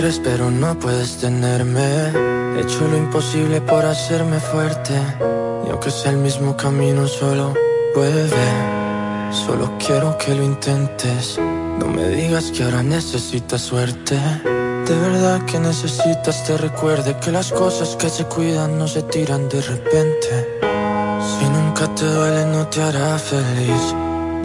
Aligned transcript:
quieres 0.00 0.20
pero 0.24 0.50
no 0.50 0.78
puedes 0.78 1.18
tenerme. 1.18 1.84
He 2.56 2.60
hecho 2.62 2.88
lo 2.88 2.96
imposible 2.96 3.60
por 3.60 3.84
hacerme 3.84 4.40
fuerte. 4.40 4.94
Y 5.66 5.70
aunque 5.70 5.90
sea 5.90 6.12
el 6.12 6.16
mismo 6.16 6.56
camino, 6.56 7.06
solo 7.06 7.52
vuelve. 7.94 8.48
Solo 9.30 9.76
quiero 9.84 10.16
que 10.16 10.34
lo 10.34 10.42
intentes. 10.42 11.38
No 11.78 11.86
me 11.86 12.08
digas 12.08 12.50
que 12.50 12.62
ahora 12.62 12.82
necesitas 12.82 13.60
suerte. 13.60 14.16
De 14.86 14.96
verdad 14.96 15.44
que 15.44 15.58
necesitas 15.58 16.44
te 16.44 16.56
recuerde 16.56 17.16
que 17.22 17.30
las 17.30 17.52
cosas 17.52 17.94
que 17.96 18.08
se 18.08 18.24
cuidan 18.24 18.78
no 18.78 18.88
se 18.88 19.02
tiran 19.02 19.50
de 19.50 19.60
repente. 19.60 20.30
Si 21.30 21.44
nunca 21.44 21.94
te 21.94 22.06
duele 22.06 22.46
no 22.46 22.66
te 22.68 22.80
hará 22.80 23.18
feliz. 23.18 23.94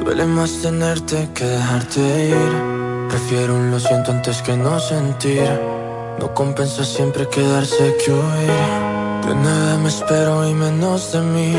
Duele 0.03 0.25
más 0.25 0.51
tenerte 0.61 1.29
que 1.33 1.45
dejarte 1.45 2.01
ir. 2.29 2.74
Prefiero 3.15 3.55
un 3.55 3.71
lo 3.71 3.79
siento 3.79 4.11
antes 4.11 4.41
que 4.41 4.57
no 4.57 4.77
sentir. 4.77 5.49
No 6.19 6.33
compensa 6.33 6.83
siempre 6.83 7.29
quedarse 7.29 7.95
que 8.03 8.11
huir. 8.11 9.25
De 9.25 9.33
nada 9.33 9.77
me 9.77 9.87
espero 9.87 10.45
y 10.45 10.53
menos 10.53 11.13
de 11.13 11.21
mí. 11.21 11.55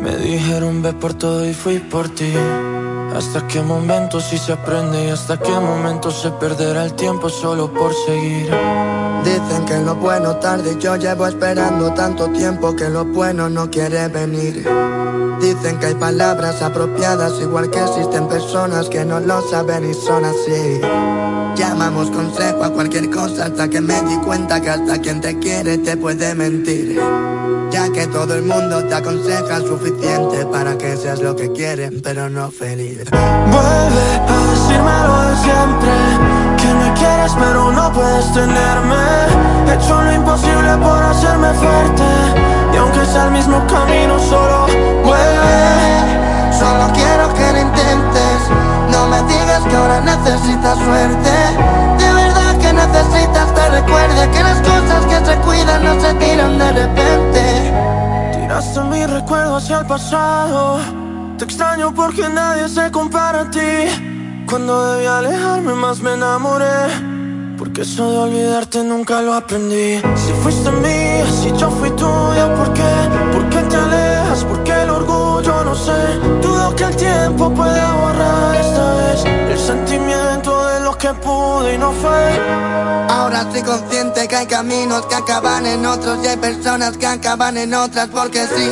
Me 0.00 0.16
dijeron 0.16 0.80
ve 0.80 0.94
por 0.94 1.12
todo 1.12 1.44
y 1.44 1.52
fui 1.52 1.78
por 1.78 2.08
ti. 2.08 2.32
Hasta 3.14 3.46
qué 3.46 3.60
momento 3.60 4.18
si 4.18 4.38
se 4.38 4.54
aprende 4.54 5.04
y 5.04 5.10
hasta 5.10 5.36
qué 5.36 5.52
momento 5.52 6.10
se 6.10 6.30
perderá 6.30 6.86
el 6.86 6.94
tiempo 6.94 7.28
solo 7.28 7.70
por 7.70 7.92
seguir. 8.06 8.50
Dicen 9.24 9.66
que 9.66 9.78
lo 9.80 9.94
bueno 9.94 10.36
tarde, 10.36 10.78
yo 10.80 10.96
llevo 10.96 11.26
esperando 11.26 11.92
tanto 11.92 12.28
tiempo 12.28 12.74
que 12.74 12.88
lo 12.88 13.04
bueno 13.04 13.50
no 13.50 13.70
quiere 13.70 14.08
venir. 14.08 14.66
Dicen 15.40 15.78
que 15.78 15.86
hay 15.86 15.94
palabras 15.94 16.62
apropiadas, 16.62 17.40
igual 17.40 17.70
que 17.70 17.80
existen 17.80 18.28
personas 18.28 18.88
que 18.88 19.04
no 19.04 19.20
lo 19.20 19.40
saben 19.48 19.88
y 19.88 19.94
son 19.94 20.24
así. 20.24 20.80
Llamamos 21.56 22.10
consejo 22.10 22.64
a 22.64 22.70
cualquier 22.70 23.08
cosa 23.10 23.46
hasta 23.46 23.68
que 23.68 23.80
me 23.80 24.00
di 24.02 24.16
cuenta 24.18 24.60
que 24.60 24.70
hasta 24.70 25.00
quien 25.00 25.20
te 25.20 25.38
quiere 25.38 25.78
te 25.78 25.96
puede 25.96 26.34
mentir. 26.34 27.00
Ya 27.70 27.90
que 27.92 28.06
todo 28.06 28.34
el 28.34 28.42
mundo 28.42 28.82
te 28.84 28.94
aconseja 28.94 29.60
suficiente 29.60 30.46
para 30.46 30.76
que 30.78 30.96
seas 30.96 31.20
lo 31.20 31.36
que 31.36 31.52
quieren, 31.52 32.00
pero 32.02 32.28
no 32.30 32.50
feliz. 32.50 33.04
Vuelve 33.10 34.06
a 34.26 34.38
decirme 34.50 34.92
lo 35.06 35.22
de 35.28 35.36
siempre, 35.36 35.90
que 36.56 36.74
me 36.74 36.94
quieres 36.94 37.32
pero 37.38 37.72
no 37.72 37.92
puedes 37.92 38.32
tenerme. 38.32 38.96
He 39.68 39.74
hecho 39.74 40.02
lo 40.02 40.12
imposible 40.12 40.76
por 40.82 41.02
hacerme 41.02 41.48
fuerte, 41.54 42.04
aunque 42.88 43.06
sea 43.06 43.24
el 43.24 43.30
mismo 43.32 43.66
camino, 43.66 44.18
solo 44.18 44.66
vuelve. 45.04 46.52
Solo 46.58 46.92
quiero 46.92 47.34
que 47.34 47.52
lo 47.52 47.58
intentes, 47.60 48.40
no 48.90 49.06
me 49.08 49.22
digas 49.22 49.62
que 49.68 49.76
ahora 49.76 50.00
necesitas 50.00 50.78
suerte. 50.78 51.30
De 51.98 52.12
verdad 52.12 52.58
que 52.58 52.72
necesitas 52.72 53.54
te 53.54 53.68
recuerde 53.70 54.30
que 54.30 54.42
las 54.42 54.58
cosas 54.60 55.06
que 55.06 55.26
se 55.26 55.36
cuidan 55.38 55.84
no 55.84 56.00
se 56.00 56.14
tiran 56.14 56.58
de 56.58 56.72
repente. 56.72 57.72
Tiraste 58.32 58.80
mi 58.82 59.06
recuerdo 59.06 59.56
hacia 59.56 59.80
el 59.80 59.86
pasado. 59.86 60.78
Te 61.36 61.44
extraño 61.44 61.94
porque 61.94 62.28
nadie 62.28 62.68
se 62.68 62.90
compara 62.90 63.42
a 63.42 63.50
ti. 63.50 64.44
Cuando 64.48 64.94
debí 64.94 65.06
alejarme 65.06 65.74
más 65.74 66.00
me 66.00 66.14
enamoré. 66.14 67.07
Porque 67.78 67.92
eso 67.92 68.10
de 68.10 68.18
olvidarte 68.18 68.82
nunca 68.82 69.22
lo 69.22 69.34
aprendí. 69.34 70.02
Si 70.16 70.32
fuiste 70.42 70.68
mía, 70.68 71.24
si 71.30 71.52
yo 71.56 71.70
fui 71.70 71.88
tuya, 71.90 72.52
¿por 72.56 72.72
qué? 72.72 72.82
¿Por 73.32 73.48
qué 73.50 73.58
te 73.70 73.76
alejas? 73.76 74.42
¿Por 74.42 74.64
qué 74.64 74.82
el 74.82 74.90
orgullo? 74.90 75.62
No 75.62 75.76
sé. 75.76 75.92
Dudo 76.42 76.74
que 76.74 76.82
el 76.82 76.96
tiempo 76.96 77.54
pueda 77.54 77.92
borrar 77.94 78.56
esta 78.56 78.94
vez 78.94 79.24
el 79.52 79.58
sentimiento 79.60 80.66
de 80.66 80.80
lo 80.80 80.98
que 80.98 81.14
pude 81.14 81.74
y 81.74 81.78
no 81.78 81.92
fue. 81.92 82.40
Ahora 83.10 83.42
estoy 83.42 83.62
consciente 83.62 84.26
que 84.26 84.34
hay 84.34 84.46
caminos 84.46 85.06
que 85.06 85.14
acaban 85.14 85.64
en 85.64 85.86
otros 85.86 86.18
y 86.24 86.26
hay 86.26 86.36
personas 86.36 86.96
que 86.96 87.06
acaban 87.06 87.56
en 87.58 87.74
otras 87.74 88.08
porque 88.08 88.44
sí. 88.56 88.70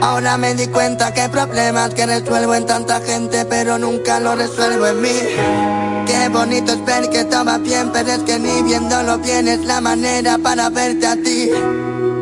Ahora 0.00 0.38
me 0.38 0.54
di 0.54 0.68
cuenta 0.68 1.12
que 1.12 1.20
hay 1.20 1.28
problemas 1.28 1.92
que 1.92 2.06
resuelvo 2.06 2.54
en 2.54 2.64
tanta 2.64 3.02
gente 3.02 3.44
pero 3.44 3.76
nunca 3.76 4.18
lo 4.20 4.34
resuelvo 4.34 4.86
en 4.86 5.02
mí. 5.02 5.87
Qué 6.08 6.26
bonito 6.30 6.72
es 6.72 6.82
ver 6.86 7.10
que 7.10 7.20
estaba 7.20 7.58
bien, 7.58 7.90
pero 7.92 8.08
es 8.08 8.20
que 8.20 8.38
ni 8.38 8.62
viéndolo 8.62 9.18
bien 9.18 9.46
es 9.46 9.62
la 9.66 9.82
manera 9.82 10.38
para 10.38 10.70
verte 10.70 11.06
a 11.06 11.14
ti. 11.16 11.50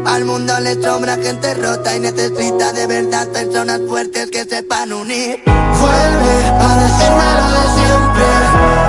Al 0.04 0.24
mundo 0.24 0.58
le 0.58 0.74
sobra 0.82 1.14
gente 1.14 1.54
rota 1.54 1.94
y 1.94 2.00
necesita 2.00 2.72
de 2.72 2.88
verdad 2.88 3.28
personas 3.28 3.80
fuertes 3.88 4.28
que 4.32 4.44
sepan 4.44 4.92
unir. 4.92 5.41
Vuelve 5.47 6.34
a 6.58 6.70
decirme 6.82 7.26
lo 7.38 7.47
de 7.54 7.62
siempre. 7.78 8.26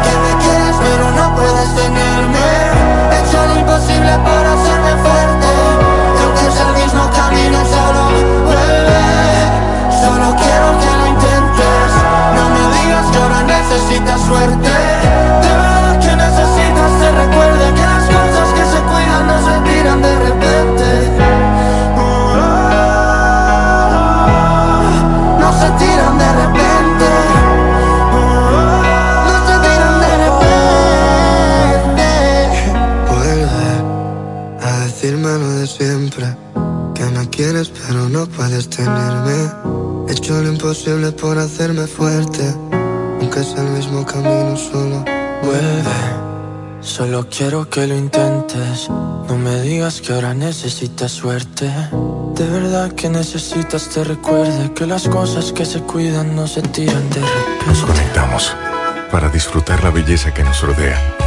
Que 0.04 0.14
me 0.24 0.32
quieres 0.44 0.76
pero 0.82 1.12
no 1.12 1.36
puedes 1.36 1.76
tenerme. 1.76 2.46
He 3.12 3.20
hecho 3.22 3.40
lo 3.46 3.60
imposible 3.60 4.14
por 4.26 4.44
hacerme 4.54 4.94
fuerte. 5.06 5.50
Y 6.18 6.24
aunque 6.24 6.46
es 6.50 6.60
el 6.66 6.74
mismo 6.82 7.04
camino 7.12 7.58
solo 7.70 8.02
vuelve. 8.50 9.02
Solo 10.02 10.36
quiero 10.42 10.68
que 10.82 10.92
lo 10.98 11.06
intentes. 11.14 11.90
No 12.34 12.44
me 12.50 12.64
digas 12.78 13.06
que 13.12 13.18
ahora 13.20 13.44
necesitas 13.44 14.22
suerte 14.22 14.77
quieres 37.38 37.70
pero 37.70 38.10
no 38.10 38.26
puedes 38.26 38.68
tenerme. 38.68 39.52
He 40.10 40.14
hecho 40.14 40.42
lo 40.42 40.50
imposible 40.50 41.12
por 41.12 41.38
hacerme 41.38 41.86
fuerte. 41.86 42.44
Aunque 43.22 43.44
sea 43.44 43.62
el 43.62 43.70
mismo 43.70 44.04
camino 44.06 44.58
solo. 44.58 45.06
Vuelve, 45.44 46.00
solo 46.82 47.28
quiero 47.30 47.70
que 47.70 47.86
lo 47.86 47.96
intentes. 47.96 48.90
No 48.90 49.38
me 49.38 49.62
digas 49.62 50.02
que 50.02 50.14
ahora 50.14 50.34
necesitas 50.34 51.12
suerte. 51.12 51.72
De 52.34 52.48
verdad 52.50 52.92
que 52.94 53.08
necesitas 53.10 53.88
te 53.90 54.04
recuerde 54.04 54.74
que 54.74 54.88
las 54.88 55.08
cosas 55.08 55.52
que 55.52 55.66
se 55.66 55.80
cuidan 55.82 56.36
no 56.36 56.48
se 56.48 56.64
tiran 56.64 57.08
de 57.12 57.22
Nos 57.22 57.82
repente. 57.82 57.86
conectamos 57.86 58.56
para 59.12 59.30
disfrutar 59.30 59.84
la 59.84 59.92
belleza 59.92 60.34
que 60.34 60.44
nos 60.44 60.62
rodea 60.62 61.27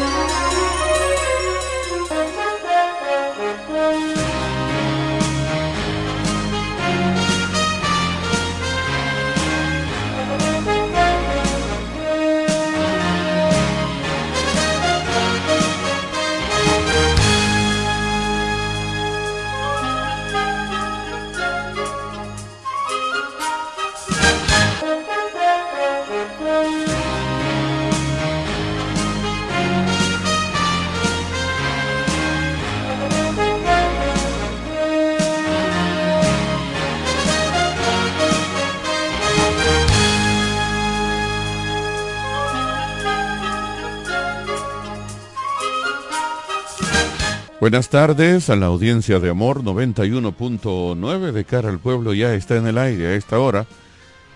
Buenas 47.61 47.89
tardes 47.89 48.49
a 48.49 48.55
la 48.55 48.65
audiencia 48.65 49.19
de 49.19 49.29
Amor 49.29 49.63
91.9 49.63 51.31
de 51.31 51.45
cara 51.45 51.69
al 51.69 51.77
pueblo 51.77 52.11
ya 52.15 52.33
está 52.33 52.57
en 52.57 52.65
el 52.65 52.79
aire 52.79 53.09
a 53.09 53.13
esta 53.13 53.37
hora. 53.37 53.67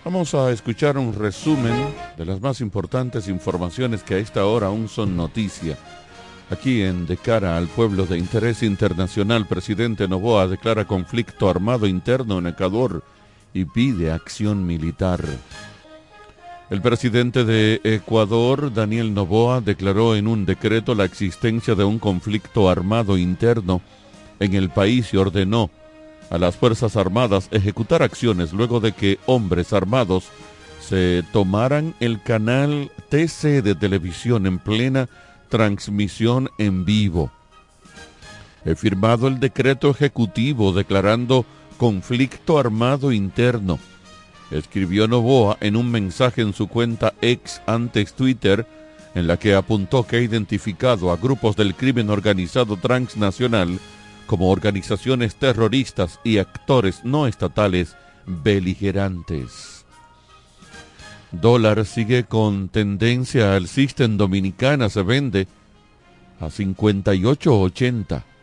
Vamos 0.04 0.32
a 0.36 0.52
escuchar 0.52 0.96
un 0.96 1.12
resumen 1.12 1.74
de 2.16 2.24
las 2.24 2.40
más 2.40 2.60
importantes 2.60 3.26
informaciones 3.26 4.04
que 4.04 4.14
a 4.14 4.18
esta 4.18 4.46
hora 4.46 4.68
aún 4.68 4.88
son 4.88 5.16
noticia. 5.16 5.76
Aquí 6.50 6.82
en 6.82 7.08
De 7.08 7.16
cara 7.16 7.56
al 7.56 7.66
pueblo 7.66 8.06
de 8.06 8.16
interés 8.16 8.62
internacional, 8.62 9.44
presidente 9.46 10.06
Novoa 10.06 10.46
declara 10.46 10.84
conflicto 10.84 11.50
armado 11.50 11.88
interno 11.88 12.38
en 12.38 12.46
Ecuador 12.46 13.02
y 13.52 13.64
pide 13.64 14.12
acción 14.12 14.64
militar. 14.64 15.24
El 16.68 16.82
presidente 16.82 17.44
de 17.44 17.80
Ecuador, 17.84 18.74
Daniel 18.74 19.14
Novoa, 19.14 19.60
declaró 19.60 20.16
en 20.16 20.26
un 20.26 20.44
decreto 20.44 20.96
la 20.96 21.04
existencia 21.04 21.76
de 21.76 21.84
un 21.84 22.00
conflicto 22.00 22.68
armado 22.68 23.16
interno 23.16 23.82
en 24.40 24.54
el 24.54 24.70
país 24.70 25.14
y 25.14 25.16
ordenó 25.16 25.70
a 26.28 26.38
las 26.38 26.56
Fuerzas 26.56 26.96
Armadas 26.96 27.48
ejecutar 27.52 28.02
acciones 28.02 28.52
luego 28.52 28.80
de 28.80 28.90
que 28.90 29.20
hombres 29.26 29.72
armados 29.72 30.24
se 30.80 31.22
tomaran 31.32 31.94
el 32.00 32.20
canal 32.20 32.90
TC 33.10 33.62
de 33.62 33.76
televisión 33.76 34.44
en 34.46 34.58
plena 34.58 35.08
transmisión 35.48 36.50
en 36.58 36.84
vivo. 36.84 37.30
He 38.64 38.74
firmado 38.74 39.28
el 39.28 39.38
decreto 39.38 39.88
ejecutivo 39.88 40.72
declarando 40.72 41.46
conflicto 41.78 42.58
armado 42.58 43.12
interno 43.12 43.78
escribió 44.50 45.08
Novoa 45.08 45.56
en 45.60 45.76
un 45.76 45.90
mensaje 45.90 46.42
en 46.42 46.52
su 46.52 46.68
cuenta 46.68 47.14
ex 47.20 47.60
antes 47.66 48.14
Twitter, 48.14 48.66
en 49.14 49.26
la 49.26 49.38
que 49.38 49.54
apuntó 49.54 50.06
que 50.06 50.16
ha 50.16 50.20
identificado 50.20 51.10
a 51.10 51.16
grupos 51.16 51.56
del 51.56 51.74
crimen 51.74 52.10
organizado 52.10 52.76
transnacional 52.76 53.78
como 54.26 54.50
organizaciones 54.50 55.36
terroristas 55.36 56.20
y 56.24 56.38
actores 56.38 57.04
no 57.04 57.26
estatales 57.26 57.96
beligerantes. 58.26 59.84
Dólar 61.32 61.84
sigue 61.84 62.24
con 62.24 62.68
tendencia 62.68 63.54
alcista 63.54 64.04
en 64.04 64.16
Dominicana, 64.16 64.88
se 64.88 65.02
vende 65.02 65.48
a 66.40 66.46
58.80 66.46 68.35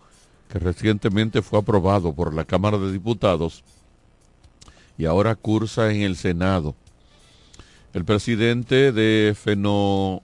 que 0.51 0.59
recientemente 0.59 1.43
fue 1.43 1.61
aprobado 1.61 2.13
por 2.13 2.35
la 2.35 2.45
Cámara 2.45 2.77
de 2.77 2.93
Diputados 2.93 3.63
y 4.99 5.07
ahora 5.07 5.35
cursa 5.35 5.93
en 5.93 6.03
el 6.03 6.17
Senado. 6.17 6.75
El 7.93 8.05
presidente 8.05 8.93
de 8.93 9.35
Feno 9.35 10.23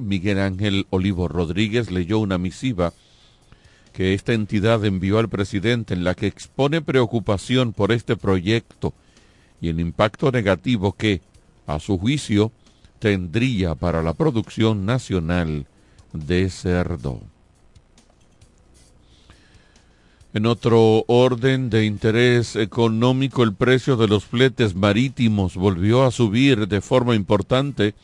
Miguel 0.00 0.38
Ángel 0.38 0.86
Olivo 0.90 1.26
Rodríguez, 1.26 1.90
leyó 1.90 2.20
una 2.20 2.38
misiva 2.38 2.92
que 3.92 4.14
esta 4.14 4.32
entidad 4.32 4.84
envió 4.84 5.18
al 5.18 5.28
presidente 5.28 5.94
en 5.94 6.04
la 6.04 6.14
que 6.14 6.28
expone 6.28 6.82
preocupación 6.82 7.72
por 7.72 7.90
este 7.90 8.16
proyecto 8.16 8.94
y 9.60 9.70
el 9.70 9.80
impacto 9.80 10.30
negativo 10.30 10.92
que, 10.92 11.20
a 11.66 11.80
su 11.80 11.98
juicio, 11.98 12.52
tendría 13.00 13.74
para 13.74 14.04
la 14.04 14.12
producción 14.12 14.86
nacional 14.86 15.66
de 16.12 16.48
cerdo. 16.48 17.22
En 20.34 20.44
otro 20.44 21.04
orden 21.06 21.70
de 21.70 21.86
interés 21.86 22.56
económico, 22.56 23.42
el 23.42 23.54
precio 23.54 23.96
de 23.96 24.08
los 24.08 24.26
fletes 24.26 24.74
marítimos 24.74 25.54
volvió 25.54 26.04
a 26.04 26.10
subir 26.10 26.68
de 26.68 26.80
forma 26.80 27.14
importante 27.14 27.94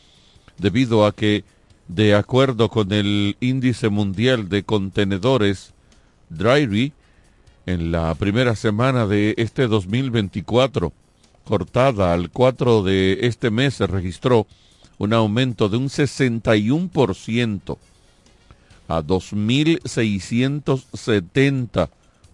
debido 0.57 1.05
a 1.05 1.12
que, 1.12 1.45
de 1.88 2.14
acuerdo 2.14 2.71
con 2.71 2.93
el 2.93 3.37
índice 3.41 3.91
mundial 3.91 4.49
de 4.49 4.62
contenedores 4.62 5.75
Dryry, 6.31 6.93
en 7.67 7.93
la 7.93 8.14
primera 8.14 8.57
semana 8.57 9.07
de 9.07 9.35
este 9.37 9.67
2024, 9.67 10.93
cortada 11.45 12.14
al 12.14 12.31
4 12.31 12.83
de 12.83 13.19
este 13.23 13.50
mes, 13.50 13.79
registró 13.81 14.47
un 14.99 15.12
aumento 15.12 15.69
de 15.69 15.76
un 15.76 15.88
61% 15.88 17.76
a 18.88 19.02
2.670 19.02 21.91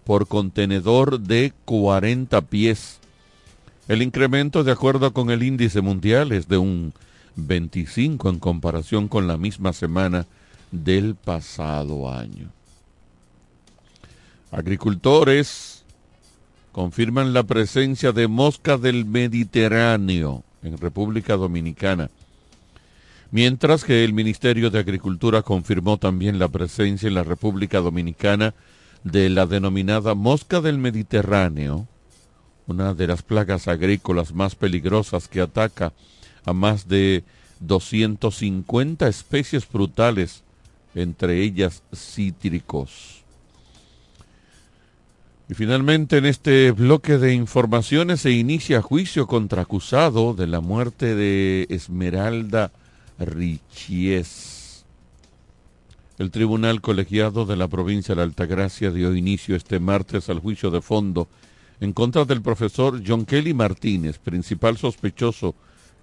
por 0.09 0.25
contenedor 0.25 1.19
de 1.19 1.53
40 1.65 2.41
pies. 2.41 2.97
El 3.87 4.01
incremento, 4.01 4.63
de 4.63 4.71
acuerdo 4.71 5.13
con 5.13 5.29
el 5.29 5.43
índice 5.43 5.81
mundial, 5.81 6.31
es 6.31 6.47
de 6.47 6.57
un 6.57 6.93
25 7.35 8.27
en 8.27 8.39
comparación 8.39 9.07
con 9.07 9.27
la 9.27 9.37
misma 9.37 9.71
semana 9.71 10.25
del 10.71 11.13
pasado 11.13 12.11
año. 12.11 12.49
Agricultores 14.51 15.83
confirman 16.71 17.31
la 17.31 17.43
presencia 17.43 18.11
de 18.11 18.27
mosca 18.27 18.79
del 18.79 19.05
Mediterráneo 19.05 20.43
en 20.63 20.79
República 20.79 21.35
Dominicana, 21.35 22.09
mientras 23.29 23.83
que 23.83 24.03
el 24.03 24.13
Ministerio 24.13 24.71
de 24.71 24.79
Agricultura 24.79 25.43
confirmó 25.43 25.97
también 25.99 26.39
la 26.39 26.47
presencia 26.47 27.05
en 27.05 27.13
la 27.13 27.23
República 27.23 27.77
Dominicana 27.77 28.55
de 29.03 29.29
la 29.29 29.45
denominada 29.45 30.13
mosca 30.13 30.61
del 30.61 30.77
Mediterráneo, 30.77 31.87
una 32.67 32.93
de 32.93 33.07
las 33.07 33.23
plagas 33.23 33.67
agrícolas 33.67 34.33
más 34.33 34.55
peligrosas 34.55 35.27
que 35.27 35.41
ataca 35.41 35.93
a 36.45 36.53
más 36.53 36.87
de 36.87 37.23
250 37.59 39.07
especies 39.07 39.65
frutales, 39.65 40.43
entre 40.95 41.41
ellas 41.41 41.83
cítricos. 41.93 43.23
Y 45.49 45.55
finalmente 45.55 46.17
en 46.17 46.27
este 46.27 46.71
bloque 46.71 47.17
de 47.17 47.33
informaciones 47.33 48.21
se 48.21 48.31
inicia 48.31 48.83
juicio 48.83 49.25
contra 49.25 49.63
acusado 49.63 50.35
de 50.35 50.45
la 50.45 50.59
muerte 50.59 51.15
de 51.15 51.65
Esmeralda 51.69 52.71
Richies. 53.17 54.58
El 56.19 56.31
Tribunal 56.31 56.81
Colegiado 56.81 57.45
de 57.45 57.55
la 57.55 57.69
provincia 57.69 58.13
de 58.13 58.23
Altagracia 58.23 58.91
dio 58.91 59.15
inicio 59.15 59.55
este 59.55 59.79
martes 59.79 60.29
al 60.29 60.39
juicio 60.39 60.69
de 60.69 60.81
fondo 60.81 61.29
en 61.79 61.93
contra 61.93 62.25
del 62.25 62.41
profesor 62.41 63.01
John 63.07 63.25
Kelly 63.25 63.53
Martínez, 63.53 64.17
principal 64.19 64.77
sospechoso 64.77 65.55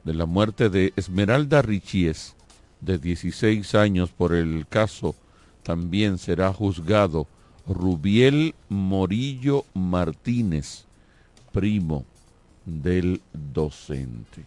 de 0.04 0.14
la 0.14 0.24
muerte 0.24 0.70
de 0.70 0.94
Esmeralda 0.96 1.60
Richies, 1.60 2.34
de 2.80 2.96
16 2.96 3.74
años 3.74 4.08
por 4.10 4.34
el 4.34 4.66
caso. 4.66 5.14
También 5.62 6.16
será 6.16 6.50
juzgado 6.50 7.26
Rubiel 7.66 8.54
Morillo 8.70 9.66
Martínez, 9.74 10.86
primo 11.52 12.06
del 12.64 13.20
docente. 13.34 14.46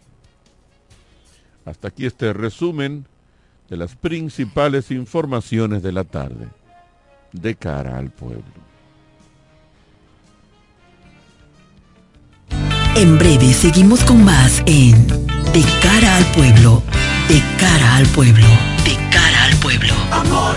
Hasta 1.64 1.86
aquí 1.86 2.06
este 2.06 2.32
resumen 2.32 3.06
de 3.70 3.76
las 3.76 3.94
principales 3.94 4.90
informaciones 4.90 5.82
de 5.82 5.92
la 5.92 6.04
tarde 6.04 6.48
de 7.32 7.54
cara 7.54 7.96
al 7.96 8.10
pueblo. 8.10 8.42
En 12.96 13.16
breve 13.16 13.52
seguimos 13.54 14.02
con 14.02 14.24
más 14.24 14.62
en 14.66 15.06
De 15.06 15.64
cara 15.80 16.16
al 16.16 16.24
pueblo, 16.32 16.82
de 17.28 17.40
cara 17.58 17.96
al 17.96 18.06
pueblo, 18.08 18.46
de 18.84 18.96
cara 19.10 19.44
al 19.44 19.56
pueblo. 19.56 19.94
Amor, 20.10 20.56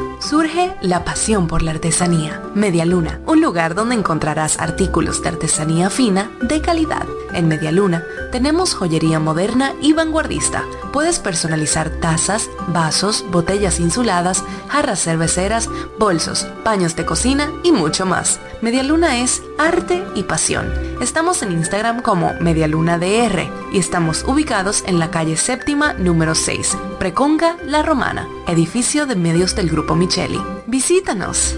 surge 0.21 0.73
la 0.81 1.03
pasión 1.03 1.47
por 1.47 1.61
la 1.61 1.71
artesanía. 1.71 2.41
Media 2.53 2.85
Luna, 2.85 3.19
un 3.25 3.41
lugar 3.41 3.75
donde 3.75 3.95
encontrarás 3.95 4.59
artículos 4.59 5.21
de 5.21 5.29
artesanía 5.29 5.89
fina 5.89 6.31
de 6.41 6.61
calidad. 6.61 7.05
En 7.33 7.47
Media 7.47 7.71
Luna 7.71 8.03
tenemos 8.31 8.73
joyería 8.73 9.19
moderna 9.19 9.73
y 9.81 9.93
vanguardista. 9.93 10.63
Puedes 10.93 11.19
personalizar 11.19 11.89
tazas, 11.89 12.49
vasos, 12.67 13.25
botellas 13.31 13.79
insuladas, 13.79 14.43
jarras 14.69 15.03
cerveceras, 15.03 15.69
bolsos, 15.97 16.47
paños 16.63 16.95
de 16.95 17.05
cocina 17.05 17.51
y 17.63 17.71
mucho 17.71 18.05
más. 18.05 18.39
Media 18.61 18.83
Luna 18.83 19.17
es 19.17 19.41
arte 19.57 20.03
y 20.15 20.23
pasión. 20.23 20.71
Estamos 21.01 21.41
en 21.41 21.51
Instagram 21.53 22.01
como 22.01 22.33
Medialuna 22.39 22.97
DR 22.97 23.60
y 23.71 23.79
estamos 23.79 24.23
ubicados 24.27 24.83
en 24.85 24.99
la 24.99 25.11
calle 25.11 25.37
séptima 25.37 25.93
número 25.93 26.35
6, 26.35 26.77
Preconga 26.99 27.57
La 27.65 27.83
Romana, 27.83 28.27
edificio 28.47 29.05
de 29.05 29.15
medios 29.15 29.55
del 29.55 29.69
Grupo 29.69 29.95
Micheli. 29.95 30.41
Visítanos. 30.67 31.57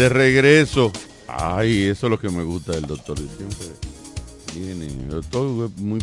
De 0.00 0.08
regreso. 0.08 0.90
Ay, 1.28 1.82
eso 1.82 2.06
es 2.06 2.10
lo 2.10 2.18
que 2.18 2.30
me 2.30 2.42
gusta 2.42 2.72
del 2.72 2.86
doctor. 2.86 3.18
Siempre 3.18 3.66
viene. 4.54 4.86
El 4.86 5.10
doctor 5.10 5.66
es 5.66 5.78
muy, 5.78 6.00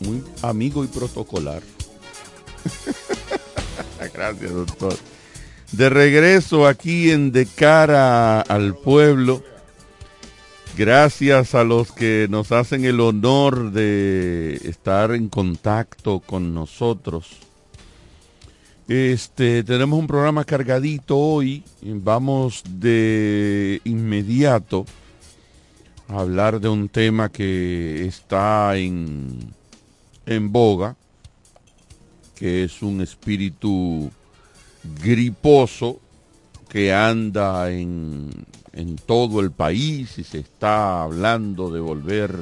muy 0.00 0.24
amigo 0.42 0.82
y 0.82 0.88
protocolar. 0.88 1.62
Gracias, 4.12 4.52
doctor. 4.52 4.96
De 5.70 5.88
regreso 5.88 6.66
aquí 6.66 7.12
en 7.12 7.30
De 7.30 7.46
Cara 7.46 8.40
al 8.40 8.74
Pueblo. 8.74 9.44
Gracias 10.76 11.54
a 11.54 11.62
los 11.62 11.92
que 11.92 12.26
nos 12.28 12.50
hacen 12.50 12.84
el 12.84 12.98
honor 12.98 13.70
de 13.70 14.60
estar 14.64 15.12
en 15.12 15.28
contacto 15.28 16.18
con 16.18 16.54
nosotros. 16.54 17.36
Este, 18.88 19.64
tenemos 19.64 19.98
un 19.98 20.06
programa 20.06 20.44
cargadito 20.44 21.18
hoy. 21.18 21.62
Vamos 21.82 22.62
de 22.66 23.82
inmediato 23.84 24.86
a 26.08 26.20
hablar 26.20 26.58
de 26.58 26.70
un 26.70 26.88
tema 26.88 27.28
que 27.28 28.06
está 28.06 28.78
en, 28.78 29.52
en 30.24 30.50
boga, 30.50 30.96
que 32.34 32.64
es 32.64 32.80
un 32.80 33.02
espíritu 33.02 34.10
griposo 35.02 36.00
que 36.70 36.94
anda 36.94 37.70
en, 37.70 38.30
en 38.72 38.96
todo 38.96 39.40
el 39.40 39.50
país 39.50 40.18
y 40.18 40.24
se 40.24 40.38
está 40.38 41.02
hablando 41.02 41.70
de 41.70 41.80
volver 41.80 42.34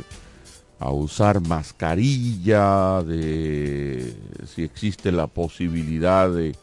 a 0.78 0.90
usar 0.90 1.40
mascarilla, 1.40 3.02
de 3.02 4.14
si 4.54 4.62
existe 4.62 5.10
la 5.10 5.26
posibilidad 5.26 6.30
de, 6.30 6.54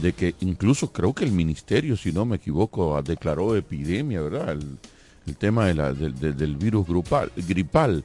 de 0.00 0.12
que 0.12 0.34
incluso 0.40 0.92
creo 0.92 1.12
que 1.14 1.24
el 1.24 1.32
ministerio, 1.32 1.96
si 1.96 2.12
no 2.12 2.24
me 2.24 2.36
equivoco, 2.36 3.00
declaró 3.02 3.56
epidemia, 3.56 4.20
¿verdad? 4.20 4.50
El, 4.52 4.78
tema 5.38 5.66
de 5.66 5.74
la- 5.74 5.92
del 5.92 6.56
virus 6.56 6.86
grupal, 6.88 7.30
gripal. 7.36 8.04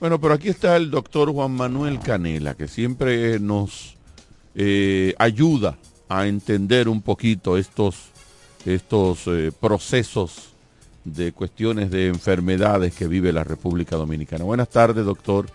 Bueno, 0.00 0.18
pero 0.18 0.32
aquí 0.34 0.48
está 0.48 0.74
el 0.76 0.90
doctor 0.90 1.30
Juan 1.30 1.50
Manuel 1.50 1.98
Canela, 1.98 2.54
que 2.54 2.66
siempre 2.66 3.38
nos 3.38 3.96
eh, 4.54 5.14
ayuda 5.18 5.76
a 6.08 6.26
entender 6.26 6.88
un 6.88 7.02
poquito 7.02 7.58
estos, 7.58 7.96
estos 8.64 9.26
eh, 9.26 9.52
procesos 9.58 10.51
de 11.04 11.32
cuestiones 11.32 11.90
de 11.90 12.08
enfermedades 12.08 12.94
que 12.94 13.08
vive 13.08 13.32
la 13.32 13.44
República 13.44 13.96
Dominicana. 13.96 14.44
Buenas 14.44 14.68
tardes, 14.70 15.04
doctor. 15.04 15.46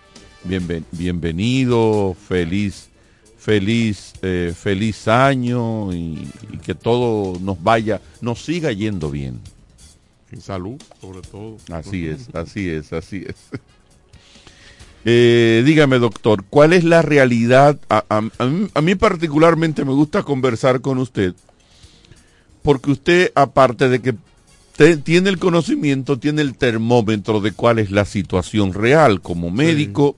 Bienven- 0.44 0.84
bienvenido, 0.92 2.14
feliz, 2.28 2.88
feliz, 3.38 4.12
eh, 4.22 4.52
feliz 4.56 5.08
año 5.08 5.92
y, 5.92 6.28
y 6.52 6.58
que 6.58 6.74
todo 6.74 7.38
nos 7.40 7.62
vaya, 7.62 8.00
nos 8.20 8.44
siga 8.44 8.72
yendo 8.72 9.10
bien. 9.10 9.40
En 10.30 10.40
salud, 10.42 10.76
sobre 11.00 11.22
todo. 11.22 11.56
Así 11.72 12.06
es, 12.06 12.28
así 12.34 12.68
es, 12.68 12.92
así 12.92 13.24
es. 13.26 13.36
Eh, 15.04 15.62
dígame, 15.64 15.98
doctor, 16.00 16.44
¿cuál 16.50 16.72
es 16.72 16.84
la 16.84 17.02
realidad? 17.02 17.78
A, 17.88 18.04
a- 18.10 18.28
a 18.38 18.46
mí, 18.46 18.68
a 18.74 18.80
mí 18.82 18.94
particularmente 18.94 19.84
me 19.84 19.92
gusta 19.92 20.22
conversar 20.22 20.80
con 20.80 20.98
usted, 20.98 21.34
porque 22.62 22.90
usted, 22.90 23.32
aparte 23.34 23.88
de 23.88 24.00
que 24.00 24.14
tiene 25.04 25.28
el 25.28 25.38
conocimiento, 25.38 26.18
tiene 26.18 26.42
el 26.42 26.56
termómetro 26.56 27.40
de 27.40 27.52
cuál 27.52 27.78
es 27.78 27.90
la 27.90 28.04
situación 28.04 28.72
real 28.72 29.20
como 29.20 29.50
médico, 29.50 30.16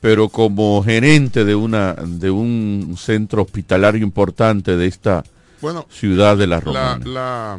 pero 0.00 0.28
como 0.28 0.82
gerente 0.82 1.44
de 1.44 1.54
una 1.54 1.94
de 1.94 2.30
un 2.30 2.96
centro 2.98 3.42
hospitalario 3.42 4.02
importante 4.02 4.76
de 4.76 4.86
esta 4.86 5.22
Bueno, 5.60 5.86
ciudad 5.88 6.36
de 6.36 6.46
la 6.48 6.58
Romana. 6.58 7.04
la, 7.06 7.58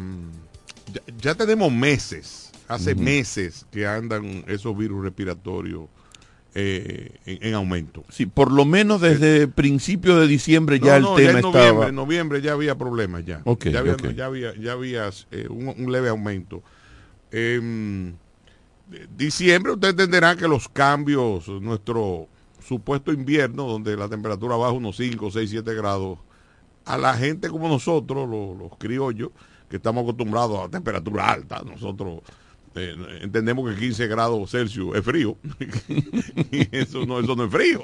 ya, 0.92 1.00
ya 1.18 1.34
tenemos 1.34 1.72
meses, 1.72 2.50
hace 2.68 2.94
meses 2.94 3.64
que 3.72 3.86
andan 3.86 4.44
esos 4.46 4.76
virus 4.76 5.02
respiratorios 5.02 5.84
eh, 6.54 7.10
en, 7.26 7.48
en 7.48 7.54
aumento. 7.54 8.04
Sí, 8.08 8.26
por 8.26 8.52
lo 8.52 8.64
menos 8.64 9.00
desde 9.00 9.48
principio 9.48 10.16
de 10.20 10.26
diciembre 10.28 10.78
No, 10.78 10.86
ya 10.86 10.96
el 10.96 11.02
no, 11.02 11.14
tema 11.16 11.30
en 11.30 11.40
noviembre, 11.42 11.62
estaba. 11.62 11.88
en 11.88 11.94
noviembre 11.94 12.42
ya 12.42 12.52
había 12.52 12.78
problemas 12.78 13.24
ya. 13.24 13.42
Ya 13.44 13.78
había, 13.80 13.96
ya 14.14 14.26
había, 14.26 14.54
ya 14.56 14.72
había, 14.72 15.10
eh, 15.32 15.46
un, 15.50 15.74
un 15.76 15.92
leve 15.92 16.08
aumento. 16.08 16.62
En 17.32 18.16
diciembre 19.16 19.72
usted 19.72 19.88
entenderá 19.88 20.36
que 20.36 20.46
los 20.46 20.68
cambios, 20.68 21.48
nuestro 21.48 22.28
supuesto 22.64 23.12
invierno, 23.12 23.66
donde 23.66 23.96
la 23.96 24.08
temperatura 24.08 24.56
baja 24.56 24.72
unos 24.72 24.96
5, 24.96 25.30
6, 25.30 25.50
7 25.50 25.74
grados, 25.74 26.18
a 26.84 26.96
la 26.98 27.14
gente 27.14 27.48
como 27.48 27.68
nosotros, 27.68 28.28
los, 28.28 28.56
los 28.56 28.78
criollos, 28.78 29.30
que 29.68 29.76
estamos 29.76 30.02
acostumbrados 30.04 30.60
a 30.60 30.68
temperatura 30.68 31.30
alta, 31.32 31.62
nosotros 31.64 32.20
eh, 32.76 32.96
entendemos 33.22 33.68
que 33.72 33.78
15 33.78 34.06
grados 34.08 34.50
Celsius 34.50 34.96
es 34.96 35.04
frío. 35.04 35.36
y 36.50 36.68
eso 36.76 37.04
no, 37.06 37.20
eso 37.20 37.36
no 37.36 37.44
es 37.44 37.50
frío. 37.50 37.82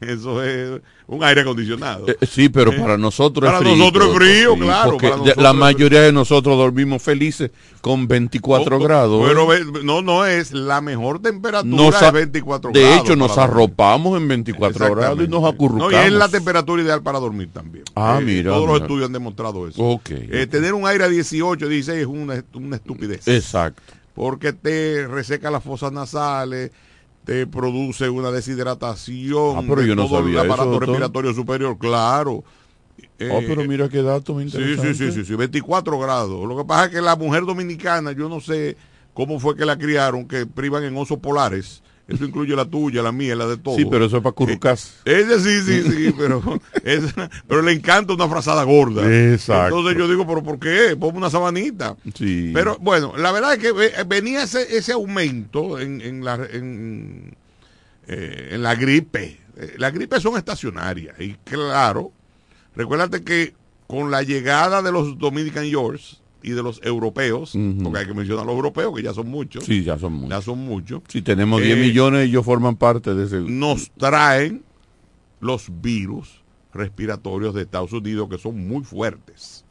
Eso 0.00 0.42
es 0.42 0.80
un 1.06 1.22
aire 1.24 1.42
acondicionado. 1.42 2.06
Eh, 2.08 2.16
sí, 2.28 2.48
pero 2.48 2.72
Eh, 2.72 2.78
para 2.78 2.98
nosotros 2.98 3.44
para 3.46 3.58
es 3.58 3.64
frío. 3.64 3.76
nosotros 3.76 4.08
es 4.10 4.14
frío, 4.16 4.56
claro, 4.56 4.90
porque 4.90 5.06
para 5.08 5.16
de- 5.16 5.22
nosotros 5.22 5.42
la 5.44 5.50
es 5.50 5.56
mayoría 5.56 6.00
de 6.02 6.12
nosotros 6.12 6.56
dormimos 6.58 7.02
felices 7.02 7.50
con 7.80 8.06
24 8.08 8.78
grados. 8.80 9.24
Pero 9.26 9.46
no, 9.82 10.02
no 10.02 10.26
es 10.26 10.52
la 10.52 10.80
mejor 10.80 11.20
temperatura 11.22 11.74
Nos 11.76 11.98
de 12.00 12.06
a- 12.06 12.10
24 12.10 12.70
de 12.72 12.80
grados. 12.80 13.00
hecho, 13.00 13.16
nos 13.16 13.38
arropamos 13.38 14.20
en 14.20 14.28
24 14.28 14.94
grados 14.94 15.18
y 15.20 15.28
nos 15.28 15.40
No, 15.42 15.46
acurrucamos. 15.46 15.92
y 15.92 15.96
es 15.96 16.12
la 16.12 16.28
temperatura 16.28 16.82
ideal 16.82 17.02
para 17.02 17.18
dormir 17.18 17.48
también. 17.52 17.84
Ah, 17.94 18.18
Eh, 18.20 18.24
mira, 18.24 18.50
Todos 18.50 18.68
los 18.68 18.80
estudios 18.82 19.06
han 19.06 19.12
demostrado 19.12 19.66
eso. 19.68 20.00
Eh. 20.10 20.46
Tener 20.50 20.74
un 20.74 20.86
aire 20.86 21.04
a 21.04 21.08
18, 21.08 21.68
16 21.68 22.00
es 22.00 22.06
una, 22.06 22.44
una 22.54 22.76
estupidez. 22.76 23.26
Exacto. 23.28 23.82
Porque 24.14 24.52
te 24.52 25.06
reseca 25.06 25.50
las 25.50 25.62
fosas 25.62 25.92
nasales, 25.92 26.70
te 27.24 27.46
produce 27.46 28.08
una 28.08 28.30
deshidratación. 28.30 29.56
Ah, 29.56 29.62
pero 29.66 29.80
de 29.80 29.88
yo 29.88 29.96
no 29.96 30.06
todo 30.06 30.20
sabía 30.20 30.42
el 30.42 30.50
aparato 30.50 30.70
eso, 30.70 30.80
respiratorio 30.80 31.34
superior, 31.34 31.78
claro. 31.78 32.44
Oh, 33.30 33.40
pero 33.46 33.64
mira 33.64 33.88
qué 33.88 34.02
dato 34.02 34.34
me 34.34 34.48
Sí, 34.48 34.76
sí, 34.76 34.94
sí, 34.94 35.12
sí, 35.12 35.24
sí, 35.24 35.34
24 35.34 35.98
grados. 35.98 36.48
Lo 36.48 36.56
que 36.56 36.64
pasa 36.64 36.86
es 36.86 36.90
que 36.90 37.00
la 37.00 37.16
mujer 37.16 37.44
dominicana, 37.44 38.12
yo 38.12 38.28
no 38.28 38.40
sé 38.40 38.76
cómo 39.14 39.40
fue 39.40 39.56
que 39.56 39.64
la 39.64 39.78
criaron, 39.78 40.26
que 40.26 40.46
privan 40.46 40.84
en 40.84 40.96
osos 40.96 41.18
polares. 41.18 41.82
Eso 42.06 42.24
incluye 42.26 42.54
la 42.54 42.66
tuya, 42.66 43.02
la 43.02 43.12
mía, 43.12 43.34
la 43.34 43.46
de 43.46 43.56
todos. 43.56 43.78
Sí, 43.78 43.86
pero 43.86 44.04
eso 44.04 44.18
es 44.18 44.22
para 44.22 44.34
currucarse. 44.34 44.92
Ese 45.06 45.40
sí, 45.40 45.60
sí, 45.62 45.90
sí, 45.90 46.14
pero, 46.18 46.42
es- 46.82 47.14
pero 47.48 47.62
le 47.62 47.72
encanta 47.72 48.12
una 48.12 48.28
frazada 48.28 48.62
gorda. 48.64 49.02
Exacto. 49.32 49.78
Entonces 49.78 49.96
yo 49.98 50.06
digo, 50.08 50.26
pero 50.26 50.42
¿por 50.42 50.58
qué? 50.58 50.96
Ponme 51.00 51.16
una 51.18 51.30
sabanita. 51.30 51.96
Sí. 52.14 52.50
Pero 52.52 52.76
bueno, 52.80 53.14
la 53.16 53.32
verdad 53.32 53.54
es 53.54 53.58
que 53.58 53.68
eh, 53.68 54.04
venía 54.06 54.42
ese, 54.42 54.76
ese 54.76 54.92
aumento 54.92 55.80
en, 55.80 56.02
en 56.02 56.22
la, 56.24 56.34
en, 56.52 57.34
eh, 58.06 58.50
en 58.52 58.62
la 58.62 58.74
gripe. 58.74 59.40
Eh, 59.56 59.74
Las 59.78 59.94
gripes 59.94 60.22
son 60.22 60.36
estacionarias 60.36 61.18
y 61.18 61.34
claro, 61.44 62.12
recuérdate 62.76 63.22
que 63.24 63.54
con 63.86 64.10
la 64.10 64.22
llegada 64.22 64.82
de 64.82 64.92
los 64.92 65.16
Dominican 65.18 65.64
Yorks 65.64 66.20
y 66.44 66.50
de 66.50 66.62
los 66.62 66.80
europeos, 66.84 67.56
porque 67.82 67.98
hay 68.00 68.06
que 68.06 68.14
mencionar 68.14 68.44
a 68.44 68.46
los 68.46 68.54
europeos 68.54 68.94
que 68.94 69.02
ya 69.02 69.12
son 69.14 69.28
muchos, 69.28 69.64
Sí, 69.64 69.82
ya 69.82 69.98
son 69.98 70.12
muchos. 70.12 70.30
ya 70.30 70.40
son 70.42 70.58
muchos, 70.60 71.02
Si 71.08 71.22
tenemos 71.22 71.60
10 71.62 71.76
Eh, 71.76 71.80
millones, 71.80 72.28
ellos 72.28 72.44
forman 72.44 72.76
parte 72.76 73.14
de 73.14 73.24
ese. 73.24 73.40
nos 73.40 73.90
traen 73.92 74.62
los 75.40 75.66
virus 75.80 76.42
respiratorios 76.72 77.54
de 77.54 77.62
Estados 77.62 77.92
Unidos 77.92 78.28
que 78.28 78.38
son 78.38 78.66
muy 78.68 78.84
fuertes. 78.84 79.64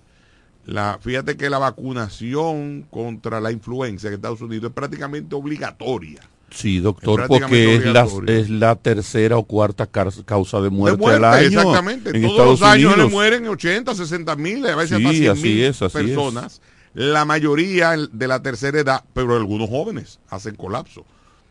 La, 0.65 0.97
fíjate 1.01 1.35
que 1.35 1.49
la 1.49 1.57
vacunación 1.59 2.85
contra 2.89 3.41
la 3.41 3.51
influenza 3.51 4.07
en 4.07 4.13
Estados 4.13 4.41
Unidos 4.41 4.69
es 4.69 4.73
prácticamente 4.73 5.35
obligatoria. 5.35 6.21
Sí, 6.53 6.79
doctor, 6.79 7.25
porque 7.27 7.75
es 7.75 7.85
la, 7.85 8.07
es 8.27 8.49
la 8.49 8.75
tercera 8.75 9.37
o 9.37 9.43
cuarta 9.43 9.87
causa 9.87 10.61
de 10.61 10.69
muerte, 10.69 10.97
de 10.97 11.01
muerte, 11.03 11.25
al 11.25 11.33
año 11.33 11.59
exactamente. 11.59 12.09
en 12.11 12.21
Todos 12.21 12.31
Estados 12.31 12.59
los 12.59 12.69
años 12.69 12.93
Unidos. 12.93 13.09
le 13.09 13.15
mueren 13.15 13.47
80, 13.47 13.95
60 13.95 14.35
mil, 14.35 14.65
a 14.67 14.75
veces 14.75 14.97
Sí, 14.99 15.05
hasta 15.05 15.17
100 15.17 15.31
así 15.31 15.43
mil 15.43 15.63
es, 15.63 15.81
así 15.81 15.97
personas 15.97 16.61
la 16.93 17.25
mayoría 17.25 17.95
de 18.11 18.27
la 18.27 18.41
tercera 18.41 18.79
edad, 18.79 19.03
pero 19.13 19.35
algunos 19.35 19.69
jóvenes 19.69 20.19
hacen 20.29 20.55
colapso. 20.55 21.05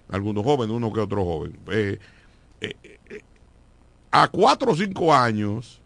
Algunos 0.09 0.45
jóvenes, 0.45 0.75
uno 0.75 0.93
que 0.93 1.01
otro 1.01 1.25
joven. 1.25 1.59
Eh, 1.71 1.99
eh, 2.61 2.77
eh, 2.85 3.21
a 4.11 4.29
cuatro 4.29 4.73
o 4.73 4.77
cinco 4.77 5.13
años, 5.13 5.81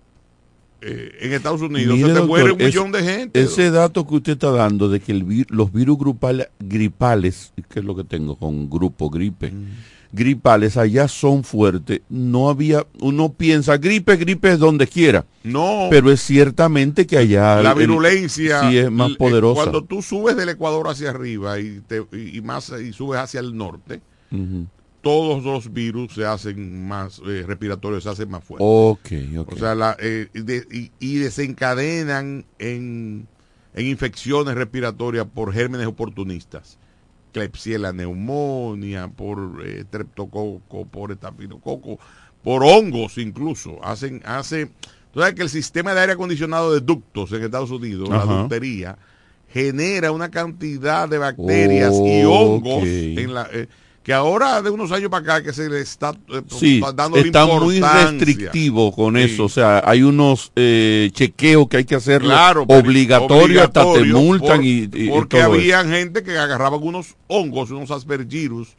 en 0.80 1.32
Estados 1.32 1.62
Unidos 1.62 1.98
se 1.98 2.14
te 2.14 2.20
muere 2.22 2.52
un 2.52 2.58
millón 2.58 2.92
de 2.92 3.02
gente. 3.02 3.40
Ese 3.40 3.70
dato 3.70 4.06
que 4.06 4.16
usted 4.16 4.32
está 4.32 4.50
dando 4.50 4.88
de 4.88 5.00
que 5.00 5.12
el 5.12 5.46
los 5.48 5.72
virus 5.72 5.98
grupales, 5.98 6.48
gripales, 6.58 7.52
que 7.68 7.80
es 7.80 7.84
lo 7.84 7.96
que 7.96 8.04
tengo 8.04 8.36
con 8.36 8.68
grupo 8.70 9.10
gripe, 9.10 9.50
mm 9.50 9.66
gripales 10.12 10.76
allá 10.76 11.08
son 11.08 11.44
fuertes. 11.44 12.00
No 12.08 12.48
había, 12.48 12.86
uno 13.00 13.32
piensa, 13.32 13.76
gripe, 13.76 14.16
gripe 14.16 14.52
es 14.52 14.58
donde 14.58 14.86
quiera. 14.86 15.24
No. 15.44 15.88
Pero 15.90 16.10
es 16.10 16.20
ciertamente 16.20 17.06
que 17.06 17.18
allá 17.18 17.62
la 17.62 17.74
virulencia 17.74 18.68
sí 18.68 18.78
es 18.78 18.90
más 18.90 19.12
poderosa. 19.12 19.62
Cuando 19.62 19.84
tú 19.84 20.02
subes 20.02 20.36
del 20.36 20.48
Ecuador 20.48 20.88
hacia 20.88 21.10
arriba 21.10 21.60
y, 21.60 21.80
te, 21.86 22.04
y 22.12 22.40
más 22.40 22.70
y 22.70 22.92
subes 22.92 23.20
hacia 23.20 23.40
el 23.40 23.56
norte, 23.56 24.00
todos 25.06 25.44
los 25.44 25.72
virus 25.72 26.14
se 26.14 26.24
hacen 26.24 26.88
más 26.88 27.22
eh, 27.24 27.44
respiratorios, 27.46 28.02
se 28.02 28.08
hacen 28.08 28.28
más 28.28 28.42
fuertes. 28.42 28.66
Okay, 28.68 29.36
okay. 29.36 29.56
O 29.56 29.56
sea, 29.56 29.76
la, 29.76 29.96
eh, 30.00 30.26
y, 30.98 31.18
desencadenan 31.18 32.44
en, 32.58 33.28
en 33.74 33.86
infecciones 33.86 34.56
respiratorias 34.56 35.24
por 35.32 35.52
gérmenes 35.52 35.86
oportunistas 35.86 36.80
la 37.78 37.92
neumonía, 37.92 39.08
por 39.08 39.62
eh, 39.64 39.84
treptococo, 39.88 40.86
por 40.86 41.12
estafilococo, 41.12 41.98
por 42.42 42.62
hongos 42.64 43.18
incluso. 43.18 43.78
Hacen, 43.84 44.22
hace, 44.24 44.66
tú 45.12 45.20
sabes 45.20 45.34
que 45.34 45.42
el 45.42 45.50
sistema 45.50 45.92
de 45.94 46.00
aire 46.00 46.12
acondicionado 46.14 46.72
de 46.72 46.80
ductos 46.80 47.32
en 47.32 47.42
Estados 47.42 47.70
Unidos, 47.70 48.08
la 48.08 48.24
ductería, 48.24 48.96
genera 49.48 50.12
una 50.12 50.30
cantidad 50.30 51.08
de 51.08 51.18
bacterias 51.18 51.94
y 51.94 52.24
hongos 52.24 52.84
en 52.84 53.34
la... 53.34 53.48
Eh, 53.52 53.68
que 54.06 54.12
ahora 54.12 54.62
de 54.62 54.70
unos 54.70 54.92
años 54.92 55.10
para 55.10 55.34
acá 55.34 55.42
que 55.42 55.52
se 55.52 55.68
le 55.68 55.80
está 55.80 56.14
eh, 56.28 56.80
dando 56.94 57.16
está 57.16 57.44
muy 57.44 57.80
restrictivo 57.80 58.94
con 58.94 59.16
eso. 59.16 59.46
O 59.46 59.48
sea 59.48 59.82
hay 59.84 60.04
unos 60.04 60.52
eh, 60.54 61.10
chequeos 61.12 61.66
que 61.66 61.78
hay 61.78 61.84
que 61.84 61.96
hacer 61.96 62.22
obligatorio, 62.68 63.64
hasta 63.64 63.92
te 63.94 64.04
multan 64.04 64.60
y, 64.62 64.86
porque 65.08 65.42
había 65.42 65.84
gente 65.84 66.22
que 66.22 66.38
agarraba 66.38 66.76
unos 66.76 67.16
hongos 67.26 67.72
unos 67.72 67.90
aspergirus 67.90 68.76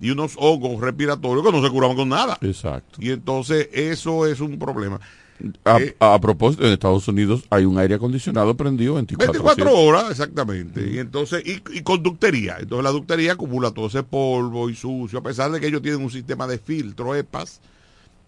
y 0.00 0.10
unos 0.10 0.34
hongos 0.36 0.80
respiratorios 0.80 1.44
que 1.44 1.50
no 1.50 1.60
se 1.60 1.70
curaban 1.70 1.96
con 1.96 2.08
nada. 2.08 2.38
Exacto. 2.40 3.00
Y 3.02 3.10
entonces 3.10 3.68
eso 3.72 4.28
es 4.28 4.38
un 4.38 4.60
problema 4.60 5.00
eh, 5.40 5.96
a, 6.00 6.20
propósito, 6.20 6.66
en 6.66 6.72
Estados 6.72 7.06
Unidos 7.06 7.44
hay 7.50 7.64
un 7.64 7.78
aire 7.78 7.94
acondicionado 7.94 8.56
prendido 8.56 8.94
24, 8.94 9.32
24 9.32 9.78
horas, 9.78 10.10
exactamente. 10.10 10.90
Y 10.90 10.98
entonces, 10.98 11.42
y, 11.44 11.80
conductería. 11.82 12.56
Entonces 12.58 12.84
la 12.84 12.90
ductería 12.90 13.32
acumula 13.32 13.70
todo 13.70 13.86
ese 13.86 14.02
polvo 14.02 14.68
y 14.68 14.74
sucio, 14.74 15.20
a 15.20 15.22
pesar 15.22 15.50
de 15.50 15.60
que 15.60 15.68
ellos 15.68 15.82
tienen 15.82 16.02
un 16.02 16.10
sistema 16.10 16.46
de 16.46 16.58
filtro, 16.58 17.14
EPAS, 17.14 17.60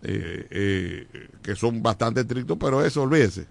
eh, 0.02 0.46
eh, 0.50 1.28
que 1.42 1.56
son 1.56 1.82
bastante 1.82 2.20
estrictos, 2.20 2.56
pero 2.58 2.84
eso, 2.84 3.02
olvídese, 3.02 3.46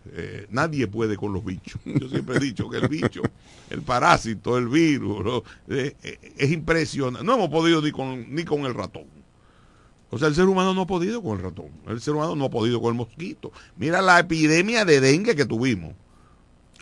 nadie 0.50 0.88
puede 0.88 1.17
con 1.17 1.34
los 1.34 1.43
bichos. 1.43 1.82
Yo 1.86 2.08
siempre 2.08 2.38
he 2.38 2.39
dicho 2.39 2.69
que 2.69 2.78
el 2.78 2.88
bicho, 2.88 3.22
el 3.69 3.82
parásito, 3.82 4.58
el 4.58 4.69
virus, 4.69 5.43
es 5.67 6.52
impresionante. 6.52 7.26
No 7.26 7.36
hemos 7.36 7.50
podido 7.50 7.82
ni 7.82 7.91
con, 7.91 8.34
ni 8.34 8.43
con 8.45 8.65
el 8.65 8.74
ratón. 8.74 9.19
O 10.12 10.17
sea, 10.17 10.28
el 10.28 10.36
ser 10.36 10.45
humano 10.45 10.74
no 10.74 10.82
ha 10.82 10.88
podido 10.88 11.22
con 11.22 11.38
el 11.38 11.43
ratón. 11.43 11.67
El 11.88 12.02
ser 12.02 12.15
humano 12.15 12.36
no 12.36 12.45
ha 12.45 12.50
podido 12.50 12.82
con 12.82 12.89
el 12.89 12.98
mosquito. 12.98 13.52
Mira 13.78 14.02
la 14.02 14.19
epidemia 14.19 14.86
de 14.86 15.00
dengue 15.00 15.36
que 15.36 15.45
tuvimos. 15.45 15.93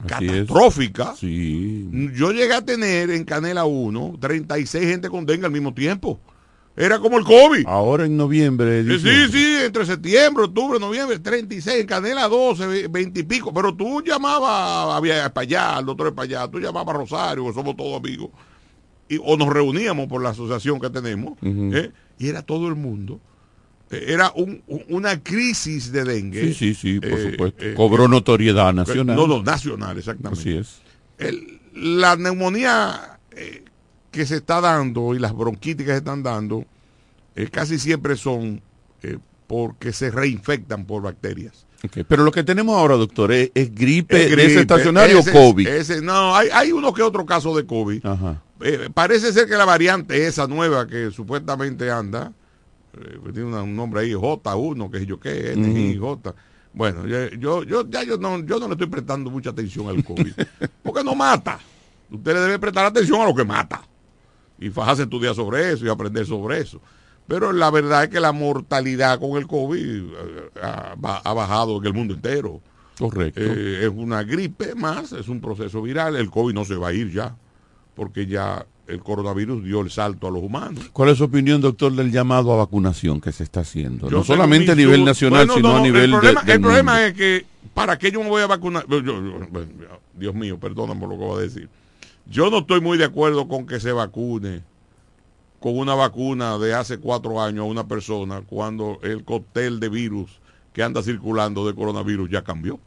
catastrófica. 0.07 1.15
Sí. 1.15 1.89
Yo 2.13 2.31
llegué 2.31 2.53
a 2.53 2.63
tener 2.63 3.11
en 3.11 3.25
Canela 3.25 3.65
1 3.65 4.17
36 4.19 4.85
gente 4.85 5.09
con 5.09 5.25
dengue 5.25 5.45
al 5.45 5.51
mismo 5.51 5.73
tiempo. 5.73 6.19
Era 6.77 6.99
como 6.99 7.17
el 7.17 7.25
COVID. 7.25 7.65
Ahora 7.65 8.05
en 8.05 8.15
noviembre. 8.15 8.83
Sí, 8.99 9.31
sí, 9.31 9.57
entre 9.63 9.83
septiembre, 9.83 10.43
octubre, 10.43 10.79
noviembre, 10.79 11.17
36, 11.17 11.81
en 11.81 11.87
Canela 11.87 12.27
12, 12.27 12.87
20 12.87 13.19
y 13.19 13.23
pico. 13.23 13.51
Pero 13.51 13.75
tú 13.75 14.03
llamabas 14.03 14.95
había 14.95 15.33
para 15.33 15.43
allá, 15.43 15.77
al 15.77 15.87
doctor 15.87 16.13
para 16.13 16.25
allá, 16.25 16.47
tú 16.47 16.59
llamabas 16.59 16.93
a 16.93 16.99
Rosario, 16.99 17.47
que 17.47 17.53
somos 17.53 17.75
todos 17.75 17.97
amigos. 17.99 18.29
Y, 19.09 19.19
o 19.23 19.37
nos 19.37 19.49
reuníamos 19.49 20.07
por 20.07 20.21
la 20.21 20.29
asociación 20.29 20.79
que 20.79 20.89
tenemos. 20.89 21.37
¿eh? 21.41 21.91
y 22.19 22.27
era 22.27 22.41
todo 22.41 22.67
el 22.67 22.75
mundo. 22.75 23.19
Eh, 23.89 24.05
era 24.09 24.31
un, 24.35 24.61
una 24.89 25.21
crisis 25.21 25.91
de 25.91 26.03
dengue. 26.03 26.53
Sí, 26.53 26.53
sí, 26.53 26.73
sí, 26.73 26.99
por 26.99 27.19
eh, 27.19 27.31
supuesto. 27.31 27.65
Cobró 27.75 28.07
notoriedad 28.07 28.73
nacional. 28.73 29.15
No, 29.15 29.27
no, 29.27 29.43
nacional, 29.43 29.97
exactamente. 29.97 30.41
Así 30.41 30.57
es. 30.57 30.81
la 31.73 32.15
neumonía 32.15 33.19
que 34.11 34.25
se 34.25 34.37
está 34.37 34.61
dando 34.61 35.13
y 35.13 35.19
las 35.19 35.33
bronquitis 35.33 35.85
que 35.85 35.91
se 35.91 35.97
están 35.97 36.23
dando 36.23 36.65
casi 37.51 37.77
siempre 37.77 38.15
son 38.15 38.61
porque 39.45 39.93
se 39.93 40.11
reinfectan 40.11 40.85
por 40.85 41.03
bacterias. 41.03 41.67
Pero 42.07 42.23
lo 42.23 42.31
que 42.31 42.43
tenemos 42.43 42.75
ahora, 42.75 42.95
doctor, 42.95 43.31
es, 43.31 43.51
gripe, 43.53 44.25
¿es 44.25 44.55
estacionario 44.55 45.19
o 45.19 45.23
COVID. 45.23 45.67
no, 46.01 46.35
hay, 46.35 46.49
hay 46.51 46.71
uno 46.71 46.93
que 46.93 47.03
otro 47.03 47.25
caso 47.25 47.55
de 47.55 47.65
COVID. 47.65 48.05
Ajá. 48.05 48.41
Eh, 48.61 48.89
parece 48.93 49.31
ser 49.33 49.47
que 49.47 49.55
la 49.55 49.65
variante 49.65 50.25
esa 50.25 50.47
nueva 50.47 50.87
que 50.87 51.11
supuestamente 51.11 51.91
anda, 51.91 52.33
eh, 52.93 53.19
tiene 53.33 53.55
un 53.55 53.75
nombre 53.75 54.01
ahí, 54.01 54.13
J1, 54.13 54.91
que 54.91 55.05
yo 55.05 55.19
qué, 55.19 55.97
J. 55.99 56.35
Bueno, 56.73 57.05
yo, 57.07 57.63
yo, 57.63 57.89
ya 57.89 58.03
yo 58.03 58.17
no, 58.17 58.39
yo 58.39 58.59
no 58.59 58.67
le 58.67 58.73
estoy 58.73 58.87
prestando 58.87 59.29
mucha 59.29 59.51
atención 59.51 59.87
al 59.87 60.03
COVID, 60.03 60.33
porque 60.83 61.03
no 61.03 61.15
mata. 61.15 61.59
Usted 62.09 62.33
le 62.33 62.39
debe 62.39 62.59
prestar 62.59 62.85
atención 62.85 63.21
a 63.21 63.25
lo 63.25 63.35
que 63.35 63.43
mata. 63.43 63.81
Y 64.59 64.69
fajarse 64.69 65.03
estudiar 65.03 65.35
sobre 65.35 65.71
eso 65.71 65.85
y 65.85 65.89
aprender 65.89 66.25
sobre 66.25 66.59
eso. 66.59 66.81
Pero 67.27 67.51
la 67.51 67.69
verdad 67.69 68.05
es 68.05 68.09
que 68.09 68.19
la 68.19 68.31
mortalidad 68.31 69.19
con 69.19 69.37
el 69.37 69.45
COVID 69.45 70.03
eh, 70.03 70.49
ha, 70.63 71.33
bajado 71.33 71.77
en 71.77 71.85
el 71.85 71.93
mundo 71.93 72.13
entero. 72.15 72.61
Correcto. 72.97 73.39
es 73.39 73.89
una 73.89 74.23
gripe 74.23 74.73
más, 74.73 75.11
es 75.11 75.27
un 75.27 75.39
proceso 75.39 75.83
viral. 75.83 76.15
El 76.15 76.31
COVID 76.31 76.55
no 76.55 76.65
se 76.65 76.75
va 76.75 76.87
a 76.87 76.93
ir 76.93 77.11
ya 77.11 77.35
porque 77.97 78.27
ya 78.27 78.63
el 78.88 79.01
coronavirus 79.01 79.63
dio 79.63 79.81
el 79.81 79.89
salto 79.89 80.27
a 80.27 80.31
los 80.31 80.43
humanos. 80.43 80.91
¿Cuál 80.93 81.10
es 81.10 81.17
su 81.17 81.23
opinión, 81.23 81.60
doctor, 81.60 81.91
del 81.93 82.12
llamado 82.12 82.53
a 82.53 82.57
vacunación 82.57 83.19
que 83.19 83.31
se 83.31 83.43
está 83.43 83.62
haciendo? 83.62 84.10
no 84.10 84.23
solamente 84.23 84.71
a 84.71 84.75
nivel 84.75 85.03
nacional, 85.03 85.49
sino 85.49 85.75
a 85.75 85.81
nivel 85.81 86.03
el 86.03 86.12
problema, 86.12 86.43
de, 86.43 86.53
El 86.53 86.62
problema 86.62 87.05
es 87.05 87.13
que, 87.15 87.45
¿para 87.73 87.97
qué 87.97 88.12
yo 88.12 88.21
me 88.21 88.29
voy 88.29 88.43
a 88.43 88.47
vacunar? 88.47 88.86
Dios 90.13 90.36
mío, 90.36 90.60
perdóname 90.60 90.99
por 90.99 91.10
lo 91.10 91.17
que 91.17 91.23
voy 91.23 91.39
a 91.39 91.41
decir. 91.41 91.69
Yo 92.29 92.51
no 92.51 92.60
estoy 92.60 92.79
muy 92.79 92.99
de 92.99 93.05
acuerdo 93.05 93.47
con 93.47 93.65
que 93.65 93.79
se 93.79 93.91
vacune 93.91 94.62
con 95.60 95.75
una 95.75 95.95
vacuna 95.95 96.60
de 96.60 96.75
hace 96.75 96.99
cuatro 96.99 97.41
años 97.41 97.62
a 97.62 97.67
una 97.67 97.88
persona 97.88 98.43
cuando 98.45 98.99
el 99.01 99.23
cóctel 99.23 99.79
de 99.79 99.89
virus 99.89 100.39
que 100.71 100.83
anda 100.83 101.01
circulando 101.01 101.65
de 101.65 101.73
coronavirus 101.73 102.29
ya 102.29 102.43
cambió. 102.43 102.79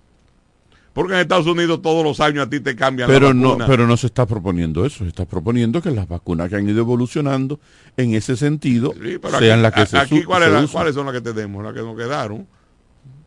Porque 1.00 1.14
en 1.14 1.20
Estados 1.20 1.46
Unidos 1.46 1.80
todos 1.80 2.04
los 2.04 2.20
años 2.20 2.46
a 2.46 2.50
ti 2.50 2.60
te 2.60 2.76
cambian 2.76 3.08
pero 3.08 3.32
No, 3.32 3.56
pero 3.66 3.86
no 3.86 3.96
se 3.96 4.08
está 4.08 4.26
proponiendo 4.26 4.84
eso, 4.84 4.98
se 4.98 5.08
está 5.08 5.24
proponiendo 5.24 5.80
que 5.80 5.90
las 5.90 6.06
vacunas 6.06 6.50
que 6.50 6.56
han 6.56 6.68
ido 6.68 6.80
evolucionando 6.80 7.58
en 7.96 8.12
ese 8.14 8.36
sentido 8.36 8.92
sean 9.38 9.62
las 9.62 9.72
que 9.72 9.86
se 9.86 9.96
Aquí, 9.96 10.24
¿cuáles, 10.24 10.70
¿cuáles 10.70 10.94
son 10.94 11.06
las 11.06 11.14
que 11.14 11.22
tenemos? 11.22 11.64
Las 11.64 11.72
que 11.72 11.80
nos 11.80 11.96
quedaron. 11.96 12.46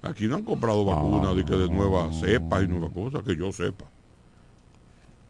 Aquí 0.03 0.27
no 0.27 0.35
han 0.35 0.43
comprado 0.43 0.85
vacunas 0.85 1.35
de, 1.35 1.45
que 1.45 1.55
de 1.55 1.67
nuevas 1.67 2.19
cepas 2.19 2.63
y 2.63 2.67
nuevas 2.67 2.91
cosas, 2.91 3.23
que 3.23 3.35
yo 3.35 3.51
sepa. 3.51 3.85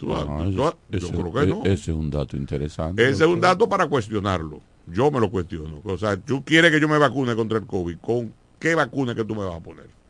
Ah, 0.10 0.46
yo 0.50 0.76
creo 0.90 1.34
que 1.34 1.48
no. 1.48 1.62
Ese 1.64 1.92
es 1.92 1.98
un 1.98 2.10
dato 2.10 2.36
interesante. 2.36 3.02
Ese 3.10 3.24
es 3.24 3.30
un 3.30 3.40
dato 3.40 3.70
para 3.70 3.88
cuestionarlo. 3.88 4.60
Yo 4.88 5.10
me 5.12 5.22
lo 5.22 5.32
cuestiono. 5.32 5.80
O 5.86 5.98
sea, 5.98 6.18
tú 6.18 6.44
quieres 6.44 6.72
que 6.72 6.82
yo 6.82 6.90
me 6.90 6.98
vacune 6.98 7.38
contra 7.38 7.58
el 7.58 7.66
COVID. 7.66 8.00
¿Con 8.00 8.34
qué 8.60 8.76
vacuna 8.76 9.16
que 9.16 9.24
tú 9.24 9.34
me 9.34 9.46
vas 9.46 9.56
a 9.56 9.62
poner? 9.62 10.03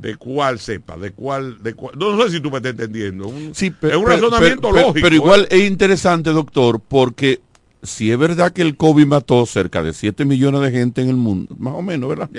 De 0.00 0.16
cuál 0.16 0.58
sepa, 0.58 0.96
de 0.96 1.12
cuál, 1.12 1.62
de 1.62 1.74
cuál, 1.74 1.98
no 1.98 2.22
sé 2.22 2.30
si 2.30 2.40
tú 2.40 2.50
me 2.50 2.58
estás 2.58 2.72
entendiendo. 2.72 3.32
sí, 3.52 3.70
pero, 3.70 3.94
es 3.94 4.00
un 4.00 4.06
razonamiento 4.06 4.70
lógico. 4.70 4.98
Pero 5.02 5.14
igual 5.14 5.42
¿eh? 5.50 5.56
es 5.58 5.68
interesante, 5.68 6.30
doctor, 6.30 6.80
porque 6.80 7.40
si 7.82 8.10
es 8.10 8.18
verdad 8.18 8.52
que 8.52 8.62
el 8.62 8.76
COVID 8.76 9.06
mató 9.06 9.44
cerca 9.46 9.82
de 9.82 9.92
7 9.92 10.24
millones 10.24 10.60
de 10.60 10.70
gente 10.70 11.02
en 11.02 11.08
el 11.08 11.16
mundo, 11.16 11.54
más 11.58 11.74
o 11.74 11.82
menos, 11.82 12.08
¿verdad? 12.08 12.30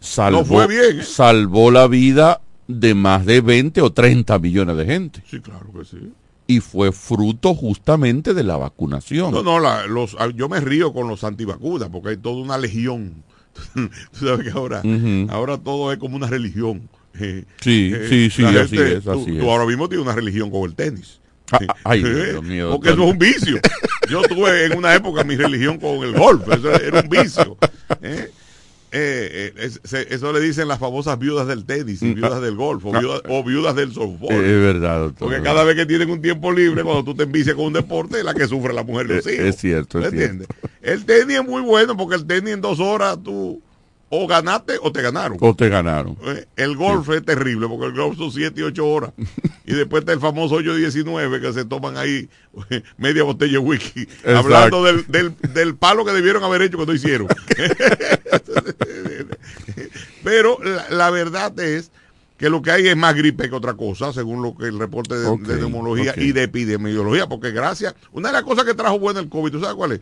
Salvó, 0.00 0.44
fue 0.44 0.66
bien. 0.66 1.00
¿eh? 1.00 1.02
Salvó 1.02 1.70
la 1.70 1.88
vida 1.88 2.40
de 2.68 2.94
más 2.94 3.24
de 3.24 3.40
20 3.40 3.80
o 3.80 3.92
30 3.92 4.38
millones 4.38 4.76
de 4.76 4.84
gente. 4.84 5.22
Sí, 5.28 5.40
claro 5.40 5.66
que 5.72 5.84
sí. 5.84 6.12
Y 6.48 6.60
fue 6.60 6.92
fruto 6.92 7.54
justamente 7.54 8.34
de 8.34 8.44
la 8.44 8.56
vacunación. 8.56 9.32
No, 9.32 9.42
no, 9.42 9.58
los, 9.58 10.16
yo 10.34 10.48
me 10.48 10.60
río 10.60 10.92
con 10.92 11.08
los 11.08 11.24
antivacunas 11.24 11.88
porque 11.88 12.10
hay 12.10 12.16
toda 12.18 12.36
una 12.36 12.56
legión 12.56 13.24
tú 13.74 14.26
sabes 14.26 14.44
que 14.44 14.50
ahora, 14.50 14.82
ahora 15.28 15.58
todo 15.58 15.92
es 15.92 15.98
como 15.98 16.16
una 16.16 16.26
religión. 16.26 16.88
Eh, 17.18 17.44
sí, 17.60 17.92
eh, 17.94 18.06
sí, 18.08 18.30
sí, 18.30 18.44
así 18.44 18.76
es. 18.76 19.06
Así 19.06 19.38
tú, 19.38 19.50
ahora 19.50 19.64
mismo 19.64 19.88
tienes 19.88 20.06
una 20.06 20.14
religión 20.14 20.50
con 20.50 20.64
el 20.64 20.74
tenis. 20.74 21.20
Ah, 21.52 21.60
ay, 21.84 22.02
Dios 22.02 22.42
mío, 22.42 22.70
Porque 22.72 22.90
eso 22.90 23.04
es 23.04 23.10
un 23.10 23.18
vicio. 23.18 23.60
Yo 24.10 24.22
tuve 24.22 24.66
en 24.66 24.76
una 24.76 24.94
época 24.94 25.22
mi 25.24 25.36
religión 25.36 25.78
con 25.78 26.02
el 26.02 26.12
golf, 26.12 26.42
eso 26.50 26.72
era 26.72 27.00
un 27.00 27.08
vicio. 27.08 27.56
¿eh? 28.02 28.30
Eh, 28.92 29.52
eh, 29.56 29.70
se- 29.84 30.14
eso 30.14 30.32
le 30.32 30.40
dicen 30.40 30.68
las 30.68 30.78
famosas 30.78 31.18
viudas 31.18 31.46
del 31.46 31.64
tenis, 31.64 32.02
y 32.02 32.06
Mm, 32.06 32.14
viudas 32.14 32.32
ah, 32.34 32.40
del 32.40 32.56
golf, 32.56 32.84
o 32.86 32.94
ah, 32.94 33.00
viudas, 33.00 33.22
o 33.28 33.44
viudas 33.44 33.74
del 33.76 33.92
softball. 33.92 34.32
Es 34.34 34.60
verdad, 34.62 35.00
doctor. 35.00 35.28
Porque 35.28 35.42
cada 35.42 35.64
vez 35.64 35.76
que 35.76 35.86
tienen 35.86 36.10
un 36.10 36.20
tiempo 36.22 36.52
libre, 36.52 36.82
cuando 36.82 37.04
tú 37.04 37.14
te 37.14 37.24
envicias 37.24 37.54
con 37.56 37.66
un 37.66 37.72
deporte, 37.72 38.18
es 38.18 38.24
la 38.24 38.34
que 38.34 38.46
sufre 38.46 38.72
la 38.72 38.82
mujer 38.84 39.06
los 39.06 39.26
Eh, 39.26 39.34
hijos. 39.34 39.46
es 39.46 39.56
cierto, 39.56 39.98
es 39.98 40.12
¿Me 40.12 40.18
entiendes? 40.20 40.48
El 40.82 41.04
tenis 41.04 41.38
es 41.38 41.44
muy 41.46 41.62
bueno 41.62 41.96
porque 41.96 42.14
el 42.16 42.26
tenis 42.26 42.54
en 42.54 42.60
dos 42.60 42.78
horas 42.80 43.18
tú 43.22 43.60
o 44.08 44.26
ganaste 44.26 44.74
o 44.80 44.92
te 44.92 45.02
ganaron. 45.02 45.36
O 45.40 45.54
te 45.54 45.68
ganaron. 45.68 46.16
Eh, 46.26 46.46
El 46.56 46.76
golf 46.76 47.08
es 47.10 47.24
terrible 47.24 47.66
porque 47.68 47.86
el 47.86 47.92
golf 47.92 48.16
son 48.16 48.30
7 48.30 48.60
y 48.60 48.62
8 48.62 48.86
horas. 48.86 49.12
y 49.66 49.74
después 49.74 50.02
está 50.02 50.12
el 50.12 50.20
famoso 50.20 50.56
hoyo 50.56 50.74
19 50.74 51.40
que 51.40 51.52
se 51.52 51.64
toman 51.64 51.96
ahí 51.96 52.28
eh, 52.70 52.82
media 52.98 53.24
botella 53.24 53.52
de 53.52 53.58
whisky. 53.58 54.02
Exacto. 54.02 54.38
Hablando 54.38 54.84
del, 54.84 55.06
del, 55.08 55.34
del 55.52 55.74
palo 55.76 56.04
que 56.04 56.12
debieron 56.12 56.44
haber 56.44 56.62
hecho 56.62 56.78
que 56.78 56.86
no 56.86 56.94
hicieron. 56.94 57.26
Pero 60.22 60.58
la, 60.62 60.86
la 60.90 61.10
verdad 61.10 61.58
es 61.60 61.90
que 62.36 62.50
lo 62.50 62.60
que 62.62 62.70
hay 62.70 62.86
es 62.88 62.96
más 62.96 63.14
gripe 63.14 63.48
que 63.48 63.54
otra 63.54 63.74
cosa, 63.74 64.12
según 64.12 64.42
lo 64.42 64.56
que 64.56 64.66
el 64.66 64.78
reporte 64.78 65.16
de, 65.16 65.26
Ok, 65.26 65.42
de 65.42 65.56
neumología 65.56 66.14
y 66.16 66.32
de 66.32 66.42
epidemiología, 66.44 67.26
porque 67.26 67.50
gracias, 67.50 67.94
una 68.12 68.28
de 68.28 68.34
las 68.34 68.42
cosas 68.42 68.64
que 68.64 68.74
trajo 68.74 68.98
bueno 68.98 69.20
el 69.20 69.28
COVID, 69.28 69.52
¿tú 69.52 69.60
sabes 69.60 69.74
cuál 69.74 69.92
es? 69.92 70.00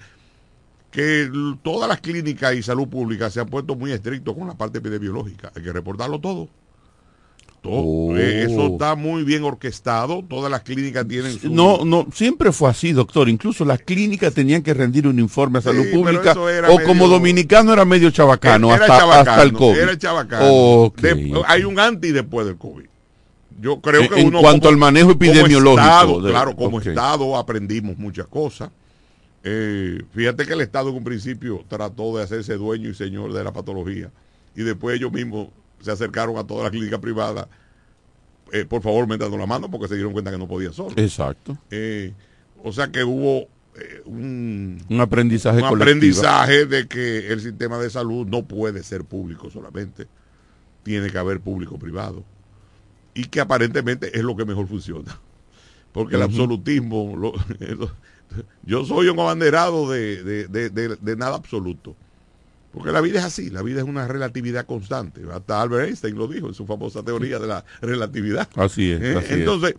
Que 0.95 1.29
todas 1.65 1.89
las 1.89 2.01
clínicas 2.01 2.55
y 2.55 2.63
salud 2.63 2.87
pública 2.87 3.29
se 3.29 3.41
han 3.41 3.47
puesto 3.49 3.75
muy 3.75 3.91
estrictos 3.91 4.33
con 4.37 4.47
la 4.47 4.55
parte 4.55 4.79
epidemiológica, 4.79 5.51
hay 5.57 5.63
que 5.65 5.73
reportarlo 5.73 6.21
todo. 6.21 6.49
Todo. 7.61 7.73
Oh. 7.83 8.17
Eh, 8.17 8.45
eso 8.45 8.67
está 8.67 8.95
muy 8.95 9.25
bien 9.25 9.43
orquestado, 9.43 10.23
todas 10.29 10.51
las 10.53 10.61
clínicas 10.61 11.09
tienen 11.09 11.33
su... 11.37 11.51
No, 11.53 11.85
no, 11.85 12.07
siempre 12.13 12.53
fue 12.53 12.69
así, 12.71 12.93
doctor. 12.93 13.29
Incluso 13.29 13.65
las 13.65 13.81
clínicas 13.81 14.35
tenían 14.35 14.63
que 14.63 14.73
rendir 14.75 15.09
un 15.09 15.19
informe 15.19 15.59
a 15.59 15.63
salud 15.63 15.85
pública. 15.91 16.33
O 16.33 16.45
medio- 16.77 16.85
como 16.87 17.09
dominicano 17.09 17.73
era 17.73 17.85
medio 17.85 18.11
chabacano, 18.11 18.69
Era 18.73 18.85
hasta, 18.85 18.99
chabacano, 18.99 19.31
hasta 19.31 19.43
el 19.43 19.53
COVID. 19.55 19.79
Era 19.79 19.99
chabacano. 19.99 20.47
Ok, 20.53 21.01
De-. 21.01 21.43
Hay 21.49 21.65
un 21.65 21.81
anti 21.81 22.13
después 22.13 22.47
del 22.47 22.57
COVID. 22.57 22.85
Yo 23.61 23.81
creo 23.81 24.09
que 24.11 24.21
en 24.21 24.29
uno 24.29 24.41
cuanto 24.43 24.61
como- 24.69 24.71
al 24.71 24.77
manejo 24.77 25.09
como 25.09 25.25
epidemiológico 25.25 25.81
Estado, 25.83 26.21
de- 26.21 26.31
claro, 26.31 26.55
como. 26.55 26.81
Estado 26.81 27.37
aprendimos 27.37 27.97
muchas 27.97 28.27
cosas. 28.29 28.71
Eh, 29.47 30.03
fíjate 30.13 30.47
que 30.47 30.55
el 30.55 30.63
Estado 30.63 30.89
en 30.89 30.97
un 30.97 31.05
principio 31.05 31.65
trató 31.69 32.17
de 32.17 32.23
hacerse 32.25 32.55
dueño 32.55 32.89
y 32.89 32.95
señor 32.95 33.33
de 33.35 33.45
la 33.45 33.53
patología 33.53 34.11
y 34.57 34.63
después 34.63 34.97
ellos 34.97 35.13
mismos 35.13 35.49
se 35.81 35.91
acercaron 35.91 36.39
a 36.39 36.47
todas 36.47 36.63
las 36.65 36.71
clínicas 36.73 36.99
privadas, 37.01 37.47
eh, 38.53 38.65
por 38.65 38.81
favor, 38.81 39.07
metiendo 39.07 39.37
la 39.37 39.45
mano 39.47 39.71
porque 39.71 39.89
se 39.89 39.95
dieron 39.97 40.13
cuenta 40.15 40.31
que 40.31 40.39
no 40.39 40.49
podían 40.49 40.73
solo. 40.73 40.95
Exacto. 40.97 41.59
Eh, 41.71 42.15
o 42.63 42.73
sea 42.73 42.89
que 42.89 43.05
hubo 43.05 43.49
eh, 43.77 44.01
un, 44.07 44.83
Un 44.89 45.01
aprendizaje 45.03 45.61
un 45.61 45.69
colectivo. 45.69 46.21
aprendizaje 46.21 46.65
de 46.65 46.87
que 46.89 47.31
el 47.31 47.41
sistema 47.41 47.77
de 47.79 47.91
salud 47.91 48.27
no 48.27 48.45
puede 48.47 48.83
ser 48.83 49.05
público 49.05 49.51
solamente, 49.51 50.07
tiene 50.85 51.11
que 51.11 51.19
haber 51.19 51.41
público 51.41 51.79
privado 51.79 52.25
y 53.13 53.25
que 53.27 53.41
aparentemente 53.41 54.17
es 54.17 54.25
lo 54.25 54.35
que 54.37 54.45
mejor 54.47 54.67
funciona, 54.69 55.21
porque 55.93 56.17
el 56.17 56.23
absolutismo, 56.23 57.15
lo- 57.17 57.33
yo 58.65 58.85
soy 58.85 59.09
un 59.09 59.19
abanderado 59.21 59.91
de, 59.91 60.23
de- 60.25 60.69
de- 60.71 61.17
nada 61.17 61.37
absoluto, 61.37 61.95
porque 62.73 62.91
la 62.93 63.01
vida 63.01 63.21
es 63.21 63.25
así, 63.25 63.51
la 63.51 63.63
vida 63.63 63.79
es 63.81 63.87
una 63.87 64.09
relatividad 64.09 64.67
constante, 64.67 65.23
hasta 65.33 65.61
Albert 65.63 65.89
Einstein 65.89 66.17
lo 66.17 66.27
dijo 66.27 66.49
en 66.49 66.55
su 66.55 66.67
famosa 66.67 67.03
teoría 67.03 67.39
de 67.39 67.47
la 67.47 67.65
relatividad. 67.81 68.49
Así 68.57 68.91
es, 68.93 69.01
Eh, 69.03 69.15
así 69.17 69.27
es. 69.27 69.39
Entonces, 69.39 69.75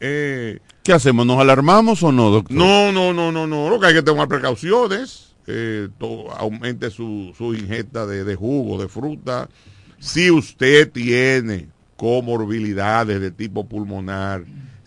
eh, 0.00 0.58
¿Qué 0.82 0.92
hacemos? 0.92 1.24
¿Nos 1.24 1.38
alarmamos 1.38 2.02
o 2.02 2.12
no, 2.12 2.30
doctor? 2.30 2.54
no, 2.56 2.92
no, 2.92 3.12
no, 3.14 3.32
no, 3.32 3.46
no. 3.46 3.70
Lo 3.70 3.80
que 3.80 3.86
hay 3.86 3.94
que 3.94 4.02
tomar 4.02 4.28
precauciones. 4.28 5.30
Eh, 5.46 5.88
to- 5.98 6.30
aumente 6.32 6.90
su, 6.90 7.34
su 7.36 7.54
ingesta 7.54 8.06
de, 8.06 8.24
de 8.24 8.34
jugo, 8.34 8.80
de 8.80 8.88
fruta. 8.88 9.48
Si 9.98 10.30
usted 10.30 10.90
tiene 10.90 11.68
comorbilidades 11.96 13.20
de 13.20 13.30
tipo 13.30 13.66
pulmonar, 13.66 14.44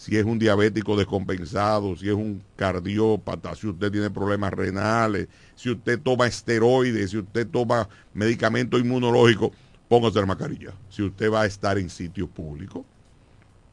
si 0.07 0.15
es 0.15 0.23
un 0.23 0.39
diabético 0.39 0.95
descompensado, 0.95 1.97
si 1.97 2.07
es 2.07 2.13
un 2.13 2.41
cardiópata, 2.55 3.53
si 3.55 3.67
usted 3.67 3.91
tiene 3.91 4.09
problemas 4.09 4.53
renales, 4.53 5.27
si 5.53 5.69
usted 5.69 5.99
toma 5.99 6.27
esteroides, 6.27 7.11
si 7.11 7.17
usted 7.17 7.45
toma 7.45 7.89
medicamento 8.13 8.79
inmunológico, 8.79 9.51
póngase 9.89 10.21
la 10.21 10.25
mascarilla. 10.25 10.71
Si 10.87 11.03
usted 11.03 11.29
va 11.29 11.41
a 11.41 11.45
estar 11.45 11.77
en 11.77 11.89
sitio 11.89 12.25
público, 12.25 12.85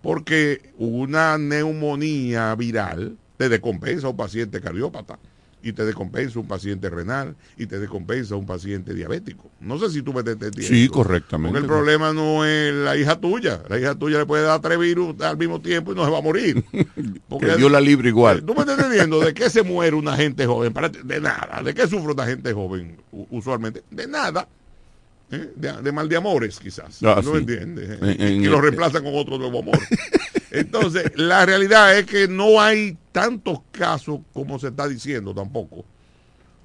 porque 0.02 0.72
una 0.76 1.38
neumonía 1.38 2.52
viral 2.56 3.16
te 3.36 3.48
descompensa 3.48 4.08
a 4.08 4.10
un 4.10 4.16
paciente 4.16 4.60
cardiópata 4.60 5.20
y 5.64 5.72
te 5.72 5.84
descompensa 5.84 6.38
un 6.38 6.46
paciente 6.46 6.90
renal 6.90 7.34
y 7.56 7.66
te 7.66 7.78
descompensa 7.80 8.36
un 8.36 8.44
paciente 8.46 8.92
diabético. 8.94 9.50
No 9.60 9.78
sé 9.78 9.88
si 9.90 10.02
tú 10.02 10.12
me 10.12 10.20
entendiendo. 10.20 10.62
Sí, 10.62 10.88
correctamente. 10.88 11.58
Porque 11.58 11.64
el 11.64 11.66
problema 11.66 12.12
no 12.12 12.44
es 12.44 12.72
la 12.74 12.96
hija 12.96 13.16
tuya. 13.18 13.62
La 13.68 13.78
hija 13.78 13.94
tuya 13.94 14.18
le 14.18 14.26
puede 14.26 14.44
dar 14.44 14.60
tres 14.60 14.78
virus 14.78 15.18
al 15.22 15.38
mismo 15.38 15.60
tiempo 15.60 15.92
y 15.92 15.94
no 15.96 16.04
se 16.04 16.10
va 16.10 16.18
a 16.18 16.22
morir. 16.22 16.62
Porque- 17.28 17.46
Que 17.46 17.56
Dios 17.56 17.72
la 17.72 17.80
libre 17.80 18.10
igual. 18.10 18.44
¿Tú 18.44 18.52
me 18.54 18.60
estás 18.60 18.78
entendiendo? 18.78 19.20
¿De 19.20 19.32
qué 19.32 19.48
se 19.48 19.62
muere 19.64 19.96
una 19.96 20.16
gente 20.16 20.44
joven? 20.46 20.74
De 21.04 21.20
nada. 21.20 21.62
¿De 21.64 21.72
qué 21.74 21.88
sufre 21.88 22.12
una 22.12 22.26
gente 22.26 22.52
joven 22.52 22.98
usualmente? 23.30 23.82
De 23.90 24.06
nada. 24.06 24.46
¿Eh? 25.34 25.52
De, 25.56 25.72
de 25.82 25.92
mal 25.92 26.08
de 26.08 26.16
amores, 26.16 26.58
quizás. 26.60 27.02
Ah, 27.02 27.20
no 27.24 27.32
sí. 27.32 27.38
entiendes. 27.38 27.98
En- 28.00 28.20
en- 28.20 28.42
y 28.42 28.46
lo 28.46 28.60
reemplazan 28.60 29.02
con 29.04 29.14
otro 29.14 29.38
nuevo 29.38 29.60
amor. 29.60 29.78
Entonces, 30.50 31.10
la 31.16 31.44
realidad 31.44 31.98
es 31.98 32.06
que 32.06 32.28
no 32.28 32.60
hay 32.60 32.96
tantos 33.12 33.58
casos 33.72 34.20
como 34.32 34.58
se 34.58 34.68
está 34.68 34.86
diciendo 34.86 35.34
tampoco. 35.34 35.84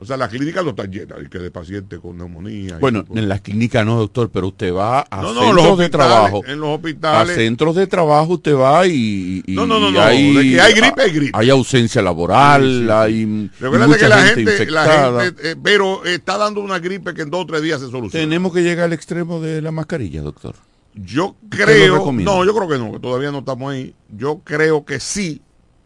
O 0.02 0.06
sea, 0.06 0.16
las 0.16 0.30
clínicas 0.30 0.64
no 0.64 0.70
están 0.70 0.90
llenas 0.92 1.18
que 1.30 1.40
de 1.40 1.52
pacientes 1.52 2.00
con 2.00 2.18
neumonía. 2.18 2.78
Bueno, 2.80 3.04
en 3.14 3.28
las 3.28 3.42
clínicas 3.42 3.86
no, 3.86 3.98
doctor, 3.98 4.30
pero 4.32 4.48
usted 4.48 4.74
va 4.74 5.06
a 5.12 5.22
No, 5.22 5.34
no, 5.34 5.42
centros 5.44 5.66
los 5.68 5.78
de 5.78 5.90
trabajo. 5.90 6.42
en 6.48 6.60
los 6.60 6.70
A 6.70 6.74
hospitales. 6.76 7.36
centros 7.36 7.76
de 7.76 7.86
trabajo 7.88 8.34
usted 8.36 8.56
va 8.56 8.88
y, 8.88 9.44
y- 9.46 9.56
No, 9.56 9.68
no, 9.68 9.78
no, 9.80 9.92
no, 9.92 10.02
hay, 10.02 10.34
de 10.34 10.42
que 10.52 10.62
hay 10.62 10.74
gripe, 10.74 11.02
hay 11.02 11.12
gripe. 11.12 11.32
Hay 11.38 11.50
ausencia 11.50 12.02
laboral, 12.02 12.62
Sí, 12.64 12.78
sí, 12.80 12.86
sí. 12.86 12.90
hay 12.92 13.52
Recuerda 13.60 13.88
mucha 13.88 14.00
que 14.00 14.08
la 14.08 14.18
gente, 14.24 14.36
gente, 14.52 14.72
la 14.72 14.82
infectada. 14.86 15.24
gente, 15.26 15.52
eh, 15.52 15.56
pero 15.62 16.06
está 16.06 16.38
dando 16.38 16.62
una 16.62 16.80
gripe 16.80 17.14
que 17.14 17.24
en 17.24 17.30
dos 17.30 17.42
o 17.42 17.46
tres 17.46 17.62
días 17.62 17.82
se 17.82 17.90
soluciona. 17.92 18.24
Tenemos 18.24 18.54
que 18.54 18.62
llegar 18.64 18.86
al 18.86 18.94
extremo 18.94 19.42
de 19.42 19.62
la 19.62 19.72
mascarilla, 19.72 20.22
doctor. 20.22 20.56
Yo 20.96 21.36
¿Usted 21.44 21.60
lo 21.60 21.66
creo, 22.06 22.12
no, 22.14 22.46
yo 22.46 22.56
creo 22.56 22.68
que 22.68 22.78
no, 22.78 22.92
que 22.94 23.00
todavía 23.00 23.32
no 23.32 23.40
estamos 23.40 23.72
ahí. 23.74 23.94
Yo 24.10 24.40
creo 24.44 24.86
que 24.86 25.00
sí 25.00 25.42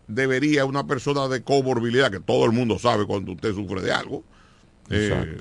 debería 0.07 0.65
una 0.65 0.85
persona 0.85 1.27
de 1.27 1.43
comorbilidad, 1.43 2.11
que 2.11 2.19
todo 2.19 2.45
el 2.45 2.51
mundo 2.51 2.77
sabe 2.79 3.05
cuando 3.05 3.31
usted 3.33 3.53
sufre 3.53 3.81
de 3.81 3.91
algo. 3.91 4.23
Eh, 4.89 5.37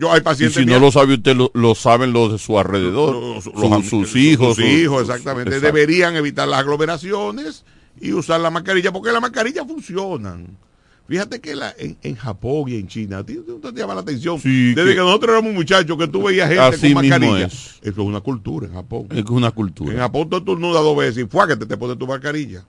yo, 0.00 0.10
hay 0.10 0.20
Y 0.20 0.22
pacientes 0.22 0.56
si 0.56 0.64
no 0.64 0.78
lo 0.78 0.90
sabe 0.90 1.14
usted, 1.14 1.36
lo, 1.36 1.50
lo 1.54 1.74
saben 1.74 2.12
los 2.14 2.32
de 2.32 2.38
su 2.38 2.58
alrededor, 2.58 3.14
los- 3.14 3.44
sus 3.44 4.16
hijos. 4.16 4.56
sus 4.56 4.64
hijos, 4.64 5.02
exactamente. 5.02 5.50
exacto. 5.50 5.66
Deberían 5.66 6.16
evitar 6.16 6.48
las 6.48 6.60
aglomeraciones 6.60 7.64
y 8.00 8.12
usar 8.12 8.40
la 8.40 8.50
mascarilla, 8.50 8.92
porque 8.92 9.12
las 9.12 9.20
mascarillas 9.20 9.66
funcionan. 9.66 10.56
Fíjate 11.08 11.40
que 11.40 11.54
la, 11.54 11.72
en, 11.78 11.96
en 12.02 12.16
Japón 12.16 12.64
y 12.68 12.74
en 12.76 12.88
China, 12.88 13.18
a 13.18 13.24
ti 13.24 13.38
no 13.46 13.72
te 13.72 13.78
llama 13.78 13.94
la 13.94 14.00
atención. 14.00 14.40
Sí, 14.40 14.74
Desde 14.74 14.88
que- 14.90 14.94
que, 14.96 15.00
nosotros 15.02 15.30
éramos 15.34 15.52
muchachos, 15.54 15.96
que 15.96 16.08
tú 16.08 16.22
veías 16.24 16.48
gente 16.48 16.62
Así 16.62 16.92
con 16.94 17.06
mascarilla. 17.06 17.46
es. 17.46 17.54
Eso 17.82 17.90
es 17.90 17.98
una 17.98 18.20
cultura 18.22 18.66
en 18.66 18.72
Japón. 18.72 19.06
Es 19.10 19.24
una 19.26 19.50
cultura. 19.52 19.92
En 19.92 19.98
Japón 19.98 20.28
tú 20.30 20.38
estornudas 20.38 20.82
dos 20.82 20.96
veces 20.96 21.18
y 21.24 21.26
fue 21.28 21.46
que 21.46 21.56
te, 21.56 21.66
te 21.66 21.76
pones 21.76 21.96
tu 21.98 22.06
mascarilla. 22.08 22.64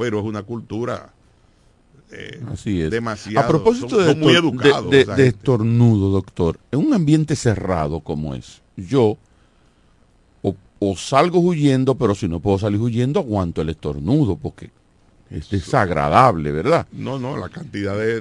Pero 0.00 0.18
es 0.18 0.24
una 0.24 0.42
cultura 0.42 1.12
eh, 2.12 2.40
Así 2.52 2.80
es. 2.80 2.90
demasiado. 2.90 3.38
A 3.38 3.48
propósito 3.48 3.90
son- 3.90 3.98
de, 4.00 4.04
son 4.06 4.18
muy 4.20 4.32
estor- 4.34 4.44
educados. 4.54 4.90
de- 4.90 4.96
de- 4.96 5.02
esa 5.04 5.14
de 5.14 5.22
gente. 5.24 5.36
estornudo, 5.38 6.10
doctor, 6.10 6.58
en 6.72 6.80
un 6.80 6.92
ambiente 6.94 7.36
cerrado 7.36 8.00
como 8.00 8.34
es, 8.34 8.60
yo 8.76 9.16
o, 10.42 10.56
o 10.80 10.96
salgo 10.96 11.38
huyendo, 11.38 11.94
pero 11.94 12.14
si 12.16 12.26
no 12.26 12.40
puedo 12.40 12.58
salir 12.58 12.80
huyendo, 12.80 13.20
aguanto 13.20 13.60
el 13.62 13.68
estornudo, 13.68 14.36
porque 14.36 14.70
es 15.30 15.48
desagradable, 15.50 16.50
¿verdad? 16.50 16.86
No, 16.90 17.20
no, 17.20 17.36
la 17.36 17.48
cantidad 17.48 17.96
de, 17.96 18.20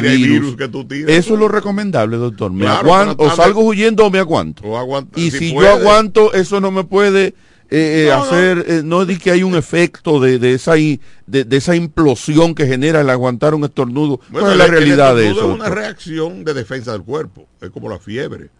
virus. 0.00 0.56
que 0.56 0.68
tú 0.68 0.84
tiras. 0.86 1.10
Eso 1.10 1.34
es 1.34 1.40
lo 1.40 1.48
recomendable, 1.48 2.16
doctor. 2.16 2.50
Me 2.50 2.64
Claro, 2.64 2.78
aguanto, 2.94 3.24
o 3.24 3.30
salgo 3.30 3.60
huyendo 3.60 4.06
o 4.06 4.10
me 4.10 4.20
aguanto. 4.20 4.62
O 4.66 4.78
aguanta- 4.78 5.20
Y 5.20 5.30
si 5.30 5.38
si, 5.50 5.52
yo 5.52 5.68
aguanto, 5.70 6.32
eso 6.32 6.60
no 6.62 6.70
me 6.70 6.84
puede 6.84 7.34
eh, 7.70 8.06
eh, 8.06 8.08
No, 8.08 8.22
hacer, 8.22 8.64
eh, 8.68 8.82
no 8.84 9.04
di 9.04 9.18
que 9.18 9.30
hay 9.30 9.42
un 9.42 9.56
efecto 9.56 10.20
de, 10.20 10.38
de 10.38 10.54
esa 10.54 10.74
de, 10.74 10.98
de 11.26 11.56
esa 11.56 11.74
implosión 11.74 12.54
que 12.54 12.66
genera 12.66 13.00
el 13.00 13.10
aguantar 13.10 13.54
un 13.54 13.64
estornudo. 13.64 14.20
Bueno, 14.28 14.46
¿Cuál 14.46 14.52
es 14.52 14.58
la 14.58 14.64
el 14.66 14.70
realidad 14.70 15.16
de 15.16 15.30
eso? 15.30 15.38
Es 15.40 15.44
una 15.44 15.64
doctor? 15.64 15.74
reacción 15.74 16.44
de 16.44 16.54
defensa 16.54 16.92
del 16.92 17.02
cuerpo. 17.02 17.46
Es 17.60 17.70
como 17.70 17.88
la 17.88 17.98
fiebre. 17.98 18.50